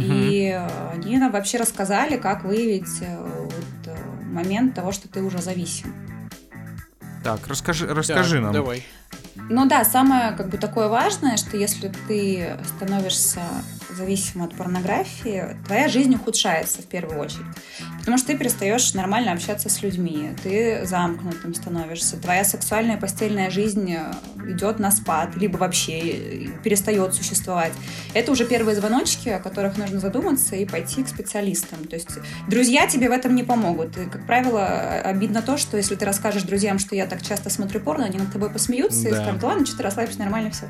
И 0.00 0.50
э, 0.52 0.90
они 0.92 1.18
нам 1.18 1.30
вообще 1.30 1.58
рассказали, 1.58 2.16
как 2.16 2.44
выявить 2.44 3.00
э, 3.00 3.16
вот, 3.22 3.86
э, 3.86 3.96
момент 4.24 4.74
того, 4.74 4.92
что 4.92 5.08
ты 5.08 5.22
уже 5.22 5.38
зависим. 5.38 5.94
Так, 7.22 7.46
расскажи, 7.46 7.86
расскажи 7.86 8.36
Так, 8.36 8.42
нам. 8.42 8.52
Давай. 8.52 8.84
Ну 9.48 9.66
да, 9.66 9.84
самое 9.84 10.32
как 10.32 10.48
бы 10.48 10.58
такое 10.58 10.88
важное, 10.88 11.36
что 11.36 11.56
если 11.56 11.92
ты 12.08 12.56
становишься 12.76 13.40
зависим 13.94 14.42
от 14.42 14.54
порнографии, 14.56 15.56
твоя 15.66 15.88
жизнь 15.88 16.14
ухудшается 16.14 16.82
в 16.82 16.86
первую 16.86 17.18
очередь. 17.20 17.46
Потому 17.98 18.18
что 18.18 18.28
ты 18.28 18.38
перестаешь 18.38 18.92
нормально 18.94 19.32
общаться 19.32 19.68
с 19.68 19.82
людьми, 19.82 20.30
ты 20.42 20.84
замкнутым 20.84 21.54
становишься, 21.54 22.16
твоя 22.16 22.44
сексуальная 22.44 22.96
постельная 22.98 23.50
жизнь 23.50 23.92
э, 23.92 24.12
идет 24.50 24.78
на 24.78 24.90
спад, 24.90 25.36
либо 25.36 25.56
вообще 25.56 25.98
э, 26.00 26.46
перестает 26.62 27.14
существовать. 27.14 27.72
Это 28.12 28.32
уже 28.32 28.44
первые 28.44 28.76
звоночки, 28.76 29.30
о 29.30 29.38
которых 29.38 29.78
нужно 29.78 30.00
задуматься 30.00 30.54
и 30.56 30.66
пойти 30.66 31.02
к 31.02 31.08
специалистам. 31.08 31.84
То 31.86 31.96
есть 31.96 32.10
друзья 32.48 32.86
тебе 32.86 33.08
в 33.08 33.12
этом 33.12 33.34
не 33.34 33.42
помогут. 33.42 33.96
И, 33.96 34.04
как 34.04 34.26
правило, 34.26 34.66
обидно 35.02 35.40
то, 35.40 35.56
что 35.56 35.76
если 35.76 35.94
ты 35.94 36.04
расскажешь 36.04 36.42
друзьям, 36.42 36.78
что 36.78 36.94
я 36.94 37.06
так 37.06 37.22
часто 37.22 37.48
смотрю 37.50 37.80
порно, 37.80 38.04
они 38.04 38.18
над 38.18 38.32
тобой 38.32 38.50
посмеются 38.50 39.08
и 39.08 39.10
Да. 39.12 39.22
скажут, 39.22 39.42
ладно, 39.42 39.64
что 39.66 39.78
ты 39.78 39.82
расслабишься, 39.82 40.18
нормально 40.20 40.50
все. 40.50 40.68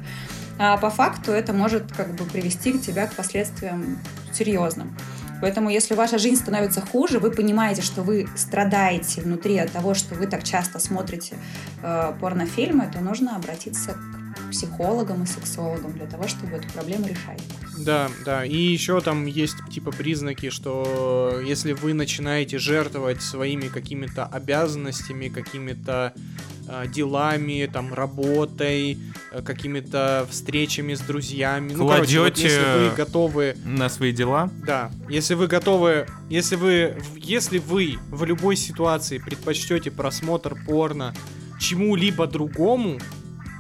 А 0.59 0.77
по 0.77 0.91
факту 0.91 1.33
это 1.33 1.53
может 1.53 1.93
как 1.93 2.15
бы 2.15 2.25
привести 2.25 2.73
к 2.73 2.81
тебя 2.81 3.07
к 3.07 3.15
последствиям 3.15 3.99
серьезным. 4.33 4.97
Поэтому, 5.41 5.69
если 5.69 5.95
ваша 5.95 6.19
жизнь 6.19 6.41
становится 6.41 6.81
хуже, 6.81 7.19
вы 7.19 7.31
понимаете, 7.31 7.83
что 7.83 8.03
вы 8.03 8.29
страдаете 8.37 9.21
внутри 9.21 9.59
от 9.59 9.71
того, 9.73 9.95
что 9.95 10.15
вы 10.15 10.27
так 10.27 10.45
часто 10.45 10.79
смотрите 10.79 11.37
э, 11.83 12.13
порнофильмы, 12.21 12.91
то 12.91 13.01
нужно 13.01 13.37
обратиться 13.37 13.93
к 13.93 14.51
психологам 14.51 15.25
и 15.25 15.27
сексологам 15.27 15.93
для 15.93 16.07
того, 16.07 16.29
чтобы 16.29 16.57
эту 16.57 16.69
проблему 16.73 17.07
решать. 17.07 17.43
Да, 17.77 18.09
да. 18.25 18.45
И 18.45 18.57
еще 18.57 19.01
там 19.01 19.27
есть 19.27 19.57
типа 19.71 19.91
признаки, 19.91 20.51
что 20.51 21.41
если 21.45 21.73
вы 21.73 21.93
начинаете 21.93 22.59
жертвовать 22.59 23.21
своими 23.21 23.69
какими-то 23.69 24.25
обязанностями, 24.25 25.29
какими-то 25.29 26.15
делами, 26.93 27.69
там, 27.73 27.93
работой, 27.95 28.99
э, 29.33 29.43
какими-то 29.43 30.27
встречами 30.31 30.95
с 30.95 31.01
друзьями. 31.01 31.73
Ну, 31.75 31.87
короче, 31.89 32.21
вот 32.21 32.35
Кладете- 32.35 32.43
если 32.49 32.89
вы 32.91 32.95
готовы 32.97 33.57
На 33.65 33.89
свои 33.89 34.13
дела. 34.13 34.51
да, 34.67 34.91
если 35.09 35.35
вы 35.35 35.47
готовы, 35.47 36.07
если 36.31 36.57
вы, 36.57 36.97
если 37.17 37.59
вы 37.59 37.99
в 38.11 38.25
любой 38.25 38.57
ситуации 38.57 39.19
предпочтете 39.19 39.91
просмотр 39.91 40.57
порно 40.67 41.15
чему-либо 41.61 42.27
другому, 42.27 42.99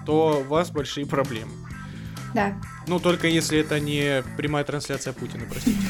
то 0.06 0.42
у 0.44 0.48
вас 0.48 0.70
большие 0.70 1.06
проблемы. 1.06 1.50
Да. 2.34 2.52
Ну, 2.88 2.98
только 2.98 3.28
если 3.28 3.60
это 3.60 3.80
не 3.80 4.22
прямая 4.36 4.64
трансляция 4.64 5.12
Путина, 5.12 5.44
простите. 5.48 5.78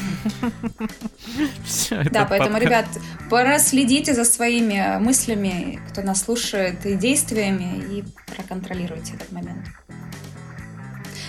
Да, 2.11 2.25
поэтому, 2.25 2.59
ребят, 2.59 2.85
проследите 3.29 4.13
за 4.13 4.23
своими 4.23 4.97
мыслями, 4.99 5.81
кто 5.89 6.01
нас 6.01 6.23
слушает, 6.23 6.85
и 6.85 6.95
действиями, 6.95 7.83
и 7.91 8.03
проконтролируйте 8.31 9.13
этот 9.15 9.31
момент. 9.31 9.65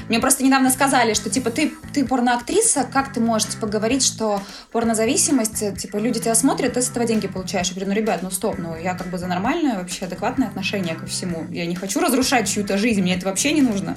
Мне 0.08 0.20
просто 0.20 0.44
недавно 0.44 0.70
сказали, 0.70 1.14
что 1.14 1.30
типа 1.30 1.50
ты, 1.50 1.72
ты 1.92 2.04
порноактриса, 2.04 2.84
как 2.84 3.12
ты 3.12 3.20
можешь 3.20 3.48
типа, 3.48 3.66
говорить, 3.66 4.04
что 4.04 4.40
порнозависимость, 4.70 5.78
типа 5.78 5.96
люди 5.96 6.20
тебя 6.20 6.34
смотрят, 6.34 6.74
ты 6.74 6.82
с 6.82 6.90
этого 6.90 7.06
деньги 7.06 7.26
получаешь. 7.26 7.68
Я 7.68 7.74
говорю, 7.74 7.90
ну 7.90 7.96
ребят, 7.96 8.22
ну 8.22 8.30
стоп, 8.30 8.56
ну 8.58 8.76
я 8.76 8.94
как 8.94 9.08
бы 9.08 9.18
за 9.18 9.26
нормальное, 9.26 9.78
вообще 9.78 10.04
адекватное 10.04 10.48
отношение 10.48 10.94
ко 10.94 11.06
всему. 11.06 11.46
Я 11.50 11.66
не 11.66 11.74
хочу 11.74 12.00
разрушать 12.00 12.48
чью-то 12.48 12.78
жизнь, 12.78 13.02
мне 13.02 13.16
это 13.16 13.26
вообще 13.26 13.52
не 13.52 13.62
нужно. 13.62 13.96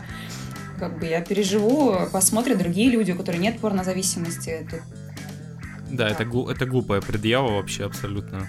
Как 0.79 0.97
бы 0.97 1.05
я 1.05 1.21
переживу, 1.21 1.95
посмотрят 2.11 2.57
другие 2.57 2.89
люди, 2.89 3.11
у 3.11 3.17
которых 3.17 3.41
нет 3.41 3.59
порнозависимости. 3.59 4.65
Тут 4.69 4.79
Да, 5.91 6.07
это, 6.07 6.23
глу- 6.23 6.47
это 6.49 6.65
глупая 6.65 7.01
предъява 7.01 7.55
вообще 7.55 7.85
абсолютно. 7.85 8.47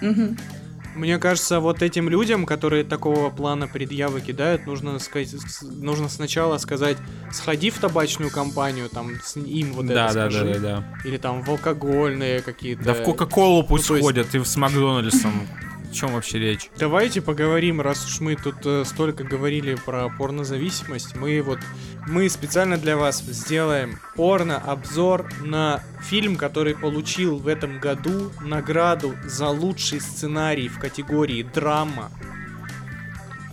Мне 0.95 1.17
кажется, 1.19 1.61
вот 1.61 1.81
этим 1.81 2.09
людям, 2.09 2.45
которые 2.45 2.83
такого 2.83 3.29
плана 3.29 3.67
предъявы 3.67 4.19
кидают, 4.19 4.65
нужно, 4.65 4.99
сказать, 4.99 5.33
нужно 5.61 6.09
сначала 6.09 6.57
сказать, 6.57 6.97
сходи 7.31 7.69
в 7.69 7.79
табачную 7.79 8.29
компанию, 8.29 8.89
там, 8.89 9.11
с 9.23 9.37
им 9.37 9.71
вот 9.71 9.85
да, 9.87 10.07
это 10.07 10.13
да, 10.13 10.29
скажи. 10.29 10.45
да, 10.45 10.59
да, 10.59 10.59
да. 10.59 10.83
Или 11.07 11.17
там 11.17 11.43
в 11.43 11.49
алкогольные 11.49 12.41
какие-то... 12.41 12.83
Да 12.83 12.93
в 12.93 13.03
Кока-Колу 13.03 13.63
пусть 13.63 13.87
то 13.87 13.95
есть- 13.95 14.05
ходят 14.05 14.35
и 14.35 14.43
с 14.43 14.57
Макдональдсом. 14.57 15.47
О 15.91 15.93
чем 15.93 16.13
вообще 16.13 16.39
речь? 16.39 16.69
Давайте 16.77 17.21
поговорим, 17.21 17.81
раз 17.81 18.05
уж 18.05 18.21
мы 18.21 18.37
тут 18.37 18.65
э, 18.65 18.85
столько 18.85 19.25
говорили 19.25 19.75
про 19.75 20.07
порнозависимость, 20.07 21.17
мы 21.17 21.41
вот 21.41 21.59
мы 22.07 22.29
специально 22.29 22.77
для 22.77 22.95
вас 22.95 23.19
сделаем 23.21 23.99
порно-обзор 24.15 25.29
на 25.41 25.83
фильм, 26.01 26.37
который 26.37 26.75
получил 26.75 27.39
в 27.39 27.47
этом 27.47 27.79
году 27.79 28.31
награду 28.39 29.17
за 29.25 29.49
лучший 29.49 29.99
сценарий 29.99 30.69
в 30.69 30.79
категории 30.79 31.43
драма. 31.43 32.09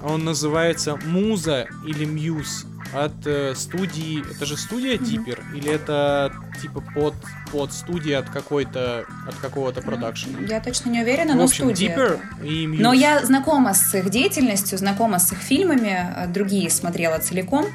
Он 0.02 0.24
называется 0.24 0.96
Муза 1.04 1.66
или 1.86 2.04
Muse 2.04 2.66
от 2.94 3.26
э, 3.26 3.54
студии. 3.54 4.22
Это 4.34 4.46
же 4.46 4.56
студия 4.56 4.94
Мгм. 4.96 5.04
Deeper? 5.04 5.42
Или 5.54 5.70
это 5.70 6.32
типа 6.62 6.82
под, 6.94 7.14
под 7.52 7.72
студия 7.72 8.18
от 8.18 8.30
какой-то 8.30 9.04
от 9.26 9.34
какого-то 9.36 9.82
продакшена? 9.82 10.38
Я 10.48 10.60
точно 10.60 10.90
не 10.90 11.02
уверена, 11.02 11.34
В 11.34 11.36
но 11.36 11.44
общем, 11.44 11.66
студия. 11.66 11.88
Deeper 11.88 12.20
и 12.42 12.66
Muse. 12.66 12.80
Но 12.80 12.92
я 12.92 13.24
знакома 13.24 13.74
с 13.74 13.94
их 13.94 14.08
деятельностью, 14.10 14.78
знакома 14.78 15.18
с 15.18 15.32
их 15.32 15.38
фильмами, 15.38 16.12
э, 16.16 16.26
другие 16.28 16.70
смотрела 16.70 17.18
целиком. 17.18 17.66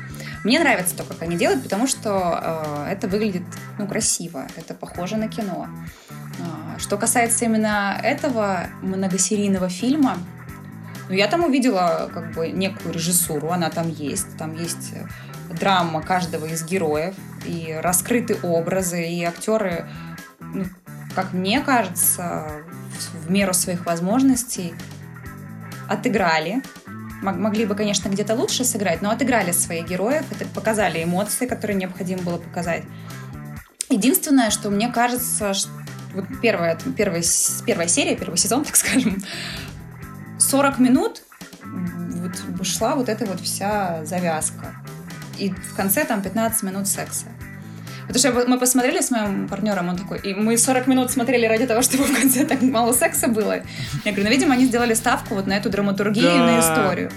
Мне 0.43 0.59
нравится 0.59 0.95
то, 0.97 1.03
как 1.03 1.21
они 1.21 1.38
делают, 1.38 1.61
потому 1.63 1.88
что 1.88 2.86
э, 2.88 2.91
это 2.93 3.07
выглядит 3.07 3.43
ну, 3.78 3.88
красиво, 3.88 4.47
это 4.55 4.74
похоже 4.74 5.17
на 5.17 5.28
кино. 5.28 5.67
А, 6.39 6.80
Что 6.80 6.97
касается 6.97 7.45
именно 7.45 7.99
этого 8.01 8.67
многосерийного 8.82 9.69
фильма, 9.69 10.17
ну, 11.10 11.16
я 11.16 11.28
там 11.28 11.43
увидела 11.43 12.10
как 12.14 12.34
бы 12.34 12.49
некую 12.49 12.93
режиссуру, 12.93 13.49
она 13.51 13.70
там 13.70 13.89
есть, 13.89 14.38
там 14.38 14.54
есть 14.56 14.93
э, 14.93 15.06
драма 15.54 16.01
каждого 16.01 16.45
из 16.45 16.64
героев, 16.64 17.16
и 17.45 17.78
раскрыты 17.82 18.38
образы, 18.43 19.04
и 19.08 19.24
актеры, 19.24 19.88
ну, 20.39 20.66
как 21.16 21.34
мне 21.34 21.62
кажется, 21.62 22.47
в 23.26 23.30
меру 23.32 23.54
своих 23.54 23.86
возможностей 23.86 24.74
отыграли. 25.89 26.62
Мог- 27.22 27.38
Могли 27.38 27.66
бы, 27.66 27.76
конечно, 27.76 28.10
где-то 28.10 28.36
лучше 28.36 28.64
сыграть, 28.66 29.01
но 29.01 29.10
отыграли 29.12 29.51
своих 29.51 29.88
героев, 29.88 30.24
показали 30.54 31.04
эмоции, 31.04 31.45
которые 31.45 31.76
необходимо 31.78 32.22
было 32.22 32.38
показать. 32.38 32.84
Единственное, 33.89 34.49
что 34.49 34.70
мне 34.70 34.89
кажется, 34.91 35.54
ш- 35.54 35.70
вот 36.14 36.26
первая, 36.41 36.78
первая, 36.97 37.24
первая 37.66 37.88
серия, 37.88 38.16
первый 38.16 38.38
сезон, 38.38 38.64
так 38.66 38.76
скажем, 38.76 39.22
40 40.43 40.79
минут 40.79 41.21
вот 41.63 42.65
шла 42.65 42.95
вот 42.95 43.09
эта 43.09 43.25
вот 43.25 43.39
вся 43.39 44.03
завязка. 44.05 44.75
И 45.39 45.49
в 45.49 45.75
конце 45.75 46.05
там 46.05 46.21
15 46.21 46.63
минут 46.63 46.87
секса. 46.87 47.25
Потому 48.07 48.19
что 48.19 48.49
мы 48.49 48.59
посмотрели 48.59 49.01
с 49.01 49.11
моим 49.11 49.47
партнером, 49.47 49.89
он 49.89 49.97
такой, 49.97 50.19
и 50.19 50.33
мы 50.33 50.57
40 50.57 50.87
минут 50.87 51.11
смотрели 51.11 51.45
ради 51.45 51.65
того, 51.65 51.81
чтобы 51.87 52.03
в 52.03 52.19
конце 52.19 52.45
так 52.45 52.61
мало 52.61 52.93
секса 52.93 53.27
было. 53.27 53.61
Я 54.05 54.11
говорю, 54.11 54.23
ну, 54.25 54.29
видимо, 54.29 54.53
они 54.53 54.65
сделали 54.65 54.93
ставку 54.93 55.35
вот 55.35 55.47
на 55.47 55.53
эту 55.53 55.69
драматургию 55.69 56.35
и 56.35 56.37
на 56.39 56.57
Да. 56.57 56.59
историю. 56.59 57.11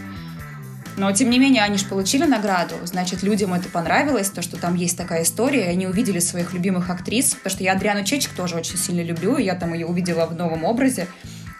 Но, 0.96 1.12
тем 1.12 1.28
не 1.28 1.38
менее, 1.38 1.62
они 1.62 1.76
же 1.76 1.84
получили 1.84 2.24
награду. 2.24 2.74
Значит, 2.84 3.22
людям 3.22 3.52
это 3.52 3.68
понравилось, 3.68 4.30
то, 4.30 4.40
что 4.40 4.56
там 4.56 4.74
есть 4.76 4.96
такая 4.96 5.24
история, 5.24 5.66
и 5.66 5.68
они 5.68 5.86
увидели 5.86 6.20
своих 6.20 6.54
любимых 6.54 6.88
актрис. 6.88 7.34
Потому 7.34 7.50
что 7.50 7.64
я 7.64 7.72
Адриану 7.72 8.02
Чечик 8.02 8.32
тоже 8.32 8.54
очень 8.54 8.78
сильно 8.78 9.02
люблю, 9.02 9.36
и 9.36 9.42
я 9.44 9.56
там 9.56 9.74
ее 9.74 9.84
увидела 9.84 10.24
в 10.24 10.34
новом 10.34 10.64
образе. 10.64 11.06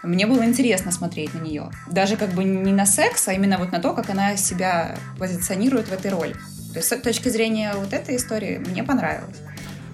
Мне 0.07 0.25
было 0.25 0.45
интересно 0.45 0.91
смотреть 0.91 1.33
на 1.33 1.39
нее. 1.39 1.69
Даже 1.91 2.15
как 2.15 2.29
бы 2.31 2.43
не 2.43 2.71
на 2.71 2.85
секс, 2.85 3.27
а 3.27 3.33
именно 3.33 3.57
вот 3.57 3.71
на 3.71 3.79
то, 3.79 3.93
как 3.93 4.09
она 4.09 4.37
себя 4.37 4.97
позиционирует 5.19 5.87
в 5.89 5.91
этой 5.91 6.11
роли. 6.11 6.33
То 6.71 6.79
есть 6.79 6.87
с 6.87 6.97
точки 7.01 7.27
зрения 7.29 7.73
вот 7.75 7.91
этой 7.91 8.15
истории 8.15 8.57
мне 8.57 8.83
понравилось. 8.83 9.37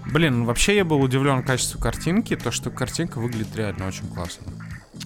Блин, 0.05 0.45
вообще 0.45 0.75
я 0.75 0.85
был 0.85 1.01
удивлен 1.01 1.43
качеству 1.43 1.79
картинки, 1.79 2.35
то, 2.35 2.51
что 2.51 2.69
картинка 2.69 3.19
выглядит 3.19 3.55
реально 3.55 3.87
очень 3.87 4.07
классно. 4.07 4.53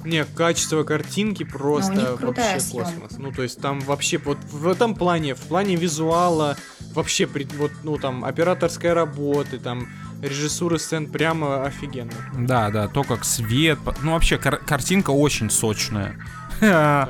Не, 0.04 0.26
качество 0.26 0.84
картинки 0.84 1.44
просто 1.44 2.18
Ну, 2.20 2.28
вообще 2.28 2.60
съемка. 2.60 2.92
космос. 2.92 3.18
Ну, 3.18 3.32
то 3.32 3.44
есть 3.44 3.62
там 3.62 3.80
вообще 3.80 4.18
вот 4.18 4.38
в 4.52 4.68
этом 4.68 4.96
плане, 4.96 5.36
в 5.36 5.40
плане 5.40 5.76
визуала, 5.78 6.58
вообще 6.94 7.26
вот, 7.58 7.72
ну, 7.84 7.98
там, 7.98 8.26
операторской 8.26 8.92
работы, 8.94 9.60
там, 9.60 9.88
режиссуры 10.22 10.80
сцен 10.80 11.08
прямо 11.08 11.64
офигенно. 11.66 12.12
Да, 12.38 12.70
да, 12.70 12.88
то, 12.88 13.04
как 13.04 13.24
свет... 13.24 13.80
Ну, 14.02 14.14
вообще, 14.14 14.38
кар- 14.38 14.58
картинка 14.66 15.12
очень 15.12 15.50
сочная. 15.50 16.16
Да. 16.62 17.10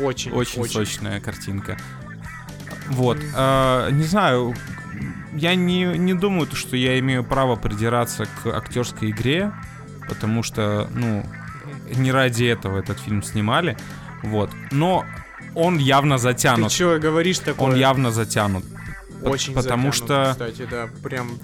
Очень, 0.00 0.30
Очень 0.32 0.60
очень. 0.62 0.72
сочная 0.74 1.20
картинка. 1.20 1.76
Вот. 2.88 3.18
э, 3.18 3.88
не 3.92 4.04
знаю, 4.04 4.54
я 5.32 5.54
не, 5.54 5.84
не 5.84 6.12
думаю, 6.14 6.46
то, 6.46 6.54
что 6.54 6.76
я 6.76 6.98
имею 6.98 7.24
право 7.24 7.56
придираться 7.56 8.26
к 8.26 8.46
актерской 8.46 9.10
игре, 9.10 9.52
потому 10.08 10.42
что, 10.42 10.88
ну, 10.94 11.24
не 11.96 12.12
ради 12.12 12.44
этого 12.44 12.78
этот 12.78 13.00
фильм 13.00 13.22
снимали. 13.22 13.76
Вот. 14.22 14.50
Но 14.70 15.04
он 15.54 15.78
явно 15.78 16.16
Ты 16.16 16.22
затянут. 16.22 16.70
чё 16.70 16.98
говоришь 17.00 17.38
такое? 17.38 17.70
Он 17.70 17.74
явно 17.74 18.10
затянут. 18.10 18.64
Очень 19.22 19.54
потому 19.54 19.92
затянут, 19.92 19.94
что 19.94 20.28
Кстати, 20.32 20.68
да, 20.70 20.88
прям... 21.02 21.38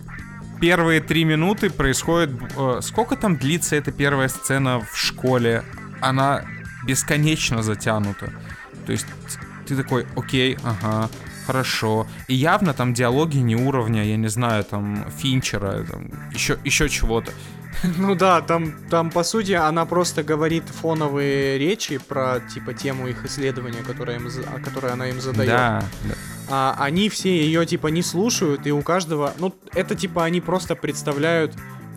первые 0.63 1.01
три 1.01 1.25
минуты 1.25 1.71
происходит... 1.71 2.31
э, 2.57 2.79
сколько 2.83 3.17
там 3.17 3.37
длится 3.37 3.75
эта 3.75 3.91
первая 3.91 4.29
сцена 4.29 4.81
в 4.81 4.97
школе? 4.97 5.65
Она 6.01 6.45
бесконечно 6.87 7.65
затянута. 7.65 8.33
То 8.87 8.93
есть 8.93 9.07
ты 9.67 9.75
такой, 9.75 10.07
окей, 10.17 10.57
ага, 10.63 11.11
хорошо. 11.47 12.07
И 12.29 12.35
явно 12.35 12.75
там 12.75 12.95
диалоги 12.95 13.39
не 13.39 13.57
уровня, 13.57 14.05
я 14.05 14.17
не 14.17 14.29
знаю, 14.29 14.63
там, 14.63 15.05
Финчера, 15.19 15.85
там, 15.85 16.11
еще, 16.33 16.57
еще 16.65 16.89
чего-то. 16.89 17.33
Ну 17.99 18.15
да, 18.15 18.41
там, 18.41 18.75
там, 18.89 19.11
по 19.11 19.25
сути, 19.25 19.53
она 19.53 19.85
просто 19.85 20.23
говорит 20.23 20.63
фоновые 20.69 21.59
речи 21.59 21.99
про, 21.99 22.39
типа, 22.39 22.73
тему 22.75 23.09
их 23.09 23.25
исследования, 23.25 23.83
которое, 23.85 24.19
им, 24.19 24.31
которое 24.65 24.93
она 24.93 25.09
им 25.09 25.21
задает. 25.21 25.51
Да, 25.51 25.83
да. 26.05 26.15
А 26.55 26.77
они 26.79 27.09
все 27.09 27.35
ее 27.35 27.65
типа 27.65 27.87
не 27.87 28.03
слушают, 28.03 28.67
и 28.67 28.73
у 28.73 28.83
каждого, 28.83 29.33
ну, 29.39 29.55
это 29.75 29.95
типа 29.95 30.23
они 30.25 30.43
просто 30.43 30.75
представляют 30.77 31.55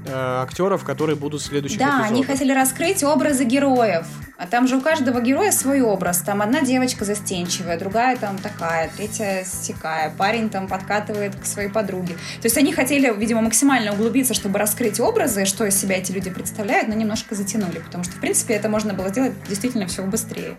э, 0.08 0.12
актеров, 0.14 0.86
которые 0.86 1.18
будут 1.18 1.42
в 1.42 1.46
следующих 1.46 1.78
Да, 1.78 2.04
они 2.06 2.22
эпизодах. 2.22 2.28
хотели 2.28 2.54
раскрыть 2.54 3.04
образы 3.04 3.44
героев. 3.44 4.06
А 4.38 4.48
там 4.48 4.66
же 4.70 4.78
у 4.78 4.82
каждого 4.82 5.20
героя 5.20 5.52
свой 5.52 5.82
образ. 5.82 6.20
Там 6.20 6.42
одна 6.42 6.62
девочка 6.62 7.04
застенчивая, 7.04 7.78
другая 7.78 8.16
там 8.16 8.38
такая, 8.38 8.90
третья 8.96 9.44
стекая, 9.46 10.14
парень 10.18 10.50
там 10.50 10.70
подкатывает 10.70 11.36
к 11.36 11.46
своей 11.46 11.70
подруге. 11.70 12.14
То 12.42 12.46
есть 12.46 12.58
они 12.58 12.72
хотели, 12.72 13.14
видимо, 13.14 13.42
максимально 13.42 13.92
углубиться, 13.92 14.34
чтобы 14.34 14.58
раскрыть 14.58 15.02
образы, 15.02 15.44
что 15.44 15.66
из 15.66 15.76
себя 15.76 15.98
эти 15.98 16.14
люди 16.14 16.30
представляют, 16.30 16.88
но 16.88 16.94
немножко 16.94 17.36
затянули, 17.36 17.80
потому 17.80 18.06
что, 18.06 18.14
в 18.14 18.22
принципе, 18.22 18.54
это 18.54 18.70
можно 18.70 18.94
было 18.94 19.10
сделать 19.10 19.34
действительно 19.50 19.86
все 19.88 20.02
быстрее. 20.04 20.56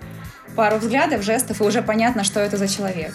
Пару 0.54 0.76
взглядов, 0.76 1.22
жестов, 1.22 1.62
и 1.62 1.64
уже 1.64 1.80
понятно, 1.80 2.24
что 2.24 2.40
это 2.40 2.58
за 2.58 2.68
человек. 2.68 3.14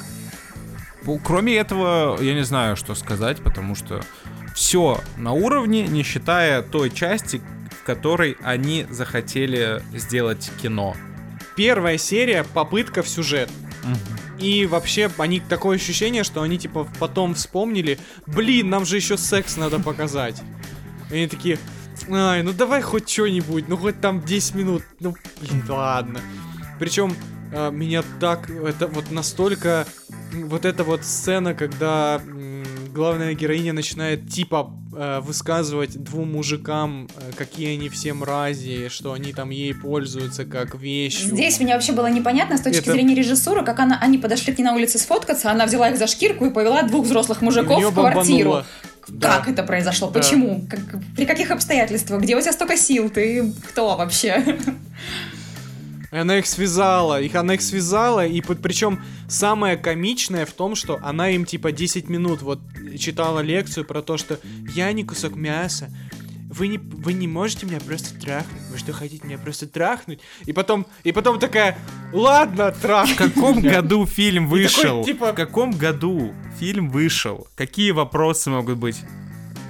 Кроме 1.23 1.55
этого, 1.55 2.21
я 2.21 2.33
не 2.33 2.43
знаю, 2.43 2.75
что 2.75 2.95
сказать, 2.95 3.41
потому 3.41 3.75
что 3.75 4.01
все 4.53 5.01
на 5.17 5.33
уровне, 5.33 5.87
не 5.87 6.03
считая 6.03 6.61
той 6.61 6.89
части, 6.89 7.41
в 7.81 7.83
которой 7.83 8.37
они 8.43 8.85
захотели 8.89 9.81
сделать 9.93 10.51
кино. 10.61 10.95
первая 11.55 11.97
серия 11.97 12.43
попытка 12.53 13.01
в 13.03 13.07
сюжет. 13.07 13.49
Мгм. 13.83 13.97
И 14.39 14.65
вообще, 14.65 15.09
они 15.17 15.39
такое 15.39 15.77
ощущение, 15.77 16.23
что 16.23 16.41
они 16.41 16.57
типа 16.57 16.87
потом 16.99 17.35
вспомнили, 17.35 17.99
блин, 18.25 18.69
нам 18.69 18.85
же 18.85 18.95
еще 18.97 19.17
секс 19.17 19.57
надо 19.57 19.79
показать. 19.79 20.41
И 21.11 21.15
они 21.15 21.27
такие, 21.27 21.59
ай, 22.09 22.41
ну 22.41 22.51
давай 22.53 22.81
хоть 22.81 23.09
что-нибудь, 23.09 23.67
ну 23.67 23.77
хоть 23.77 24.01
там 24.01 24.21
10 24.21 24.55
минут, 24.55 24.83
ну 24.99 25.15
блин, 25.39 25.63
ладно. 25.67 26.21
Причем 26.79 27.15
меня 27.51 28.03
так, 28.19 28.49
это 28.49 28.87
вот 28.87 29.11
настолько, 29.11 29.85
вот 30.33 30.65
эта 30.65 30.83
вот 30.83 31.03
сцена, 31.03 31.53
когда 31.53 32.21
главная 32.93 33.33
героиня 33.33 33.73
начинает 33.73 34.29
типа 34.29 34.73
э, 34.95 35.19
высказывать 35.21 36.01
двум 36.01 36.33
мужикам, 36.33 37.07
э, 37.15 37.31
какие 37.37 37.73
они 37.73 37.89
все 37.89 38.13
мрази, 38.13 38.89
что 38.89 39.13
они 39.13 39.31
там 39.33 39.49
ей 39.49 39.73
пользуются 39.73 40.45
как 40.45 40.75
вещью. 40.75 41.27
Здесь 41.27 41.59
мне 41.59 41.73
вообще 41.73 41.93
было 41.93 42.07
непонятно 42.07 42.57
с 42.57 42.61
точки 42.61 42.81
Это- 42.81 42.91
зрения 42.91 43.15
режиссуры, 43.15 43.63
как 43.63 43.79
она, 43.79 43.97
они 44.01 44.17
подошли 44.17 44.53
к 44.53 44.57
ней 44.57 44.65
на 44.65 44.73
улице 44.73 44.97
сфоткаться, 44.99 45.49
она 45.51 45.65
взяла 45.65 45.89
их 45.89 45.97
за 45.97 46.07
шкирку 46.07 46.45
и 46.45 46.49
повела 46.49 46.83
двух 46.83 47.05
взрослых 47.05 47.41
мужиков 47.41 47.81
в 47.81 47.93
квартиру. 47.93 48.49
бомбануло. 48.49 48.65
Да. 49.07 49.37
Как 49.37 49.49
это 49.49 49.63
произошло? 49.63 50.09
Да. 50.09 50.19
Почему? 50.19 50.65
Как- 50.69 51.01
при 51.15 51.25
каких 51.25 51.51
обстоятельствах? 51.51 52.21
Где 52.21 52.35
у 52.37 52.41
тебя 52.41 52.53
столько 52.53 52.77
сил? 52.77 53.09
Ты 53.09 53.51
кто 53.69 53.95
вообще? 53.97 54.57
И 56.11 56.17
она 56.17 56.37
их 56.39 56.45
связала, 56.45 57.21
их 57.21 57.35
она 57.35 57.53
их 57.53 57.61
связала, 57.61 58.25
и 58.25 58.41
причем 58.41 59.01
самое 59.29 59.77
комичное 59.77 60.45
в 60.45 60.51
том, 60.51 60.75
что 60.75 60.99
она 61.01 61.29
им 61.29 61.45
типа 61.45 61.71
10 61.71 62.09
минут 62.09 62.41
вот 62.41 62.59
читала 62.99 63.39
лекцию 63.39 63.85
про 63.85 64.01
то, 64.01 64.17
что 64.17 64.39
я 64.75 64.91
не 64.91 65.03
кусок 65.05 65.35
мяса, 65.35 65.89
вы 66.49 66.67
не, 66.67 66.77
вы 66.77 67.13
не 67.13 67.29
можете 67.29 67.65
меня 67.65 67.79
просто 67.79 68.13
трахнуть, 68.19 68.61
вы 68.71 68.77
что 68.77 68.91
хотите 68.91 69.25
меня 69.25 69.37
просто 69.37 69.67
трахнуть? 69.67 70.19
И 70.45 70.51
потом, 70.51 70.85
и 71.05 71.13
потом 71.13 71.39
такая, 71.39 71.77
ладно, 72.11 72.71
трах. 72.73 73.09
В 73.09 73.15
каком 73.15 73.61
году 73.61 74.05
фильм 74.05 74.45
такой, 74.49 74.63
вышел? 74.63 75.05
типа- 75.05 75.31
В 75.31 75.35
каком 75.35 75.71
году 75.71 76.33
фильм 76.59 76.89
вышел? 76.89 77.47
Какие 77.55 77.91
вопросы 77.91 78.49
могут 78.49 78.77
быть? 78.79 78.97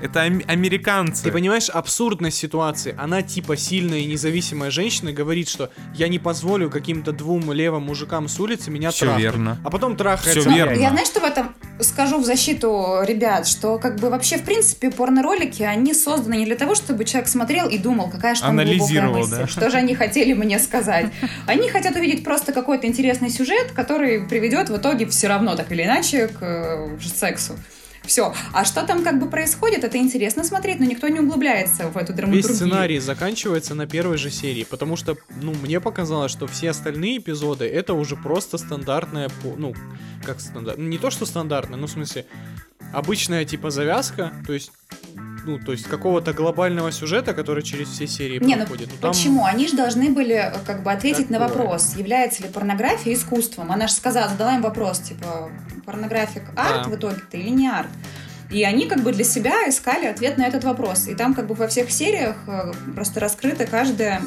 Это 0.02 0.24
ам- 0.24 0.42
американцы. 0.48 1.24
Ты 1.24 1.32
понимаешь 1.32 1.70
абсурдность 1.70 2.38
ситуации? 2.38 2.96
Она 2.98 3.22
типа 3.22 3.56
сильная 3.56 4.00
и 4.00 4.06
независимая 4.06 4.72
женщина 4.72 5.12
говорит, 5.12 5.48
что 5.48 5.70
я 5.94 6.08
не 6.08 6.20
позволю 6.20 6.70
каким-то 6.70 7.12
двум 7.12 7.52
левым 7.52 7.84
мужикам 7.84 8.28
с 8.28 8.40
улицы 8.40 8.72
меня 8.72 8.90
Всё 8.92 9.06
трахнуть. 9.06 9.24
верно. 9.24 9.58
А 9.64 9.70
потом 9.70 9.96
трахается. 9.96 10.42
Всё 10.42 10.50
Ну, 10.50 10.56
верно. 10.56 10.80
Я 10.80 10.90
знаешь, 10.90 11.08
что 11.08 11.20
в 11.20 11.24
этом 11.24 11.56
скажу 11.80 12.20
в 12.20 12.26
защиту 12.26 12.98
ребят, 13.04 13.48
что 13.48 13.78
как 13.78 13.98
бы 14.00 14.10
вообще 14.10 14.38
в 14.38 14.44
принципе 14.44 14.90
порно-ролики, 14.92 15.64
они 15.64 15.94
созданы 15.94 16.36
не 16.36 16.46
для 16.46 16.56
того, 16.56 16.76
чтобы 16.76 17.06
человек 17.06 17.30
смотрел 17.30 17.68
и 17.70 17.78
думал, 17.78 18.10
какая 18.10 18.36
же 18.36 18.42
там 18.42 18.56
глубокая 18.58 19.10
мысль, 19.10 19.32
да. 19.32 19.48
что 19.48 19.70
же 19.70 19.78
они 19.78 19.96
хотели 19.96 20.34
мне 20.34 20.60
сказать. 20.60 21.08
Они 21.48 21.70
хотят 21.70 21.96
увидеть 21.96 22.24
просто 22.24 22.54
какой-то 22.54 22.88
интересный 22.88 23.30
сюжет, 23.30 23.72
который 23.72 24.22
приведет 24.28 24.70
в 24.70 24.78
итоге 24.78 25.06
все 25.08 25.28
равно 25.28 25.56
так 25.56 25.72
или 25.72 25.84
иначе 25.84 26.28
к 26.28 26.38
э, 26.42 26.98
сексу. 27.04 27.58
Все. 28.04 28.34
А 28.52 28.66
что 28.66 28.84
там 28.84 29.04
как 29.04 29.20
бы 29.20 29.30
происходит, 29.30 29.84
это 29.84 29.98
интересно 29.98 30.44
смотреть, 30.44 30.80
но 30.80 30.86
никто 30.86 31.08
не 31.08 31.20
углубляется 31.20 31.88
в 31.88 31.98
эту 31.98 32.14
Весь 32.14 32.18
драматургию. 32.18 32.54
сценарий 32.56 33.00
заканчивается 33.00 33.76
на 33.76 33.88
первой 33.88 34.18
же 34.18 34.32
серии, 34.32 34.64
потому 34.64 34.96
что, 34.96 35.18
ну, 35.42 35.54
мне 35.54 35.80
показалось, 35.80 36.32
что 36.32 36.48
все 36.48 36.72
остальные 36.72 37.20
эпизоды 37.20 37.66
это 37.66 37.94
уже 37.94 38.16
просто 38.16 38.58
стандартная, 38.58 39.30
ну, 39.58 39.74
как 40.26 40.40
стандарт, 40.42 40.78
не 40.78 40.98
то 40.98 41.10
что 41.12 41.26
стандартная, 41.26 41.78
ну, 41.78 41.88
в 41.88 41.92
смысле, 41.92 42.26
обычная 42.92 43.46
типа 43.46 43.70
завязка, 43.70 44.34
то 44.46 44.54
есть, 44.54 44.72
ну, 45.46 45.58
то 45.60 45.72
есть 45.72 45.88
какого-то 45.88 46.34
глобального 46.34 46.92
сюжета, 46.92 47.34
который 47.34 47.64
через 47.64 47.88
все 47.90 48.08
серии 48.08 48.40
Не, 48.44 48.56
ну 48.56 48.62
проходит. 48.62 48.90
Ну, 48.92 48.98
там- 49.02 49.12
почему? 49.12 49.46
Они 49.46 49.68
же 49.68 49.76
должны 49.76 50.10
были 50.12 50.36
э, 50.36 50.54
как 50.66 50.84
бы 50.84 50.92
ответить 50.92 51.30
на 51.30 51.40
Такое. 51.40 51.58
вопрос, 51.58 51.96
является 51.96 52.44
ли 52.44 52.50
порнография 52.50 53.14
искусством. 53.14 53.72
Она 53.72 53.88
же 53.88 53.94
сказала, 53.94 54.30
задала 54.30 54.56
им 54.56 54.62
вопрос, 54.62 55.00
типа, 55.00 55.50
порнография 55.86 56.44
арт 56.56 56.84
Да. 56.84 56.90
в 56.90 56.96
итоге-то 56.96 57.38
или 57.38 57.50
не 57.50 57.68
арт? 57.68 57.90
И 58.52 58.64
они 58.64 58.88
как 58.88 59.02
бы 59.02 59.14
для 59.14 59.24
себя 59.24 59.68
искали 59.70 60.06
ответ 60.08 60.38
на 60.38 60.44
этот 60.46 60.64
вопрос. 60.66 61.08
И 61.08 61.16
там 61.16 61.34
как 61.34 61.48
бы 61.48 61.56
во 61.56 61.68
всех 61.68 61.90
сериях 61.92 62.36
э, 62.48 62.72
просто 62.94 63.20
раскрыта 63.20 63.66
каждая 63.66 64.22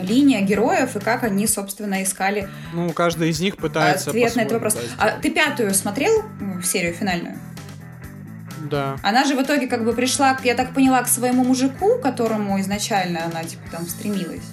линия 0.00 0.40
героев 0.40 0.96
и 0.96 1.00
как 1.00 1.22
они, 1.22 1.46
собственно, 1.46 2.02
искали 2.02 2.48
Ну, 2.72 2.92
каждый 2.92 3.30
из 3.30 3.38
них 3.40 3.56
пытается 3.56 4.10
ответ 4.10 4.34
на 4.34 4.40
этот 4.40 4.52
вопрос. 4.54 4.74
да, 4.74 4.80
А 4.98 5.20
ты 5.20 5.30
пятую 5.30 5.72
смотрел 5.74 6.22
м, 6.40 6.62
серию 6.64 6.94
финальную? 6.94 7.38
Да. 8.64 8.96
Она 9.02 9.24
же 9.24 9.36
в 9.36 9.42
итоге 9.42 9.66
как 9.66 9.84
бы 9.84 9.92
пришла, 9.92 10.36
я 10.42 10.54
так 10.54 10.74
поняла, 10.74 11.02
к 11.02 11.08
своему 11.08 11.44
мужику, 11.44 11.98
которому 11.98 12.60
изначально 12.60 13.24
она 13.24 13.44
типа 13.44 13.62
там 13.70 13.86
стремилась. 13.86 14.44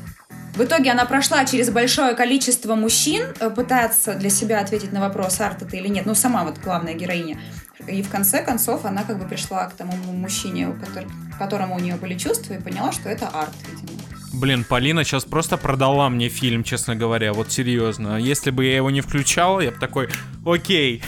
В 0.55 0.64
итоге 0.64 0.91
она 0.91 1.05
прошла 1.05 1.45
через 1.45 1.70
большое 1.70 2.14
количество 2.14 2.76
мужчин, 2.76 3.28
э, 3.39 3.49
пытаться 3.49 4.16
для 4.16 4.30
себя 4.30 4.59
ответить 4.59 4.91
на 4.91 4.99
вопрос, 4.99 5.39
арт 5.39 5.62
это 5.62 5.78
или 5.78 5.88
нет. 5.88 6.05
Ну, 6.05 6.14
сама 6.14 6.43
вот 6.43 6.57
главная 6.57 6.93
героиня. 6.93 7.39
И 7.88 8.03
в 8.03 8.09
конце 8.09 8.43
концов 8.43 8.86
она 8.86 9.03
как 9.03 9.18
бы 9.18 9.28
пришла 9.28 9.66
к 9.68 9.74
тому 9.74 9.93
мужчине, 10.12 10.68
у 10.68 10.74
котор- 10.74 11.09
к 11.34 11.38
которому 11.38 11.76
у 11.76 11.80
нее 11.80 11.95
были 11.95 12.18
чувства, 12.18 12.55
и 12.55 12.62
поняла, 12.62 12.91
что 12.91 13.07
это 13.07 13.28
арт, 13.30 13.53
видимо. 13.70 13.97
Блин, 14.34 14.64
Полина 14.64 15.03
сейчас 15.03 15.26
просто 15.26 15.57
продала 15.57 16.09
мне 16.09 16.30
фильм, 16.30 16.64
честно 16.64 16.95
говоря, 16.95 17.34
вот 17.34 17.51
серьезно. 17.51 18.18
Если 18.18 18.51
бы 18.51 18.66
я 18.66 18.76
его 18.76 18.89
не 18.89 19.01
включал, 19.01 19.62
я 19.62 19.72
бы 19.72 19.78
такой, 19.78 20.09
окей, 20.45 21.01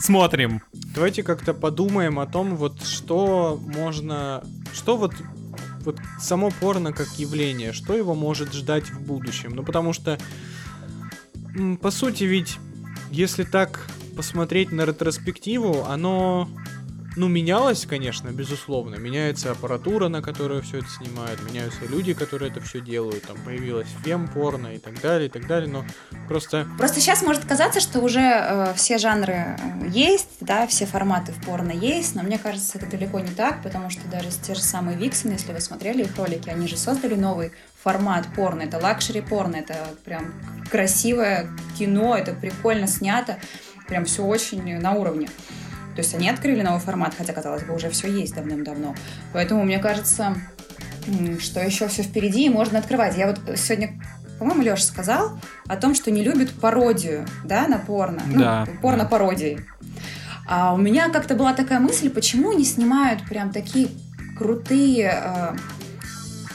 смотрим. 0.00 0.62
Давайте 0.72 1.22
как-то 1.22 1.54
подумаем 1.54 2.18
о 2.18 2.26
том, 2.26 2.56
вот 2.56 2.82
что 2.82 3.60
можно, 3.62 4.42
что 4.72 4.96
вот, 4.96 5.14
вот 5.84 5.98
само 6.18 6.50
порно 6.50 6.92
как 6.92 7.08
явление, 7.18 7.72
что 7.72 7.94
его 7.94 8.14
может 8.14 8.52
ждать 8.52 8.90
в 8.90 9.00
будущем. 9.00 9.52
Ну, 9.54 9.62
потому 9.62 9.92
что, 9.92 10.18
по 11.80 11.90
сути, 11.90 12.24
ведь, 12.24 12.58
если 13.10 13.44
так 13.44 13.86
посмотреть 14.16 14.72
на 14.72 14.84
ретроспективу, 14.84 15.84
оно, 15.84 16.48
ну, 17.20 17.28
менялось, 17.28 17.84
конечно, 17.84 18.30
безусловно. 18.30 18.94
Меняется 18.94 19.50
аппаратура, 19.50 20.08
на 20.08 20.22
которую 20.22 20.62
все 20.62 20.78
это 20.78 20.88
снимают, 20.88 21.42
меняются 21.42 21.84
люди, 21.84 22.14
которые 22.14 22.50
это 22.50 22.62
все 22.62 22.80
делают, 22.80 23.24
там 23.24 23.36
появилась 23.44 23.88
фем-порно 24.02 24.68
и 24.68 24.78
так 24.78 24.98
далее, 25.02 25.28
и 25.28 25.30
так 25.30 25.46
далее, 25.46 25.68
но 25.70 25.84
просто... 26.28 26.66
Просто 26.78 27.00
сейчас 27.00 27.20
может 27.20 27.44
казаться, 27.44 27.80
что 27.80 28.00
уже 28.00 28.20
э, 28.22 28.72
все 28.74 28.96
жанры 28.96 29.34
э, 29.34 29.88
есть, 29.90 30.38
да, 30.40 30.66
все 30.66 30.86
форматы 30.86 31.32
в 31.32 31.44
порно 31.44 31.72
есть, 31.72 32.14
но 32.14 32.22
мне 32.22 32.38
кажется, 32.38 32.78
это 32.78 32.86
далеко 32.86 33.20
не 33.20 33.34
так, 33.34 33.62
потому 33.62 33.90
что 33.90 34.00
даже 34.08 34.28
те 34.42 34.54
же 34.54 34.62
самые 34.62 34.96
Виксены, 34.96 35.32
если 35.32 35.52
вы 35.52 35.60
смотрели 35.60 36.04
их 36.04 36.16
ролики, 36.16 36.48
они 36.48 36.68
же 36.68 36.78
создали 36.78 37.16
новый 37.16 37.52
формат 37.82 38.28
порно. 38.34 38.62
Это 38.62 38.78
luxury 38.78 39.20
порно, 39.20 39.56
это 39.56 39.76
прям 40.06 40.32
красивое 40.70 41.50
кино, 41.78 42.16
это 42.16 42.32
прикольно 42.32 42.86
снято, 42.86 43.38
прям 43.88 44.06
все 44.06 44.24
очень 44.24 44.78
на 44.78 44.92
уровне. 44.92 45.28
То 45.94 46.02
есть 46.02 46.14
они 46.14 46.28
открыли 46.28 46.62
новый 46.62 46.80
формат, 46.80 47.14
хотя, 47.16 47.32
казалось 47.32 47.64
бы, 47.64 47.74
уже 47.74 47.90
все 47.90 48.08
есть 48.08 48.34
давным-давно. 48.34 48.94
Поэтому, 49.32 49.64
мне 49.64 49.78
кажется, 49.78 50.36
что 51.40 51.60
еще 51.60 51.88
все 51.88 52.02
впереди, 52.02 52.46
и 52.46 52.48
можно 52.48 52.78
открывать. 52.78 53.16
Я 53.16 53.26
вот 53.26 53.40
сегодня, 53.58 54.00
по-моему, 54.38 54.62
Леша 54.62 54.84
сказал 54.84 55.38
о 55.66 55.76
том, 55.76 55.94
что 55.94 56.10
не 56.10 56.22
любит 56.22 56.52
пародию, 56.52 57.26
да, 57.44 57.66
на 57.66 57.78
порно. 57.78 58.22
Да, 58.26 58.66
Ну, 58.66 58.80
порно-пародии. 58.80 59.60
А 60.46 60.74
у 60.74 60.76
меня 60.76 61.10
как-то 61.10 61.34
была 61.34 61.54
такая 61.54 61.80
мысль, 61.80 62.10
почему 62.10 62.52
не 62.52 62.64
снимают 62.64 63.24
прям 63.24 63.50
такие 63.52 63.88
крутые, 64.36 65.20
э, 65.22 65.56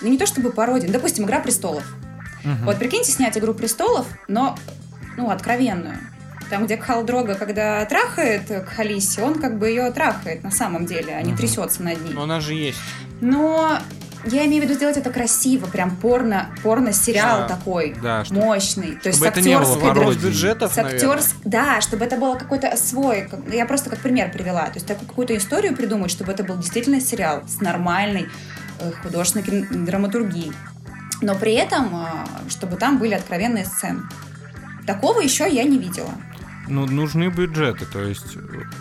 ну 0.02 0.10
не 0.10 0.18
то 0.18 0.26
чтобы 0.26 0.52
пародии, 0.52 0.88
ну, 0.88 0.94
допустим, 0.94 1.26
«Игра 1.26 1.40
престолов». 1.40 1.84
Мгм. 2.44 2.66
Вот 2.66 2.78
прикиньте 2.78 3.12
снять 3.12 3.38
«Игру 3.38 3.54
престолов», 3.54 4.08
но, 4.28 4.58
ну, 5.18 5.30
откровенную. 5.30 5.98
Там, 6.50 6.66
где 6.66 6.78
Кхал 6.78 7.04
Дрога, 7.04 7.36
когда 7.36 7.84
трахает 7.86 8.48
к 8.48 8.66
Халисе, 8.68 9.22
он 9.24 9.40
как 9.40 9.58
бы 9.58 9.68
ее 9.70 9.92
трахает 9.92 10.44
на 10.44 10.52
самом 10.52 10.86
деле, 10.86 11.16
а 11.16 11.22
не 11.22 11.30
Мгм. 11.30 11.38
трясется 11.38 11.82
над 11.84 12.02
ней. 12.04 12.14
Но 12.14 12.24
она 12.24 12.40
же 12.40 12.54
есть. 12.54 12.78
Но 13.20 13.78
я 14.26 14.46
имею 14.46 14.62
в 14.62 14.66
виду 14.66 14.76
сделать 14.76 14.98
это 14.98 15.10
красиво, 15.12 15.66
прям 15.68 15.96
порно, 15.96 16.50
порно-сериал 16.64 17.42
Да. 17.42 17.48
такой, 17.48 17.96
Да, 18.02 18.26
что- 18.26 18.34
мощный. 18.36 18.96
То 18.96 19.10
есть 19.10 19.20
чтобы 19.20 19.32
с 19.32 19.38
это 19.38 19.42
не 19.42 19.58
было 19.58 19.74
актерской 19.76 20.16
Из 20.16 20.18
бюджетов, 20.24 20.74
с 20.74 20.78
актерс... 20.78 21.34
Да, 21.44 21.82
чтобы 21.82 22.06
это 22.06 22.18
было 22.18 22.36
какой-то 22.36 22.76
свой... 22.78 23.28
Я 23.52 23.66
просто 23.66 23.90
как 23.90 24.00
пример 24.00 24.32
привела. 24.32 24.66
То 24.66 24.76
есть 24.76 24.86
такую 24.88 25.08
какую-то 25.08 25.36
историю 25.38 25.76
придумать, 25.76 26.12
чтобы 26.12 26.32
это 26.32 26.44
был 26.44 26.58
действительно 26.58 27.02
сериал 27.02 27.44
с 27.48 27.60
нормальной 27.62 28.28
э, 28.80 28.92
художественной 29.04 29.64
драматургией. 29.86 30.52
Но 31.22 31.34
при 31.36 31.54
этом, 31.54 31.96
э, 31.96 32.50
чтобы 32.50 32.76
там 32.78 32.98
были 33.00 33.14
откровенные 33.14 33.66
сцены. 33.66 34.02
Такого 34.86 35.22
еще 35.22 35.50
я 35.50 35.64
не 35.64 35.78
видела. 35.80 36.12
Ну, 36.68 36.86
нужны 36.86 37.30
бюджеты, 37.30 37.86
то 37.86 38.02
есть, 38.02 38.38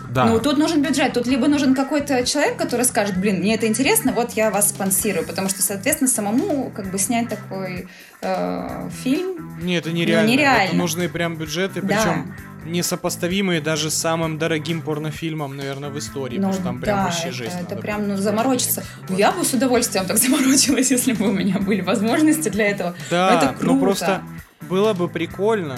да. 0.09 0.25
Ну, 0.25 0.39
тут 0.39 0.57
нужен 0.57 0.81
бюджет. 0.81 1.13
Тут 1.13 1.27
либо 1.27 1.47
нужен 1.47 1.75
какой-то 1.75 2.25
человек, 2.25 2.57
который 2.57 2.85
скажет, 2.85 3.17
блин, 3.17 3.39
мне 3.39 3.55
это 3.55 3.67
интересно, 3.67 4.11
вот 4.11 4.31
я 4.31 4.49
вас 4.51 4.69
спонсирую. 4.69 5.25
Потому 5.25 5.49
что, 5.49 5.61
соответственно, 5.61 6.09
самому 6.09 6.71
как 6.71 6.89
бы 6.91 6.97
снять 6.97 7.29
такой 7.29 7.87
э, 8.21 8.89
фильм... 9.03 9.57
Не, 9.61 9.77
это 9.77 9.91
нереально. 9.91 10.29
нереально. 10.29 10.67
Это 10.67 10.75
нужны 10.75 11.09
прям 11.09 11.35
бюджеты, 11.37 11.81
Да. 11.81 11.87
причем 11.87 12.33
несопоставимые 12.65 13.61
даже 13.61 13.91
самым 13.91 14.37
дорогим 14.37 14.81
порнофильмом, 14.81 15.55
наверное, 15.55 15.89
в 15.89 15.99
истории. 15.99 16.37
Ну, 16.37 16.47
потому 16.47 16.53
что 16.53 16.63
там 16.63 16.79
прям 16.81 16.97
да, 16.97 17.03
вообще 17.05 17.27
это, 17.27 17.31
жесть. 17.33 17.55
это 17.55 17.69
надо 17.69 17.81
прям, 17.81 18.07
ну, 18.07 18.17
заморочиться. 18.17 18.81
денег. 18.81 19.09
Ну, 19.09 19.17
я 19.17 19.31
бы 19.31 19.43
с 19.45 19.53
удовольствием 19.53 20.05
так 20.05 20.17
заморочилась, 20.23 20.91
если 20.91 21.13
бы 21.13 21.29
у 21.29 21.31
меня 21.31 21.59
были 21.59 21.81
возможности 21.81 22.49
для 22.49 22.69
этого. 22.71 22.95
Да, 23.09 23.35
это 23.35 23.53
круто. 23.53 23.65
ну 23.73 23.79
просто 23.79 24.21
Было 24.61 24.93
бы 24.93 25.07
прикольно. 25.07 25.77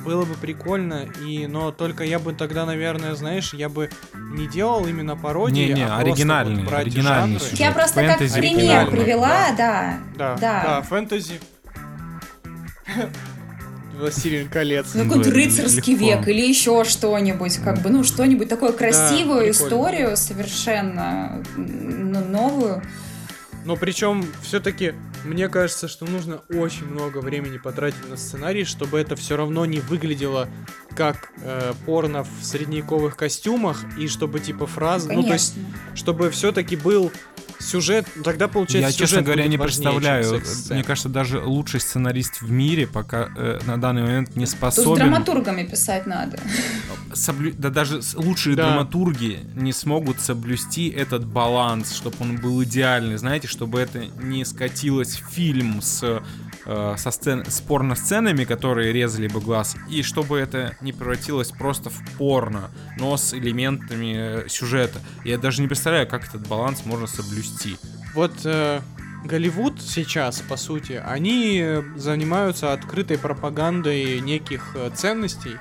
Было 0.00 0.24
бы 0.24 0.34
прикольно, 0.34 1.06
и, 1.26 1.46
но 1.48 1.72
только 1.72 2.04
я 2.04 2.18
бы 2.20 2.32
тогда, 2.32 2.64
наверное, 2.64 3.14
знаешь, 3.16 3.52
я 3.52 3.68
бы 3.68 3.90
не 4.14 4.46
делал 4.46 4.86
именно 4.86 5.16
пародии, 5.16 5.66
Не-не, 5.68 5.82
а 5.84 5.86
просто 5.88 6.00
оригинальный, 6.12 6.62
вот 6.62 6.70
брать 6.70 6.86
оригинальный 6.86 7.32
жанры. 7.38 7.40
сюжет. 7.44 7.58
Я 7.60 7.72
просто 7.72 8.00
как 8.04 8.18
Фэнтези 8.18 8.38
пример 8.38 8.58
оригинальный, 8.58 8.90
привела, 8.92 9.46
да. 9.56 9.98
Да, 10.16 10.36
да, 10.40 10.62
Да. 10.64 10.82
фэнтези. 10.82 11.40
Властелин 13.98 14.48
колец. 14.48 14.94
Ну, 14.94 15.02
какой-то 15.04 15.30
Да, 15.30 15.34
рыцарский 15.34 15.94
легко. 15.94 16.04
век 16.06 16.28
или 16.28 16.46
еще 16.46 16.84
что-нибудь, 16.84 17.56
как 17.58 17.80
бы, 17.82 17.90
ну, 17.90 18.04
что-нибудь 18.04 18.48
такое 18.48 18.70
красивую 18.70 19.40
прикольно. 19.46 19.50
историю, 19.50 20.16
совершенно 20.16 21.42
новую. 21.56 22.80
Но 23.68 23.76
причем 23.76 24.24
все-таки 24.40 24.94
мне 25.24 25.46
кажется, 25.50 25.88
что 25.88 26.06
нужно 26.06 26.40
очень 26.48 26.86
много 26.86 27.18
времени 27.18 27.58
потратить 27.58 28.08
на 28.08 28.16
сценарий, 28.16 28.64
чтобы 28.64 28.98
это 28.98 29.14
все 29.14 29.36
равно 29.36 29.66
не 29.66 29.80
выглядело 29.80 30.48
как 30.96 31.32
э, 31.42 31.74
порно 31.84 32.24
в 32.24 32.42
средневековых 32.42 33.14
костюмах 33.14 33.84
и 33.98 34.08
чтобы 34.08 34.40
типа 34.40 34.66
фразы, 34.66 35.12
ну 35.12 35.22
то 35.22 35.34
есть 35.34 35.52
Конечно. 35.52 35.96
чтобы 35.96 36.30
все-таки 36.30 36.76
был 36.76 37.12
сюжет, 37.60 38.06
тогда 38.24 38.48
получается 38.48 38.88
Я, 38.88 38.92
честно 38.92 39.06
сюжет 39.06 39.24
говоря, 39.24 39.42
будет 39.44 39.50
не 39.52 39.58
представляю. 39.58 40.42
Мне 40.70 40.84
кажется, 40.84 41.08
даже 41.08 41.40
лучший 41.40 41.80
сценарист 41.80 42.40
в 42.40 42.50
мире 42.50 42.86
пока 42.86 43.28
э, 43.36 43.58
на 43.66 43.80
данный 43.80 44.02
момент 44.02 44.36
не 44.36 44.44
Тут 44.44 44.54
с 44.54 44.56
способен 44.56 44.94
драматургами 44.96 45.64
писать 45.64 46.06
надо. 46.06 46.38
соблю- 47.12 47.54
да 47.56 47.70
даже 47.70 48.00
лучшие 48.14 48.56
Да. 48.56 48.68
драматурги 48.70 49.40
не 49.54 49.72
смогут 49.72 50.20
соблюсти 50.20 50.88
этот 50.88 51.26
баланс, 51.26 51.92
чтобы 51.94 52.16
он 52.20 52.36
был 52.36 52.62
идеальный, 52.64 53.16
знаете, 53.16 53.48
чтобы 53.48 53.80
это 53.80 54.04
не 54.22 54.44
скатилось 54.44 55.16
в 55.20 55.30
фильм 55.32 55.80
с 55.82 56.22
э, 56.68 56.94
со 56.96 57.10
сцен, 57.10 57.44
с 57.48 57.60
порно-сценами, 57.60 58.44
которые 58.44 58.92
резали 58.92 59.26
бы 59.26 59.40
глаз, 59.40 59.74
и 59.90 60.02
чтобы 60.02 60.38
это 60.38 60.76
не 60.80 60.92
превратилось 60.92 61.50
просто 61.50 61.90
в 61.90 62.00
порно, 62.18 62.70
но 62.96 63.16
с 63.16 63.34
элементами 63.34 64.44
э, 64.44 64.48
сюжета. 64.48 65.00
Я 65.24 65.38
даже 65.38 65.62
не 65.62 65.68
представляю, 65.68 66.06
как 66.06 66.28
этот 66.28 66.46
баланс 66.46 66.84
можно 66.84 67.06
соблюсти. 67.06 67.76
Вот 68.14 68.32
э, 68.44 68.80
Голливуд 69.24 69.80
сейчас, 69.80 70.40
по 70.40 70.56
сути, 70.56 71.02
они 71.04 71.58
э, 71.60 71.82
занимаются 71.96 72.72
открытой 72.72 73.18
пропагандой 73.18 74.20
неких 74.20 74.76
ценностей, 74.94 75.56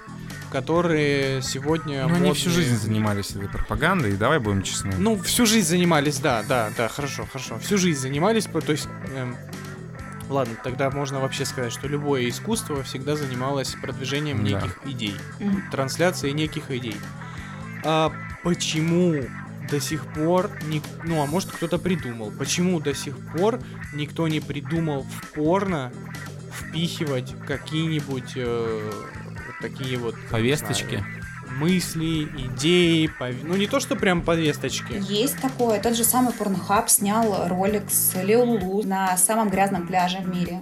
которые 0.52 1.42
сегодня 1.42 2.08
Но 2.08 2.16
они 2.16 2.34
всю 2.34 2.50
модные. 2.50 2.66
жизнь 2.66 2.82
занимались 2.82 3.32
этой 3.32 3.50
пропагандой, 3.50 4.14
давай 4.14 4.40
будем 4.40 4.64
честны. 4.64 4.94
Ну, 4.98 5.22
всю 5.22 5.46
жизнь 5.46 5.68
занимались, 5.68 6.20
да, 6.20 6.44
да, 6.48 6.70
да, 6.78 6.88
хорошо, 6.88 7.28
хорошо. 7.32 7.60
Всю 7.60 7.78
жизнь 7.78 8.00
занимались, 8.00 8.46
то 8.46 8.72
есть... 8.72 8.88
эм, 9.16 9.36
ладно, 10.30 10.56
тогда 10.64 10.90
можно 10.92 11.20
вообще 11.20 11.46
сказать, 11.46 11.72
что 11.74 11.88
любое 11.88 12.28
искусство 12.30 12.84
всегда 12.84 13.16
занималось 13.16 13.76
продвижением 13.82 14.38
Да. 14.44 14.62
неких 14.62 14.80
идей, 14.86 15.16
трансляцией 15.72 16.34
неких 16.34 16.72
идей. 16.72 16.98
А 17.84 18.12
почему 18.44 19.24
до 19.70 19.80
сих 19.82 20.06
пор, 20.14 20.50
ник- 20.66 20.84
ну 21.04 21.22
а 21.22 21.26
может 21.26 21.52
кто-то 21.52 21.78
придумал, 21.78 22.32
почему 22.32 22.80
до 22.80 22.94
сих 22.94 23.18
пор 23.34 23.60
никто 23.94 24.28
не 24.28 24.40
придумал 24.40 25.04
в 25.04 25.32
порно 25.34 25.92
впихивать 26.54 27.36
какие-нибудь 27.46 28.34
э, 28.36 28.92
такие 29.62 29.98
вот 29.98 30.16
не 30.16 30.28
Повесточки. 30.30 30.96
знаю, 30.98 31.17
мысли, 31.58 32.24
идеи, 32.54 33.10
пов- 33.20 33.44
ну 33.44 33.56
не 33.56 33.68
то 33.68 33.80
что 33.80 33.96
прям 33.96 34.22
повесточки. 34.22 35.02
Есть 35.12 35.40
такое. 35.42 35.80
Тот 35.82 35.96
же 35.96 36.04
самый 36.04 36.34
Порнхаб 36.34 36.90
снял 36.90 37.48
ролик 37.48 37.84
с 37.90 38.14
Лео 38.22 38.44
Лулу 38.44 38.84
на 38.84 39.18
самом 39.18 39.50
грязном 39.50 39.88
пляже 39.88 40.20
в 40.20 40.28
мире. 40.28 40.60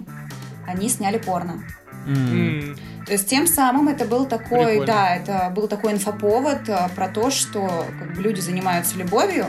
Они 0.66 0.88
сняли 0.88 1.18
порно. 1.18 1.62
М, 2.06 2.76
То 3.06 3.12
есть 3.12 3.28
тем 3.28 3.46
самым 3.46 3.88
это 3.88 4.04
был 4.04 4.26
такой, 4.26 4.66
Прикольно. 4.78 4.86
да, 4.86 5.16
это 5.16 5.52
был 5.54 5.68
такой 5.68 5.92
инфоповод 5.92 6.68
а, 6.68 6.88
про 6.94 7.08
то, 7.08 7.30
что 7.30 7.86
как 7.98 8.14
бы, 8.14 8.22
люди 8.22 8.40
занимаются 8.40 8.96
любовью 8.96 9.46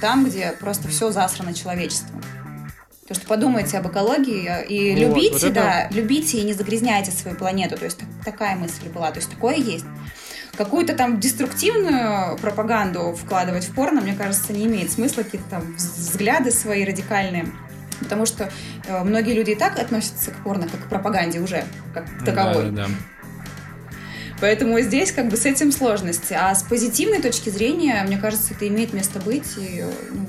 там, 0.00 0.24
где 0.24 0.52
просто 0.60 0.88
все 0.88 1.10
засрано 1.10 1.54
человечеством. 1.54 2.22
То, 3.08 3.14
что 3.14 3.26
подумайте 3.26 3.78
об 3.78 3.88
экологии 3.88 4.46
э, 4.48 4.66
и 4.66 4.92
Вот, 4.92 5.00
любите, 5.16 5.32
вот 5.32 5.42
это- 5.44 5.54
да, 5.54 5.88
любите 5.90 6.38
и 6.38 6.44
не 6.44 6.52
загрязняйте 6.52 7.10
свою 7.10 7.36
планету. 7.36 7.76
То 7.78 7.84
есть 7.86 7.98
так- 7.98 8.08
такая 8.24 8.54
мысль 8.54 8.88
была. 8.90 9.10
То 9.10 9.18
есть 9.18 9.30
такое 9.30 9.56
есть. 9.56 9.86
Какую-то 10.58 10.94
там 10.94 11.20
деструктивную 11.20 12.36
пропаганду 12.38 13.14
вкладывать 13.14 13.64
в 13.64 13.72
порно, 13.72 14.00
мне 14.00 14.14
кажется, 14.14 14.52
не 14.52 14.66
имеет 14.66 14.90
смысла. 14.90 15.22
Какие-то 15.22 15.48
там 15.48 15.62
вз- 15.62 15.98
взгляды 15.98 16.50
свои 16.50 16.84
радикальные. 16.84 17.46
Потому 18.00 18.26
что 18.26 18.50
э, 18.86 19.04
многие 19.04 19.34
люди 19.34 19.52
и 19.52 19.54
так 19.54 19.78
относятся 19.78 20.32
к 20.32 20.42
порно 20.42 20.68
как 20.68 20.84
к 20.84 20.88
пропаганде 20.88 21.38
уже, 21.38 21.64
как 21.94 22.06
к 22.06 22.24
таковой. 22.24 22.70
Да, 22.70 22.70
да, 22.70 22.86
да. 22.86 22.88
Поэтому 24.40 24.80
здесь 24.80 25.12
как 25.12 25.28
бы 25.28 25.36
с 25.36 25.46
этим 25.46 25.72
сложности. 25.72 26.32
А 26.34 26.54
с 26.54 26.62
позитивной 26.62 27.20
точки 27.20 27.50
зрения, 27.50 28.02
мне 28.06 28.18
кажется, 28.18 28.54
это 28.54 28.68
имеет 28.68 28.92
место 28.92 29.20
быть 29.20 29.56
и 29.56 29.84
ну, 30.10 30.26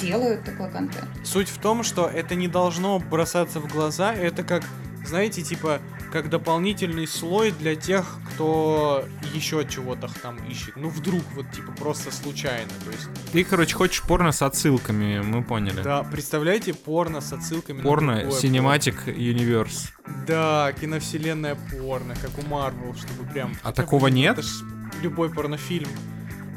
делают 0.00 0.44
такой 0.44 0.70
контент. 0.70 1.08
Суть 1.24 1.48
в 1.48 1.58
том, 1.58 1.82
что 1.82 2.08
это 2.08 2.34
не 2.34 2.48
должно 2.48 2.98
бросаться 2.98 3.60
в 3.60 3.68
глаза, 3.68 4.12
это 4.12 4.42
как, 4.42 4.62
знаете, 5.04 5.42
типа, 5.42 5.80
как 6.12 6.30
дополнительный 6.30 7.06
слой 7.06 7.50
для 7.50 7.74
тех, 7.76 8.18
кто 8.34 9.04
еще 9.34 9.66
чего-то 9.68 10.08
там 10.22 10.36
ищет. 10.48 10.76
Ну, 10.76 10.88
вдруг, 10.88 11.22
вот, 11.34 11.50
типа, 11.52 11.72
просто 11.72 12.12
случайно. 12.12 12.70
То 12.84 12.90
есть, 12.90 13.08
Ты, 13.32 13.44
короче, 13.44 13.74
хочешь 13.74 14.02
порно 14.02 14.32
с 14.32 14.42
отсылками, 14.42 15.20
мы 15.20 15.42
поняли. 15.42 15.82
да, 15.82 16.02
представляете, 16.04 16.72
порно 16.74 17.20
с 17.20 17.32
отсылками 17.32 17.82
Порно 17.82 18.22
Cinematic 18.30 19.06
Universe. 19.06 19.90
порно. 20.04 20.24
Да, 20.26 20.72
киновселенная 20.80 21.56
порно, 21.70 22.14
как 22.20 22.30
у 22.44 22.48
Марвел, 22.48 22.94
чтобы 22.94 23.28
прям... 23.30 23.54
А 23.62 23.72
такого 23.72 24.06
нет? 24.08 24.38
Это 24.38 24.42
ж 24.46 24.62
любой 25.02 25.30
порнофильм. 25.30 25.88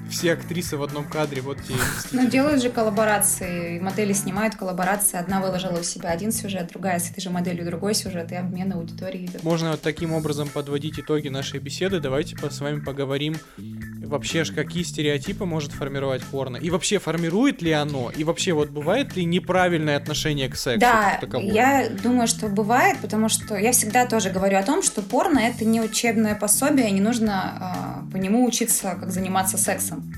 Все 0.09 0.33
актрисы 0.33 0.77
в 0.77 0.83
одном 0.83 1.07
кадре, 1.07 1.41
вот 1.41 1.57
те. 1.67 1.73
Ну, 2.11 2.27
делают 2.27 2.61
же 2.61 2.69
коллаборации, 2.69 3.79
модели 3.79 4.13
снимают 4.13 4.55
коллаборации. 4.55 5.17
Одна 5.17 5.41
выложила 5.41 5.79
у 5.79 5.83
себя 5.83 6.09
один 6.09 6.31
сюжет, 6.31 6.69
другая 6.69 6.99
с 6.99 7.09
этой 7.11 7.21
же 7.21 7.29
моделью 7.29 7.65
другой 7.65 7.93
сюжет, 7.93 8.31
и 8.31 8.35
обмен 8.35 8.73
аудитории 8.73 9.25
идет. 9.25 9.43
Можно 9.43 9.71
вот 9.71 9.81
таким 9.81 10.13
образом 10.13 10.49
подводить 10.49 10.99
итоги 10.99 11.27
нашей 11.29 11.59
беседы. 11.59 11.99
Давайте 11.99 12.35
с 12.37 12.59
вами 12.59 12.79
поговорим 12.79 13.35
вообще, 14.07 14.43
ж 14.43 14.53
какие 14.53 14.83
стереотипы 14.83 15.45
может 15.45 15.71
формировать 15.71 16.23
порно. 16.23 16.57
И 16.57 16.69
вообще, 16.69 16.99
формирует 16.99 17.61
ли 17.61 17.71
оно? 17.71 18.11
И 18.15 18.23
вообще, 18.23 18.53
вот 18.53 18.69
бывает 18.69 19.15
ли 19.15 19.25
неправильное 19.25 19.97
отношение 19.97 20.49
к 20.49 20.55
сексу? 20.55 20.79
Да, 20.79 21.19
я 21.41 21.89
думаю, 21.89 22.27
что 22.27 22.47
бывает, 22.47 22.97
потому 23.01 23.29
что 23.29 23.55
я 23.55 23.71
всегда 23.71 24.05
тоже 24.05 24.29
говорю 24.29 24.57
о 24.57 24.63
том, 24.63 24.81
что 24.83 25.01
порно 25.01 25.39
это 25.39 25.65
не 25.65 25.81
учебное 25.81 26.35
пособие, 26.35 26.89
не 26.91 27.01
нужно 27.01 27.33
а, 27.33 28.03
по 28.11 28.17
нему 28.17 28.45
учиться, 28.45 28.97
как 28.99 29.11
заниматься 29.11 29.57
сексом. 29.57 30.13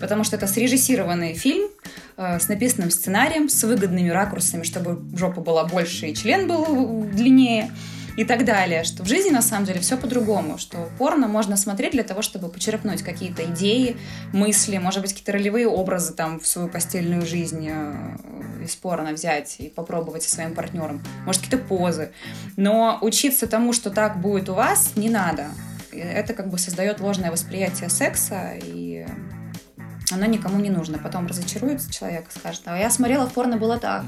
Потому 0.00 0.24
что 0.24 0.36
это 0.36 0.46
срежиссированный 0.46 1.34
фильм 1.34 1.68
э, 2.16 2.38
с 2.38 2.48
написанным 2.48 2.90
сценарием, 2.90 3.48
с 3.48 3.64
выгодными 3.64 4.08
ракурсами, 4.10 4.62
чтобы 4.62 5.00
жопа 5.16 5.40
была 5.40 5.64
больше 5.64 6.06
и 6.06 6.14
член 6.14 6.46
был 6.46 7.04
длиннее 7.12 7.70
и 8.18 8.24
так 8.24 8.44
далее. 8.44 8.82
Что 8.82 9.04
в 9.04 9.06
жизни 9.06 9.30
на 9.30 9.42
самом 9.42 9.64
деле 9.64 9.78
все 9.78 9.96
по-другому, 9.96 10.58
что 10.58 10.90
порно 10.98 11.28
можно 11.28 11.56
смотреть 11.56 11.92
для 11.92 12.02
того, 12.02 12.20
чтобы 12.20 12.48
почерпнуть 12.48 13.02
какие-то 13.02 13.44
идеи, 13.44 13.96
мысли, 14.32 14.76
может 14.78 15.02
быть, 15.02 15.12
какие-то 15.12 15.30
ролевые 15.30 15.68
образы 15.68 16.12
там 16.14 16.40
в 16.40 16.46
свою 16.48 16.68
постельную 16.68 17.24
жизнь 17.24 17.68
э, 17.70 18.16
из 18.64 18.74
порно 18.74 19.12
взять 19.12 19.60
и 19.60 19.68
попробовать 19.68 20.24
со 20.24 20.30
своим 20.30 20.56
партнером. 20.56 21.00
Может, 21.26 21.42
какие-то 21.42 21.64
позы. 21.64 22.10
Но 22.56 22.98
учиться 23.02 23.46
тому, 23.46 23.72
что 23.72 23.88
так 23.88 24.20
будет 24.20 24.48
у 24.48 24.54
вас, 24.54 24.96
не 24.96 25.10
надо. 25.10 25.46
Это 25.92 26.34
как 26.34 26.50
бы 26.50 26.58
создает 26.58 26.98
ложное 26.98 27.30
восприятие 27.30 27.88
секса, 27.88 28.54
и 28.60 29.06
оно 30.10 30.26
никому 30.26 30.58
не 30.58 30.70
нужно. 30.70 30.98
Потом 30.98 31.28
разочаруется 31.28 31.92
человек 31.92 32.26
и 32.34 32.36
скажет, 32.36 32.62
а 32.64 32.76
я 32.76 32.90
смотрела 32.90 33.26
порно 33.26 33.58
было 33.58 33.78
так. 33.78 34.04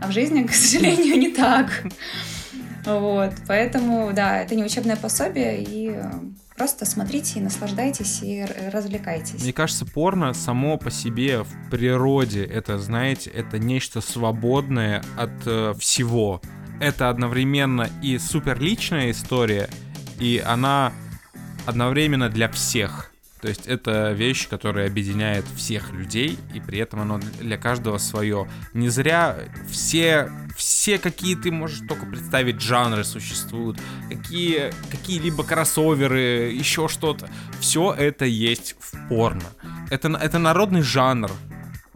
А 0.00 0.08
в 0.08 0.12
жизни, 0.12 0.42
к 0.44 0.54
сожалению, 0.54 1.18
не 1.18 1.28
так. 1.28 1.84
Вот, 2.84 3.32
поэтому, 3.46 4.12
да, 4.12 4.40
это 4.40 4.54
не 4.54 4.64
учебное 4.64 4.96
пособие, 4.96 5.62
и 5.62 5.90
э, 5.90 6.10
просто 6.56 6.84
смотрите 6.84 7.38
и 7.38 7.42
наслаждайтесь, 7.42 8.22
и 8.22 8.44
развлекайтесь. 8.72 9.42
Мне 9.42 9.52
кажется, 9.52 9.86
порно 9.86 10.34
само 10.34 10.76
по 10.76 10.90
себе 10.90 11.44
в 11.44 11.70
природе, 11.70 12.44
это, 12.44 12.78
знаете, 12.78 13.30
это 13.30 13.58
нечто 13.58 14.00
свободное 14.00 15.02
от 15.16 15.30
э, 15.46 15.74
всего. 15.78 16.42
Это 16.80 17.08
одновременно 17.08 17.88
и 18.02 18.18
супер 18.18 18.60
личная 18.60 19.10
история, 19.12 19.70
и 20.20 20.42
она 20.44 20.92
одновременно 21.66 22.28
для 22.28 22.50
всех. 22.50 23.13
То 23.44 23.48
есть 23.48 23.66
это 23.66 24.12
вещь, 24.12 24.48
которая 24.48 24.86
объединяет 24.86 25.44
всех 25.54 25.92
людей, 25.92 26.38
и 26.54 26.60
при 26.60 26.78
этом 26.78 27.00
оно 27.00 27.20
для 27.40 27.58
каждого 27.58 27.98
свое. 27.98 28.48
Не 28.72 28.88
зря 28.88 29.36
все, 29.70 30.30
все 30.56 30.98
какие 30.98 31.34
ты 31.34 31.52
можешь 31.52 31.86
только 31.86 32.06
представить 32.06 32.62
жанры 32.62 33.04
существуют, 33.04 33.78
какие, 34.08 34.72
какие-либо 34.90 35.44
кроссоверы, 35.44 36.52
еще 36.52 36.88
что-то. 36.88 37.28
Все 37.60 37.92
это 37.92 38.24
есть 38.24 38.76
в 38.80 39.08
порно. 39.10 39.44
Это, 39.90 40.08
это 40.08 40.38
народный 40.38 40.80
жанр 40.80 41.30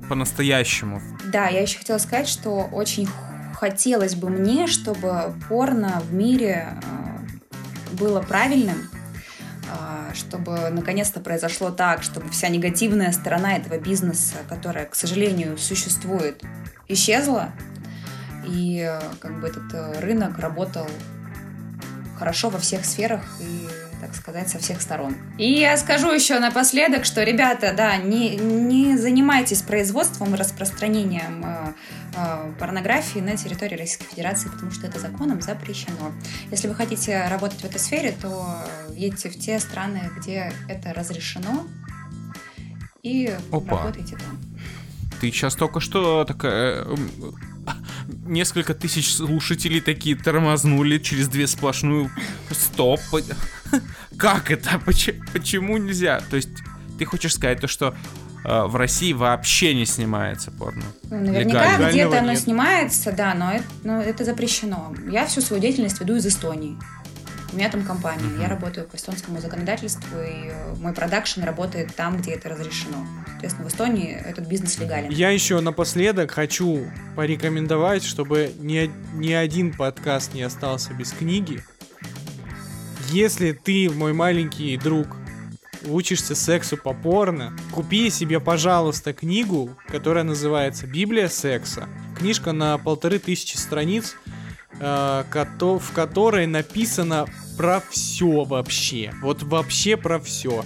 по-настоящему. 0.06 1.00
Да, 1.32 1.48
я 1.48 1.62
еще 1.62 1.78
хотела 1.78 1.96
сказать, 1.96 2.28
что 2.28 2.68
очень 2.70 3.08
хотелось 3.54 4.16
бы 4.16 4.28
мне, 4.28 4.66
чтобы 4.66 5.32
порно 5.48 6.02
в 6.10 6.12
мире 6.12 6.78
э, 6.82 7.94
было 7.94 8.20
правильным, 8.20 8.90
чтобы 10.14 10.70
наконец-то 10.70 11.20
произошло 11.20 11.70
так, 11.70 12.02
чтобы 12.02 12.30
вся 12.30 12.48
негативная 12.48 13.12
сторона 13.12 13.56
этого 13.56 13.78
бизнеса, 13.78 14.36
которая, 14.48 14.86
к 14.86 14.94
сожалению, 14.94 15.58
существует, 15.58 16.42
исчезла, 16.88 17.52
и 18.46 18.86
э, 18.88 19.00
как 19.20 19.40
бы 19.40 19.48
этот 19.48 19.74
э, 19.74 20.00
рынок 20.00 20.38
работал 20.38 20.86
хорошо 22.18 22.50
во 22.50 22.58
всех 22.58 22.84
сферах 22.84 23.22
и 23.40 23.68
так 24.00 24.14
сказать, 24.14 24.48
со 24.48 24.58
всех 24.58 24.80
сторон. 24.80 25.16
И 25.38 25.50
я 25.50 25.76
скажу 25.76 26.10
еще 26.12 26.38
напоследок, 26.38 27.04
что, 27.04 27.22
ребята, 27.22 27.72
да, 27.76 27.96
не, 27.96 28.36
не 28.36 28.96
занимайтесь 28.96 29.62
производством 29.62 30.34
и 30.34 30.38
распространением 30.38 31.44
э, 31.44 31.72
э, 32.16 32.52
порнографии 32.58 33.18
на 33.20 33.36
территории 33.36 33.76
Российской 33.76 34.06
Федерации, 34.06 34.48
потому 34.48 34.70
что 34.70 34.86
это 34.86 34.98
законом 34.98 35.40
запрещено. 35.42 36.12
Если 36.50 36.68
вы 36.68 36.74
хотите 36.74 37.26
работать 37.28 37.60
в 37.60 37.64
этой 37.64 37.80
сфере, 37.80 38.14
то 38.20 38.64
едьте 38.94 39.28
в 39.30 39.38
те 39.38 39.58
страны, 39.60 40.10
где 40.18 40.52
это 40.68 40.92
разрешено, 40.92 41.66
и 43.02 43.34
Опа. 43.52 43.78
работайте 43.78 44.16
там. 44.16 44.38
Ты 45.20 45.30
сейчас 45.30 45.54
только 45.56 45.80
что 45.80 46.24
такая... 46.24 46.82
э, 46.84 46.94
м, 46.94 47.34
Несколько 48.24 48.74
тысяч 48.74 49.12
слушателей 49.14 49.80
такие 49.80 50.16
тормознули 50.16 50.98
через 50.98 51.28
две 51.28 51.46
сплошную... 51.46 52.10
Стоп. 52.50 53.00
Как 54.16 54.50
это? 54.50 54.78
Поч- 54.84 55.14
Почему 55.32 55.76
нельзя? 55.76 56.20
То 56.30 56.36
есть 56.36 56.50
ты 56.98 57.04
хочешь 57.04 57.34
сказать 57.34 57.60
то, 57.60 57.68
что 57.68 57.94
э, 58.44 58.62
в 58.64 58.76
России 58.76 59.12
вообще 59.12 59.74
не 59.74 59.86
снимается 59.86 60.50
порно? 60.50 60.82
Ну, 61.10 61.18
наверняка 61.20 61.90
где-то 61.90 62.18
оно 62.20 62.32
нет. 62.32 62.40
снимается, 62.40 63.12
да, 63.12 63.34
но 63.34 63.52
это, 63.52 63.64
но 63.84 64.00
это 64.00 64.24
запрещено. 64.24 64.94
Я 65.10 65.26
всю 65.26 65.40
свою 65.40 65.62
деятельность 65.62 66.00
веду 66.00 66.16
из 66.16 66.26
Эстонии. 66.26 66.76
У 67.50 67.56
меня 67.56 67.70
там 67.70 67.82
компания, 67.82 68.24
Мгм. 68.24 68.42
я 68.42 68.48
работаю 68.48 68.86
по 68.86 68.96
эстонскому 68.96 69.40
законодательству, 69.40 70.18
и 70.20 70.50
э, 70.50 70.74
мой 70.80 70.92
продакшн 70.92 71.42
работает 71.44 71.94
там, 71.96 72.18
где 72.18 72.32
это 72.32 72.50
разрешено. 72.50 73.06
Соответственно, 73.30 73.68
в 73.68 73.72
Эстонии 73.72 74.10
этот 74.12 74.46
бизнес 74.46 74.78
легален. 74.78 75.08
Я 75.10 75.30
еще 75.30 75.58
напоследок 75.60 76.30
хочу 76.32 76.90
порекомендовать, 77.16 78.04
чтобы 78.04 78.52
ни, 78.58 78.90
ни 79.14 79.32
один 79.32 79.72
подкаст 79.72 80.34
не 80.34 80.42
остался 80.42 80.92
без 80.92 81.10
книги. 81.12 81.62
Если 83.10 83.52
ты, 83.52 83.88
мой 83.88 84.12
маленький 84.12 84.76
друг, 84.76 85.16
учишься 85.86 86.34
сексу 86.34 86.76
по 86.76 86.92
порно, 86.92 87.56
купи 87.72 88.10
себе, 88.10 88.38
пожалуйста, 88.38 89.14
книгу, 89.14 89.70
которая 89.86 90.24
называется 90.24 90.86
«Библия 90.86 91.28
секса». 91.28 91.88
Книжка 92.18 92.52
на 92.52 92.76
полторы 92.76 93.18
тысячи 93.18 93.56
страниц, 93.56 94.14
э, 94.78 95.24
в 95.24 95.92
которой 95.94 96.46
написано 96.46 97.26
про 97.56 97.82
все 97.88 98.44
вообще. 98.44 99.14
Вот 99.22 99.42
вообще 99.42 99.96
про 99.96 100.20
все. 100.20 100.64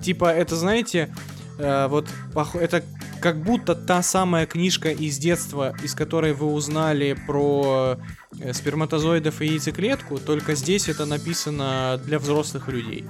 Типа, 0.00 0.32
это, 0.32 0.54
знаете, 0.54 1.12
э, 1.60 1.86
вот 1.88 2.08
это 2.54 2.82
как 3.20 3.36
будто 3.42 3.74
та 3.74 4.02
самая 4.02 4.46
книжка 4.46 4.90
из 4.90 5.18
детства, 5.18 5.74
из 5.84 5.94
которой 5.94 6.32
вы 6.32 6.46
узнали 6.46 7.16
про 7.26 7.98
э, 8.40 8.52
сперматозоидов 8.52 9.40
и 9.42 9.46
яйцеклетку, 9.46 10.18
только 10.18 10.54
здесь 10.54 10.88
это 10.88 11.04
написано 11.04 12.00
для 12.04 12.18
взрослых 12.18 12.68
людей. 12.68 13.04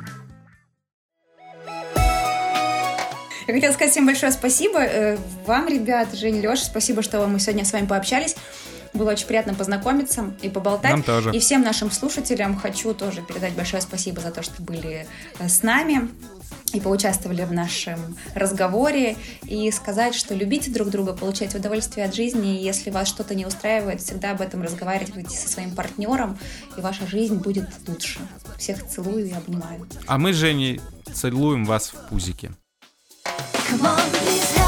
Я 3.47 3.55
хотела 3.55 3.73
сказать 3.73 3.91
всем 3.91 4.07
большое 4.07 4.31
спасибо. 4.33 4.79
э, 4.81 5.19
Вам, 5.47 5.69
ребят, 5.69 6.15
Женя, 6.15 6.41
Леша, 6.41 6.65
спасибо, 6.65 7.03
что 7.03 7.27
мы 7.27 7.41
сегодня 7.41 7.65
с 7.65 7.73
вами 7.73 7.87
пообщались. 7.87 8.37
Было 8.93 9.13
очень 9.13 9.27
приятно 9.27 9.55
познакомиться 9.55 10.35
и 10.43 10.49
поболтать. 10.49 10.91
Нам 10.91 11.03
тоже. 11.03 11.35
И 11.35 11.39
всем 11.39 11.63
нашим 11.63 11.91
слушателям 11.91 12.57
хочу 12.57 12.93
тоже 12.95 13.23
передать 13.23 13.53
большое 13.55 13.83
спасибо 13.83 14.21
за 14.21 14.31
то, 14.31 14.43
что 14.43 14.63
были 14.63 15.07
с 15.39 15.63
нами 15.63 16.09
и 16.73 16.81
поучаствовали 16.81 17.45
в 17.45 17.53
нашем 17.53 18.17
разговоре. 18.35 19.17
И 19.43 19.71
сказать, 19.71 20.15
что 20.15 20.35
любите 20.35 20.71
друг 20.71 20.91
друга, 20.91 21.13
получайте 21.13 21.59
удовольствие 21.59 22.07
от 22.07 22.15
жизни. 22.15 22.61
И 22.61 22.65
если 22.65 22.91
вас 22.91 23.09
что-то 23.09 23.35
не 23.35 23.47
устраивает, 23.47 24.01
всегда 24.01 24.33
об 24.33 24.41
этом 24.41 24.63
разговаривайте 24.63 25.37
со 25.37 25.49
своим 25.49 25.75
партнером, 25.75 26.39
и 26.77 26.81
ваша 26.81 27.07
жизнь 27.07 27.37
будет 27.37 27.69
лучше. 27.87 28.21
Всех 28.59 28.87
целую 28.87 29.27
и 29.27 29.33
обнимаю. 29.33 29.87
А 30.07 30.19
мы 30.19 30.33
с 30.33 30.37
Женей 30.37 30.81
целуем 31.13 31.65
вас 31.65 31.91
в 31.91 32.09
пузике. 32.09 32.53
Come 33.71 33.83
on, 33.83 34.01
please 34.11 34.60